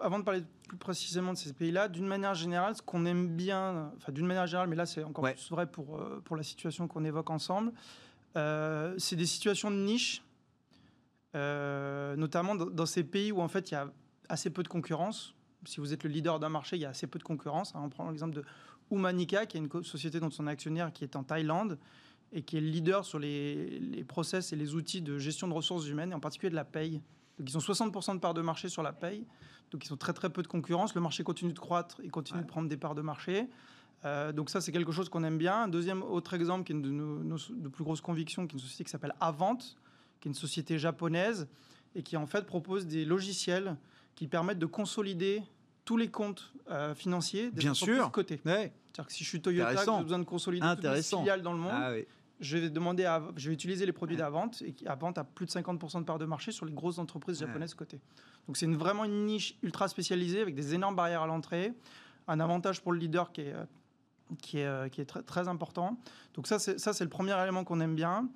avant 0.01 0.18
de 0.18 0.24
parler 0.24 0.43
plus 0.68 0.76
précisément 0.76 1.33
de 1.33 1.39
ces 1.39 1.53
pays-là, 1.53 1.89
d'une 1.89 2.07
manière 2.07 2.35
générale, 2.35 2.76
ce 2.76 2.83
qu'on 2.83 3.05
aime 3.07 3.28
bien, 3.28 3.93
enfin 3.97 4.12
d'une 4.12 4.26
manière 4.26 4.47
générale, 4.47 4.68
mais 4.68 4.76
là 4.76 4.87
c'est 4.87 5.05
encore 5.05 5.24
plus 5.24 5.51
vrai 5.51 5.66
pour, 5.66 5.97
euh, 5.99 6.20
pour 6.24 6.37
la 6.37 6.43
situation 6.43 6.89
qu'on 6.89 7.05
évoque 7.05 7.30
ensemble, 7.30 7.72
euh, 8.37 8.95
c'est 8.99 9.16
des 9.16 9.26
situations 9.26 9.70
de 9.70 9.76
niche 9.76 10.22
notamment 11.35 12.55
dans, 12.55 12.87
ces 12.87 13.05
pays 13.05 13.33
où 13.33 13.41
en 13.41 13.49
fait 13.49 13.70
il 13.70 13.74
y 13.74 13.76
a 13.76 13.91
assez 14.28 14.51
peu 14.51 14.62
de 14.62 14.68
concurrence. 14.68 15.35
Si 15.64 15.80
vous 15.80 15.95
êtes 15.95 16.05
le 16.05 16.11
leader 16.11 16.39
d'un 16.39 16.51
marché, 16.51 16.76
il 16.76 16.83
y 16.83 16.85
a 16.85 16.91
assez 16.91 17.07
peu 17.07 17.18
de 17.18 17.24
concurrence. 17.24 17.72
On 17.74 17.89
prend 17.89 18.11
l'exemple 18.11 18.35
de 18.35 18.45
Humanica, 18.91 19.47
qui 19.47 19.57
est 19.57 19.61
une 19.61 19.83
société 19.83 20.20
dont 20.20 20.30
son 20.30 20.47
actionnaire 20.47 20.93
qui 20.93 21.05
est 21.05 21.16
en 21.16 21.22
Thaïlande 21.22 21.78
et 22.33 22.43
qui 22.43 22.57
est 22.57 22.61
le 22.61 22.68
leader 22.68 23.05
sur 23.05 23.18
les, 23.18 23.78
les, 23.78 24.05
process 24.05 24.53
et 24.53 24.57
les 24.57 24.74
outils 24.74 25.03
de 25.03 25.18
gestion 25.18 25.49
de 25.49 25.53
ressources 25.53 25.87
humaines, 25.87 26.12
et 26.12 26.14
en 26.14 26.20
particulier 26.20 26.51
de 26.51 26.55
la 26.55 26.64
paye. 26.64 27.01
Donc 27.39 27.51
ils 27.51 27.57
ont 27.57 27.61
60% 27.61 28.14
de 28.14 28.20
parts 28.20 28.35
de 28.35 28.43
marché 28.43 28.68
sur 28.68 28.83
la 28.83 28.93
paye, 28.93 29.26
donc 29.70 29.85
ils 29.85 29.93
ont 29.93 29.97
très 29.97 30.12
très 30.12 30.30
peu 30.30 30.43
de 30.43 30.49
concurrence. 30.49 30.95
Le 30.95 31.01
marché 31.01 31.24
continue 31.24 31.53
de 31.53 31.59
croître, 31.59 32.01
il 32.03 32.11
continue 32.11 32.41
de 32.41 32.47
prendre 32.47 32.68
des 32.68 32.76
parts 32.76 32.95
de 32.95 33.03
marché. 33.03 33.49
Euh, 34.05 34.33
donc 34.33 34.51
ça, 34.51 34.61
c'est 34.61 34.72
quelque 34.72 34.93
chose 34.93 35.09
qu'on 35.09 35.24
aime 35.24 35.39
bien. 35.39 35.62
Un 35.62 35.68
deuxième 35.68 36.03
autre 36.03 36.35
exemple 36.35 36.64
qui 36.64 36.72
est 36.72 36.76
une 36.76 36.83
de 36.83 36.91
nos, 36.91 37.39
de 37.51 37.68
plus 37.68 37.85
grosses 37.85 38.01
convictions, 38.01 38.47
qui 38.47 38.57
est 38.57 38.59
une 38.59 38.64
société 38.64 38.85
qui 38.85 38.91
s'appelle 38.91 39.14
Avant, 39.20 39.57
qui 39.57 40.28
est 40.28 40.30
une 40.30 40.35
société 40.35 40.78
japonaise 40.78 41.49
et 41.95 42.03
qui 42.03 42.16
en 42.16 42.26
fait 42.26 42.47
propose 42.47 42.87
des 42.87 43.05
logiciels 43.05 43.76
qui 44.14 44.26
permettent 44.26 44.59
de 44.59 44.66
consolider 44.66 45.43
tous 45.85 45.97
les 45.97 46.11
comptes 46.11 46.53
euh, 46.70 46.95
financiers 46.95 47.51
des 47.51 47.61
Bien 47.61 47.74
sûr. 47.74 48.11
côté. 48.11 48.41
Ouais. 48.45 48.72
C'est-à-dire 48.93 49.07
que 49.07 49.12
si 49.12 49.24
je 49.24 49.28
suis 49.28 49.41
Toyota, 49.41 49.85
j'ai 49.85 50.03
besoin 50.03 50.18
de 50.18 50.24
consolider 50.24 50.66
toutes 50.76 50.85
les 50.85 51.03
filiales 51.03 51.43
dans 51.43 51.53
le 51.53 51.59
monde, 51.59 51.72
ah 51.72 51.93
je 52.43 52.59
vais 52.59 52.70
demander 52.70 53.05
à, 53.05 53.22
je 53.36 53.49
vais 53.49 53.55
utiliser 53.55 53.86
les 53.86 53.93
produits 53.93 54.16
d'Avant 54.16 54.51
et 54.64 54.74
Avant 54.86 55.12
a 55.12 55.24
plus 55.24 55.47
de 55.47 55.51
50% 55.53 56.01
de 56.01 56.05
part 56.05 56.18
de 56.18 56.24
marché 56.24 56.51
sur 56.51 56.66
les 56.66 56.72
grosses 56.72 56.99
entreprises 56.99 57.38
japonaises 57.38 57.74
côté. 57.74 58.01
Donc 58.47 58.57
c'est 58.57 58.66
une, 58.66 58.76
vraiment 58.76 59.05
une 59.05 59.24
niche 59.24 59.57
ultra 59.62 59.86
spécialisée 59.86 60.40
avec 60.40 60.57
des 60.57 60.74
énormes 60.74 60.97
barrières 60.97 61.22
à 61.22 61.26
l'entrée, 61.26 61.72
un 62.26 62.40
avantage 62.40 62.82
pour 62.82 62.93
le 62.93 62.99
leader 62.99 63.30
qui 63.30 63.43
est, 63.43 63.55
qui 64.40 64.59
est, 64.59 64.66
euh, 64.66 64.88
qui 64.88 65.01
est 65.01 65.05
très, 65.05 65.22
très 65.22 65.47
important. 65.47 65.97
Donc 66.34 66.49
ça 66.49 66.59
c'est, 66.59 66.80
ça, 66.80 66.93
c'est 66.93 67.05
le 67.05 67.11
premier 67.11 67.40
élément 67.40 67.62
qu'on 67.62 67.80
aime 67.80 67.95
bien. 67.95 68.28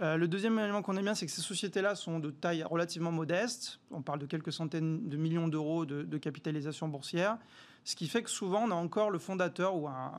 Euh, 0.00 0.16
le 0.16 0.26
deuxième 0.26 0.58
élément 0.58 0.80
qu'on 0.80 0.96
aime 0.96 1.04
bien, 1.04 1.14
c'est 1.14 1.26
que 1.26 1.32
ces 1.32 1.42
sociétés-là 1.42 1.94
sont 1.94 2.18
de 2.18 2.30
taille 2.30 2.62
relativement 2.62 3.12
modeste. 3.12 3.78
On 3.90 4.00
parle 4.00 4.20
de 4.20 4.26
quelques 4.26 4.54
centaines 4.54 5.06
de 5.06 5.16
millions 5.18 5.48
d'euros 5.48 5.84
de, 5.84 6.02
de 6.02 6.18
capitalisation 6.18 6.88
boursière. 6.88 7.36
Ce 7.84 7.94
qui 7.94 8.08
fait 8.08 8.22
que 8.22 8.30
souvent, 8.30 8.64
on 8.64 8.70
a 8.70 8.74
encore 8.74 9.10
le 9.10 9.18
fondateur 9.18 9.76
ou 9.76 9.86
un, 9.88 10.12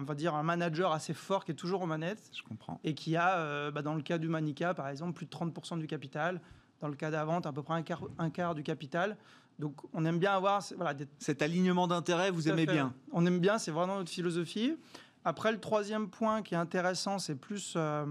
on 0.00 0.04
va 0.04 0.14
dire, 0.14 0.34
un 0.34 0.42
manager 0.42 0.92
assez 0.92 1.14
fort 1.14 1.44
qui 1.44 1.52
est 1.52 1.56
toujours 1.56 1.82
aux 1.82 1.86
manettes. 1.86 2.30
Je 2.36 2.42
comprends. 2.42 2.80
Et 2.84 2.94
qui 2.94 3.16
a, 3.16 3.38
euh, 3.38 3.70
bah, 3.70 3.82
dans 3.82 3.94
le 3.94 4.02
cas 4.02 4.18
du 4.18 4.28
Manica, 4.28 4.74
par 4.74 4.88
exemple, 4.88 5.12
plus 5.12 5.26
de 5.26 5.30
30% 5.30 5.78
du 5.78 5.86
capital. 5.86 6.40
Dans 6.80 6.88
le 6.88 6.96
cas 6.96 7.10
d'Avant, 7.10 7.40
à 7.40 7.52
peu 7.52 7.62
près 7.62 7.74
un 7.74 7.82
quart, 7.82 8.02
un 8.18 8.30
quart 8.30 8.54
du 8.54 8.62
capital. 8.62 9.16
Donc, 9.58 9.76
on 9.92 10.04
aime 10.04 10.18
bien 10.18 10.34
avoir. 10.34 10.62
Voilà, 10.76 10.94
Cet 11.18 11.42
alignement 11.42 11.86
d'intérêt, 11.86 12.30
vous 12.30 12.48
aimez 12.48 12.66
bien 12.66 12.92
On 13.12 13.24
aime 13.26 13.38
bien, 13.38 13.58
c'est 13.58 13.70
vraiment 13.70 13.96
notre 13.96 14.10
philosophie. 14.10 14.76
Après, 15.24 15.52
le 15.52 15.60
troisième 15.60 16.10
point 16.10 16.42
qui 16.42 16.54
est 16.54 16.58
intéressant, 16.58 17.18
c'est 17.18 17.36
plus 17.36 17.74
euh, 17.76 18.04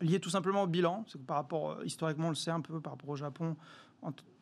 lié 0.00 0.20
tout 0.20 0.30
simplement 0.30 0.62
au 0.62 0.66
bilan. 0.66 1.04
C'est 1.08 1.18
que 1.18 1.24
par 1.24 1.36
rapport, 1.36 1.70
euh, 1.70 1.84
historiquement, 1.84 2.26
on 2.26 2.30
le 2.30 2.36
sait 2.36 2.50
un 2.50 2.60
peu 2.60 2.80
par 2.80 2.92
rapport 2.92 3.10
au 3.10 3.16
Japon. 3.16 3.56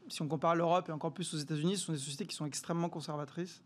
si 0.08 0.20
on 0.22 0.28
compare 0.28 0.56
l'Europe 0.56 0.88
et 0.88 0.92
encore 0.92 1.14
plus 1.14 1.32
aux 1.32 1.38
États-Unis, 1.38 1.78
ce 1.78 1.86
sont 1.86 1.92
des 1.92 1.98
sociétés 1.98 2.26
qui 2.26 2.36
sont 2.36 2.46
extrêmement 2.46 2.88
conservatrices. 2.88 3.62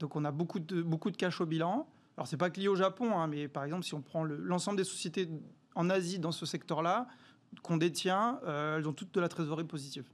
Donc, 0.00 0.16
on 0.16 0.24
a 0.24 0.32
beaucoup 0.32 0.60
de, 0.60 0.82
beaucoup 0.82 1.10
de 1.10 1.16
cash 1.16 1.40
au 1.40 1.46
bilan. 1.46 1.86
Alors, 2.18 2.26
c'est 2.26 2.36
pas 2.36 2.50
que 2.50 2.58
lié 2.58 2.66
au 2.66 2.74
Japon, 2.74 3.16
hein, 3.16 3.28
mais 3.28 3.46
par 3.46 3.62
exemple, 3.62 3.84
si 3.84 3.94
on 3.94 4.02
prend 4.02 4.24
l'ensemble 4.24 4.76
des 4.76 4.82
sociétés 4.82 5.28
en 5.76 5.88
Asie 5.88 6.18
dans 6.18 6.32
ce 6.32 6.46
secteur-là 6.46 7.06
qu'on 7.62 7.76
détient, 7.76 8.40
euh, 8.44 8.78
elles 8.78 8.88
ont 8.88 8.92
toutes 8.92 9.14
de 9.14 9.20
la 9.20 9.28
trésorerie 9.28 9.62
positive. 9.62 10.04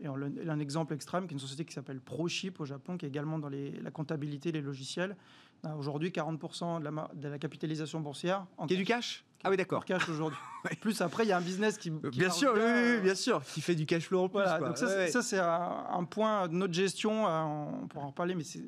Et 0.00 0.08
on, 0.10 0.16
a 0.16 0.52
un 0.52 0.58
exemple 0.58 0.92
extrême, 0.92 1.26
qui 1.26 1.32
est 1.32 1.36
une 1.36 1.40
société 1.40 1.64
qui 1.64 1.72
s'appelle 1.72 1.98
ProChip 1.98 2.60
au 2.60 2.66
Japon, 2.66 2.98
qui 2.98 3.06
est 3.06 3.08
également 3.08 3.38
dans 3.38 3.48
la 3.48 3.90
comptabilité, 3.90 4.52
les 4.52 4.60
logiciels. 4.60 5.16
Aujourd'hui, 5.78 6.10
40% 6.10 6.80
de 6.80 6.84
la, 6.84 7.08
de 7.14 7.28
la, 7.28 7.38
capitalisation 7.38 8.00
boursière. 8.00 8.44
En 8.58 8.66
qui 8.66 8.74
est 8.74 8.76
du 8.76 8.84
cash 8.84 9.24
ah 9.42 9.48
oui, 9.48 9.56
d'accord. 9.56 9.86
Cash 9.86 10.06
aujourd'hui. 10.10 10.38
Plus 10.82 11.00
après, 11.00 11.24
il 11.24 11.28
y 11.28 11.32
a 11.32 11.38
un 11.38 11.40
business 11.40 11.78
qui. 11.78 11.88
bien 11.88 12.28
sûr, 12.28 12.52
oui, 12.54 13.00
bien 13.00 13.14
sûr, 13.14 13.42
qui 13.42 13.62
fait 13.62 13.74
du 13.74 13.86
cash 13.86 14.06
flow 14.06 14.24
en 14.24 14.28
plus. 14.28 14.42
Voilà, 14.42 14.58
donc 14.58 14.76
ça, 14.76 15.22
c'est 15.22 15.38
un, 15.38 16.04
point 16.04 16.48
de 16.48 16.54
notre 16.54 16.74
gestion. 16.74 17.26
Euh, 17.26 17.42
on 17.82 17.86
pourra 17.88 18.04
en 18.04 18.08
reparler, 18.08 18.34
mais 18.34 18.44
c'est 18.44 18.62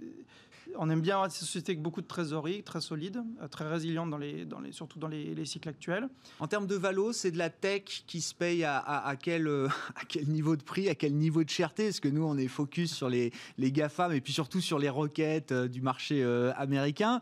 on 0.76 0.90
aime 0.90 1.00
bien 1.00 1.14
avoir 1.14 1.28
des 1.28 1.34
sociétés 1.34 1.72
avec 1.72 1.82
beaucoup 1.82 2.00
de 2.00 2.06
trésorerie, 2.06 2.62
très 2.62 2.80
solides, 2.80 3.22
euh, 3.40 3.48
très 3.48 3.68
résilientes, 3.68 4.10
dans 4.10 4.18
les, 4.18 4.44
dans 4.44 4.60
les, 4.60 4.72
surtout 4.72 4.98
dans 4.98 5.08
les, 5.08 5.44
cycles 5.44 5.68
actuels. 5.68 6.08
En 6.40 6.46
termes 6.46 6.66
de 6.66 6.76
valo, 6.76 7.12
c'est 7.12 7.30
de 7.30 7.38
la 7.38 7.50
tech 7.50 8.04
qui 8.06 8.20
se 8.20 8.34
paye 8.34 8.64
à, 8.64 8.78
à, 8.78 9.16
quel, 9.16 9.48
euh, 9.48 9.68
à 9.96 10.04
quel 10.06 10.28
niveau 10.28 10.56
de 10.56 10.62
prix, 10.62 10.88
à 10.88 10.94
quel 10.94 11.14
niveau 11.14 11.44
de 11.44 11.50
cherté? 11.50 11.86
Parce 11.86 12.00
que 12.00 12.08
nous, 12.08 12.24
on 12.24 12.36
est 12.36 12.48
focus 12.48 12.94
sur 12.94 13.08
les, 13.08 13.32
les 13.58 13.72
GAFA, 13.72 14.08
mais 14.08 14.20
puis 14.20 14.32
surtout 14.32 14.60
sur 14.60 14.78
les 14.78 14.88
requêtes 14.88 15.52
euh, 15.52 15.68
du 15.68 15.80
marché 15.80 16.22
américain. 16.56 17.20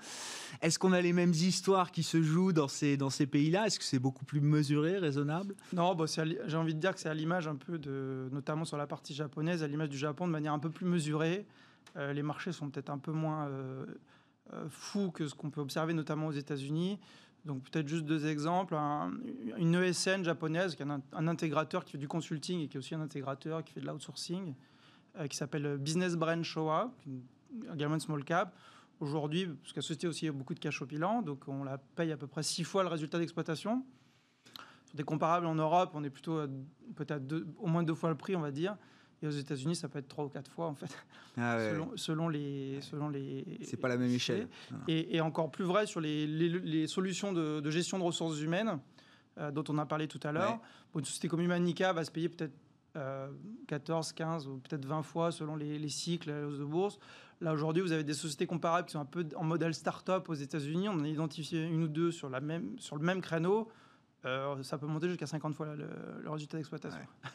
Est-ce 0.63 0.79
qu'on 0.79 0.93
a 0.93 1.01
les 1.01 1.13
mêmes 1.13 1.33
histoires 1.33 1.91
qui 1.91 2.03
se 2.03 2.23
jouent 2.23 2.53
dans 2.53 2.69
ces, 2.69 2.97
dans 2.97 3.11
ces 3.11 3.27
pays-là? 3.27 3.67
Est-ce 3.67 3.79
que 3.79 3.85
c'est 3.85 3.99
beaucoup 3.99 4.25
plus 4.25 4.41
mesuré, 4.41 4.99
raisonnable? 4.99 5.55
Non, 5.73 5.95
bah, 5.95 6.05
j'ai 6.07 6.57
envie 6.57 6.75
de 6.75 6.81
dire 6.81 6.95
que 6.95 7.01
c'est 7.01 7.09
à 7.09 7.15
l'image 7.15 7.49
un 7.49 7.57
peu 7.57 7.79
de, 7.79 8.29
notamment 8.33 8.65
sur 8.65 8.77
la 8.77 8.87
partie 8.87 9.15
japonaise, 9.15 9.63
à 9.63 9.69
l'image 9.69 9.89
du 9.89 9.99
Japon, 9.99 10.27
de 10.27 10.33
manière 10.33 10.53
un 10.53 10.59
peu 10.59 10.71
plus 10.71 10.87
mesurée. 10.87 11.47
Euh, 11.97 12.13
les 12.13 12.23
marchés 12.23 12.53
sont 12.53 12.71
peut-être 12.71 12.91
un 12.91 12.99
peu 12.99 13.13
moins 13.13 13.49
euh, 13.49 13.87
euh, 14.53 14.67
fous 14.69 15.11
que 15.11 15.27
ce 15.27 15.35
qu'on 15.35 15.51
peut 15.51 15.61
observer 15.61 15.95
notamment 15.95 16.29
aux 16.29 16.33
États-Unis. 16.33 16.99
Donc 17.45 17.63
peut-être 17.65 17.89
juste 17.89 18.05
deux 18.05 18.27
exemples. 18.27 18.75
une 19.57 19.75
ESN 19.75 20.25
japonaise, 20.25 20.75
qui 20.75 20.83
est 20.83 20.87
un, 20.87 21.27
intégrateur 21.27 21.85
qui 21.85 21.93
fait 21.93 21.99
du 21.99 22.09
consulting 22.09 22.61
et 22.61 22.69
qui 22.69 22.77
est 22.77 22.79
aussi 22.79 22.95
un 22.95 23.01
intégrateur 23.01 23.65
qui 23.65 23.73
fait 23.73 23.81
de 23.81 23.87
l'outsourcing, 23.87 24.55
qui 25.29 25.37
s'appelle 25.37 25.79
Business 25.79 26.17
Brand 26.17 26.43
Showa, 26.43 26.93
également 27.73 27.95
une 27.95 28.01
small 28.01 28.25
cap. 28.25 28.55
Aujourd'hui, 29.01 29.47
parce 29.47 29.73
que 29.73 29.79
la 29.79 29.83
société 29.83 30.07
aussi 30.07 30.29
a 30.29 30.33
beaucoup 30.33 30.53
de 30.53 30.59
cash 30.59 30.83
au 30.83 30.87
bilan, 30.87 31.23
donc 31.23 31.49
on 31.49 31.65
la 31.65 31.79
paye 31.79 32.13
à 32.13 32.19
peu 32.19 32.27
près 32.27 32.43
six 32.43 32.63
fois 32.63 32.83
le 32.83 32.91
résultat 32.91 33.19
d'exploitation. 33.19 33.87
Sur 34.85 34.97
des 34.97 35.05
comparables 35.05 35.47
en 35.47 35.55
Europe, 35.55 35.93
on 35.95 36.05
est 36.05 36.11
plutôt 36.11 36.43
peut-être 36.95 37.25
au 37.57 37.69
moins 37.69 37.83
deux 37.83 37.95
fois 37.95 38.11
le 38.11 38.17
prix, 38.17 38.37
on 38.37 38.41
va 38.41 38.51
dire. 38.51 38.77
Et 39.23 39.27
aux 39.27 39.31
États-Unis, 39.31 39.77
ça 39.77 39.89
peut 39.89 39.99
être 39.99 40.09
trois 40.09 40.25
ou 40.25 40.29
quatre 40.29 40.51
fois, 40.51 40.67
en 40.67 40.75
fait, 40.75 40.91
ah 41.37 41.59
selon, 41.97 42.29
les. 42.29 42.81
Selon 42.81 43.11
les 43.11 43.59
c'est 43.63 43.77
pas 43.77 43.89
la 43.89 43.99
même 43.99 44.11
échelle. 44.11 44.49
Et, 44.89 45.21
encore 45.21 45.51
plus 45.51 45.65
vrai 45.65 45.87
sur 45.87 46.01
les, 46.01 46.27
les, 46.27 46.87
solutions 46.87 47.33
de, 47.33 47.71
gestion 47.71 47.99
de 47.99 48.05
ressources 48.05 48.41
humaines, 48.41 48.79
euh, 49.39 49.51
dont 49.51 49.65
on 49.69 49.77
a 49.79 49.87
parlé 49.87 50.09
tout 50.09 50.21
à 50.23 50.33
l'heure. 50.33 50.59
Une 50.95 51.05
société 51.05 51.29
comme 51.29 51.41
Humanica 51.41 51.93
va 51.93 52.05
se 52.05 52.11
payer 52.11 52.29
peut-être 52.29 52.55
14, 53.69 54.11
euh, 54.11 54.17
15 54.17 54.49
ou 54.49 54.59
peut-être 54.59 54.85
20 54.85 55.03
fois 55.03 55.31
selon 55.31 55.55
les, 55.57 55.89
cycles, 55.89 56.31
les 56.31 56.45
hausses 56.45 56.59
de 56.59 56.65
bourse. 56.65 56.99
Là, 57.41 57.53
aujourd'hui, 57.53 57.83
vous 57.83 57.93
avez 57.93 58.05
des 58.05 58.15
sociétés 58.15 58.47
comparables 58.47 58.87
qui 58.87 58.93
sont 58.93 59.01
un 59.01 59.07
peu 59.07 59.27
en 59.37 59.45
modèle 59.45 59.75
start-up 59.75 60.29
aux 60.29 60.35
États-Unis. 60.35 60.89
On 60.89 60.95
en 60.95 61.05
a 61.05 61.09
identifié 61.09 61.65
une 61.65 61.85
ou 61.85 61.89
deux 61.89 62.11
sur, 62.11 62.29
la 62.29 62.41
même, 62.41 62.79
sur 62.79 62.97
le 62.97 63.03
même 63.03 63.21
créneau. 63.21 63.69
Euh, 64.27 64.63
ça 64.63 64.77
peut 64.77 64.87
monter 64.87 65.09
jusqu'à 65.09 65.27
50 65.27 65.55
fois 65.55 65.75
le, 65.75 65.89
le 66.23 66.31
résultat 66.31 66.59
d'exploitation. 66.59 67.01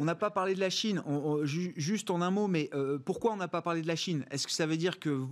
On 0.00 0.04
n'a 0.04 0.14
pas 0.14 0.30
parlé 0.30 0.54
de 0.54 0.60
la 0.60 0.70
Chine. 0.70 1.02
juste 1.44 2.10
en 2.10 2.22
un 2.22 2.30
mot, 2.30 2.48
mais 2.48 2.70
euh, 2.72 2.98
pourquoi 2.98 3.34
on 3.34 3.36
n'a 3.36 3.48
pas 3.48 3.60
parlé 3.60 3.82
de 3.82 3.86
la 3.86 3.96
Chine? 3.96 4.24
Est-ce 4.30 4.46
que 4.46 4.52
ça 4.52 4.64
veut 4.64 4.78
dire 4.78 4.98
que 4.98 5.26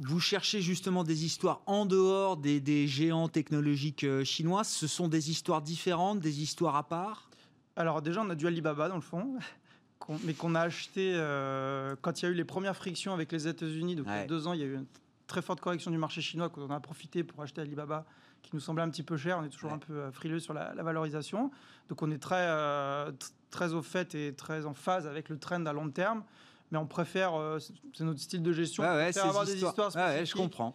vous 0.00 0.18
cherchez 0.18 0.60
justement 0.60 1.04
des 1.04 1.24
histoires 1.24 1.62
en 1.66 1.86
dehors 1.86 2.36
des, 2.36 2.88
géants 2.88 3.28
technologiques 3.28 4.02
euh, 4.02 4.24
chinois? 4.24 4.64
Ce 4.64 4.88
sont 4.88 5.06
des 5.06 5.30
histoires 5.30 5.62
différentes, 5.62 6.18
des 6.18 6.42
histoires 6.42 6.74
à 6.74 6.82
part? 6.82 7.30
Alors 7.76 8.02
déjà, 8.02 8.20
on 8.20 8.28
a 8.28 8.34
du 8.34 8.48
Alibaba 8.48 8.88
dans 8.88 8.96
le 8.96 9.02
fond. 9.02 9.38
mais 10.24 10.34
qu'on 10.34 10.56
a 10.56 10.62
acheté 10.62 11.12
euh, 11.14 11.94
quand 12.00 12.20
il 12.20 12.24
y 12.24 12.28
a 12.28 12.30
eu 12.32 12.34
les 12.34 12.44
premières 12.44 12.76
frictions 12.76 13.14
avec 13.14 13.30
les 13.30 13.46
États-Unis. 13.46 13.94
Donc, 13.94 14.06
il 14.08 14.12
y 14.12 14.16
a 14.16 14.26
deux 14.26 14.48
ans, 14.48 14.52
il 14.52 14.60
y 14.60 14.64
a 14.64 14.66
eu 14.66 14.74
une 14.74 14.86
très 15.28 15.42
forte 15.42 15.60
correction 15.60 15.92
du 15.92 15.98
marché 15.98 16.22
chinois 16.22 16.48
qu'on 16.48 16.70
a 16.70 16.80
profité 16.80 17.22
pour 17.22 17.40
acheter 17.40 17.60
Alibaba 17.60 18.04
qui 18.42 18.50
nous 18.54 18.60
semblait 18.60 18.82
un 18.82 18.90
petit 18.90 19.02
peu 19.02 19.16
cher. 19.16 19.38
On 19.38 19.44
est 19.44 19.50
toujours 19.50 19.72
un 19.72 19.78
peu 19.78 20.10
frileux 20.10 20.40
sur 20.40 20.54
la, 20.54 20.72
valorisation. 20.82 21.52
Donc 21.88 22.02
on 22.02 22.10
est 22.10 22.18
très, 22.18 22.46
euh, 22.48 23.12
très 23.50 23.72
au 23.72 23.82
fait 23.82 24.14
et 24.14 24.34
très 24.34 24.66
en 24.66 24.74
phase 24.74 25.06
avec 25.06 25.28
le 25.28 25.38
trend 25.38 25.64
à 25.66 25.72
long 25.72 25.90
terme. 25.90 26.22
Mais 26.70 26.78
on 26.78 26.86
préfère, 26.86 27.34
euh, 27.34 27.58
c'est 27.94 28.04
notre 28.04 28.20
style 28.20 28.42
de 28.42 28.52
gestion, 28.52 28.82
on 28.82 28.86
préfère 28.86 29.24
avoir 29.24 29.46
des 29.46 29.54
histoires 29.54 29.90
spécifiques. 29.90 30.26
je 30.26 30.34
comprends. 30.34 30.74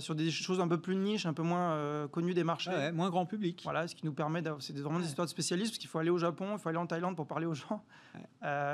sur 0.00 0.14
des 0.14 0.30
choses 0.30 0.60
un 0.60 0.68
peu 0.68 0.80
plus 0.80 0.96
niches, 0.96 1.26
un 1.26 1.34
peu 1.34 1.42
moins 1.42 2.08
connues 2.08 2.34
des 2.34 2.44
marchés. 2.44 2.90
moins 2.92 3.10
grand 3.10 3.26
public. 3.26 3.60
Voilà, 3.64 3.86
ce 3.86 3.94
qui 3.94 4.06
nous 4.06 4.14
permet 4.14 4.42
d'avoir. 4.42 4.62
C'est 4.62 4.76
vraiment 4.78 4.98
des 4.98 5.06
histoires 5.06 5.26
de 5.26 5.30
spécialistes, 5.30 5.72
parce 5.72 5.78
qu'il 5.78 5.90
faut 5.90 5.98
aller 5.98 6.10
au 6.10 6.18
Japon, 6.18 6.52
il 6.52 6.58
faut 6.58 6.68
aller 6.68 6.78
en 6.78 6.86
Thaïlande 6.86 7.16
pour 7.16 7.26
parler 7.26 7.46
aux 7.46 7.54
gens. 7.54 7.84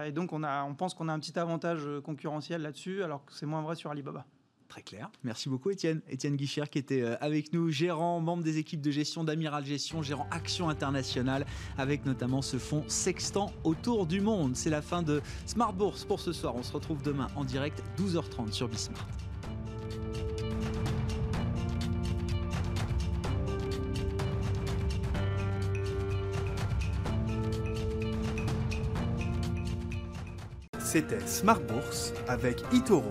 et 0.05 0.12
donc, 0.12 0.32
on, 0.32 0.43
a, 0.43 0.62
on 0.64 0.74
pense 0.74 0.95
qu'on 0.95 1.09
a 1.09 1.12
un 1.12 1.18
petit 1.18 1.38
avantage 1.38 1.86
concurrentiel 2.05 2.62
là-dessus, 2.62 3.03
alors 3.03 3.24
que 3.24 3.32
c'est 3.32 3.47
moins 3.47 3.62
vrai 3.62 3.74
sur 3.74 3.90
Alibaba. 3.90 4.24
Très 4.73 4.81
clair. 4.81 5.11
Merci 5.23 5.51
beaucoup 5.51 5.68
Étienne. 5.68 6.01
Étienne 6.09 6.35
Guichard 6.35 6.70
qui 6.70 6.79
était 6.79 7.03
euh, 7.03 7.14
avec 7.20 7.53
nous, 7.53 7.68
gérant, 7.70 8.20
membre 8.20 8.43
des 8.43 8.57
équipes 8.57 8.81
de 8.81 8.91
gestion 8.91 9.23
d'Amiral 9.23 9.66
Gestion, 9.66 10.03
gérant 10.03 10.27
Action 10.31 10.70
Internationale, 10.70 11.45
avec 11.77 12.07
notamment 12.07 12.41
ce 12.41 12.57
fonds 12.57 12.83
sextant 12.89 13.53
autour 13.64 14.07
du 14.07 14.23
monde. 14.23 14.57
C'est 14.57 14.70
la 14.70 14.81
fin 14.81 15.03
de 15.03 15.20
Smart 15.45 15.75
Bourse 15.75 16.07
pour 16.07 16.20
ce 16.20 16.33
soir. 16.33 16.57
On 16.57 16.62
se 16.62 16.73
retrouve 16.73 17.03
demain 17.03 17.27
en 17.37 17.45
direct 17.45 17.83
12h30 17.99 18.53
sur 18.53 18.66
Bismart. 18.66 19.07
C'était 30.79 31.20
Smart 31.27 31.61
Bourse 31.61 32.14
avec 32.27 32.62
Itoro 32.73 33.11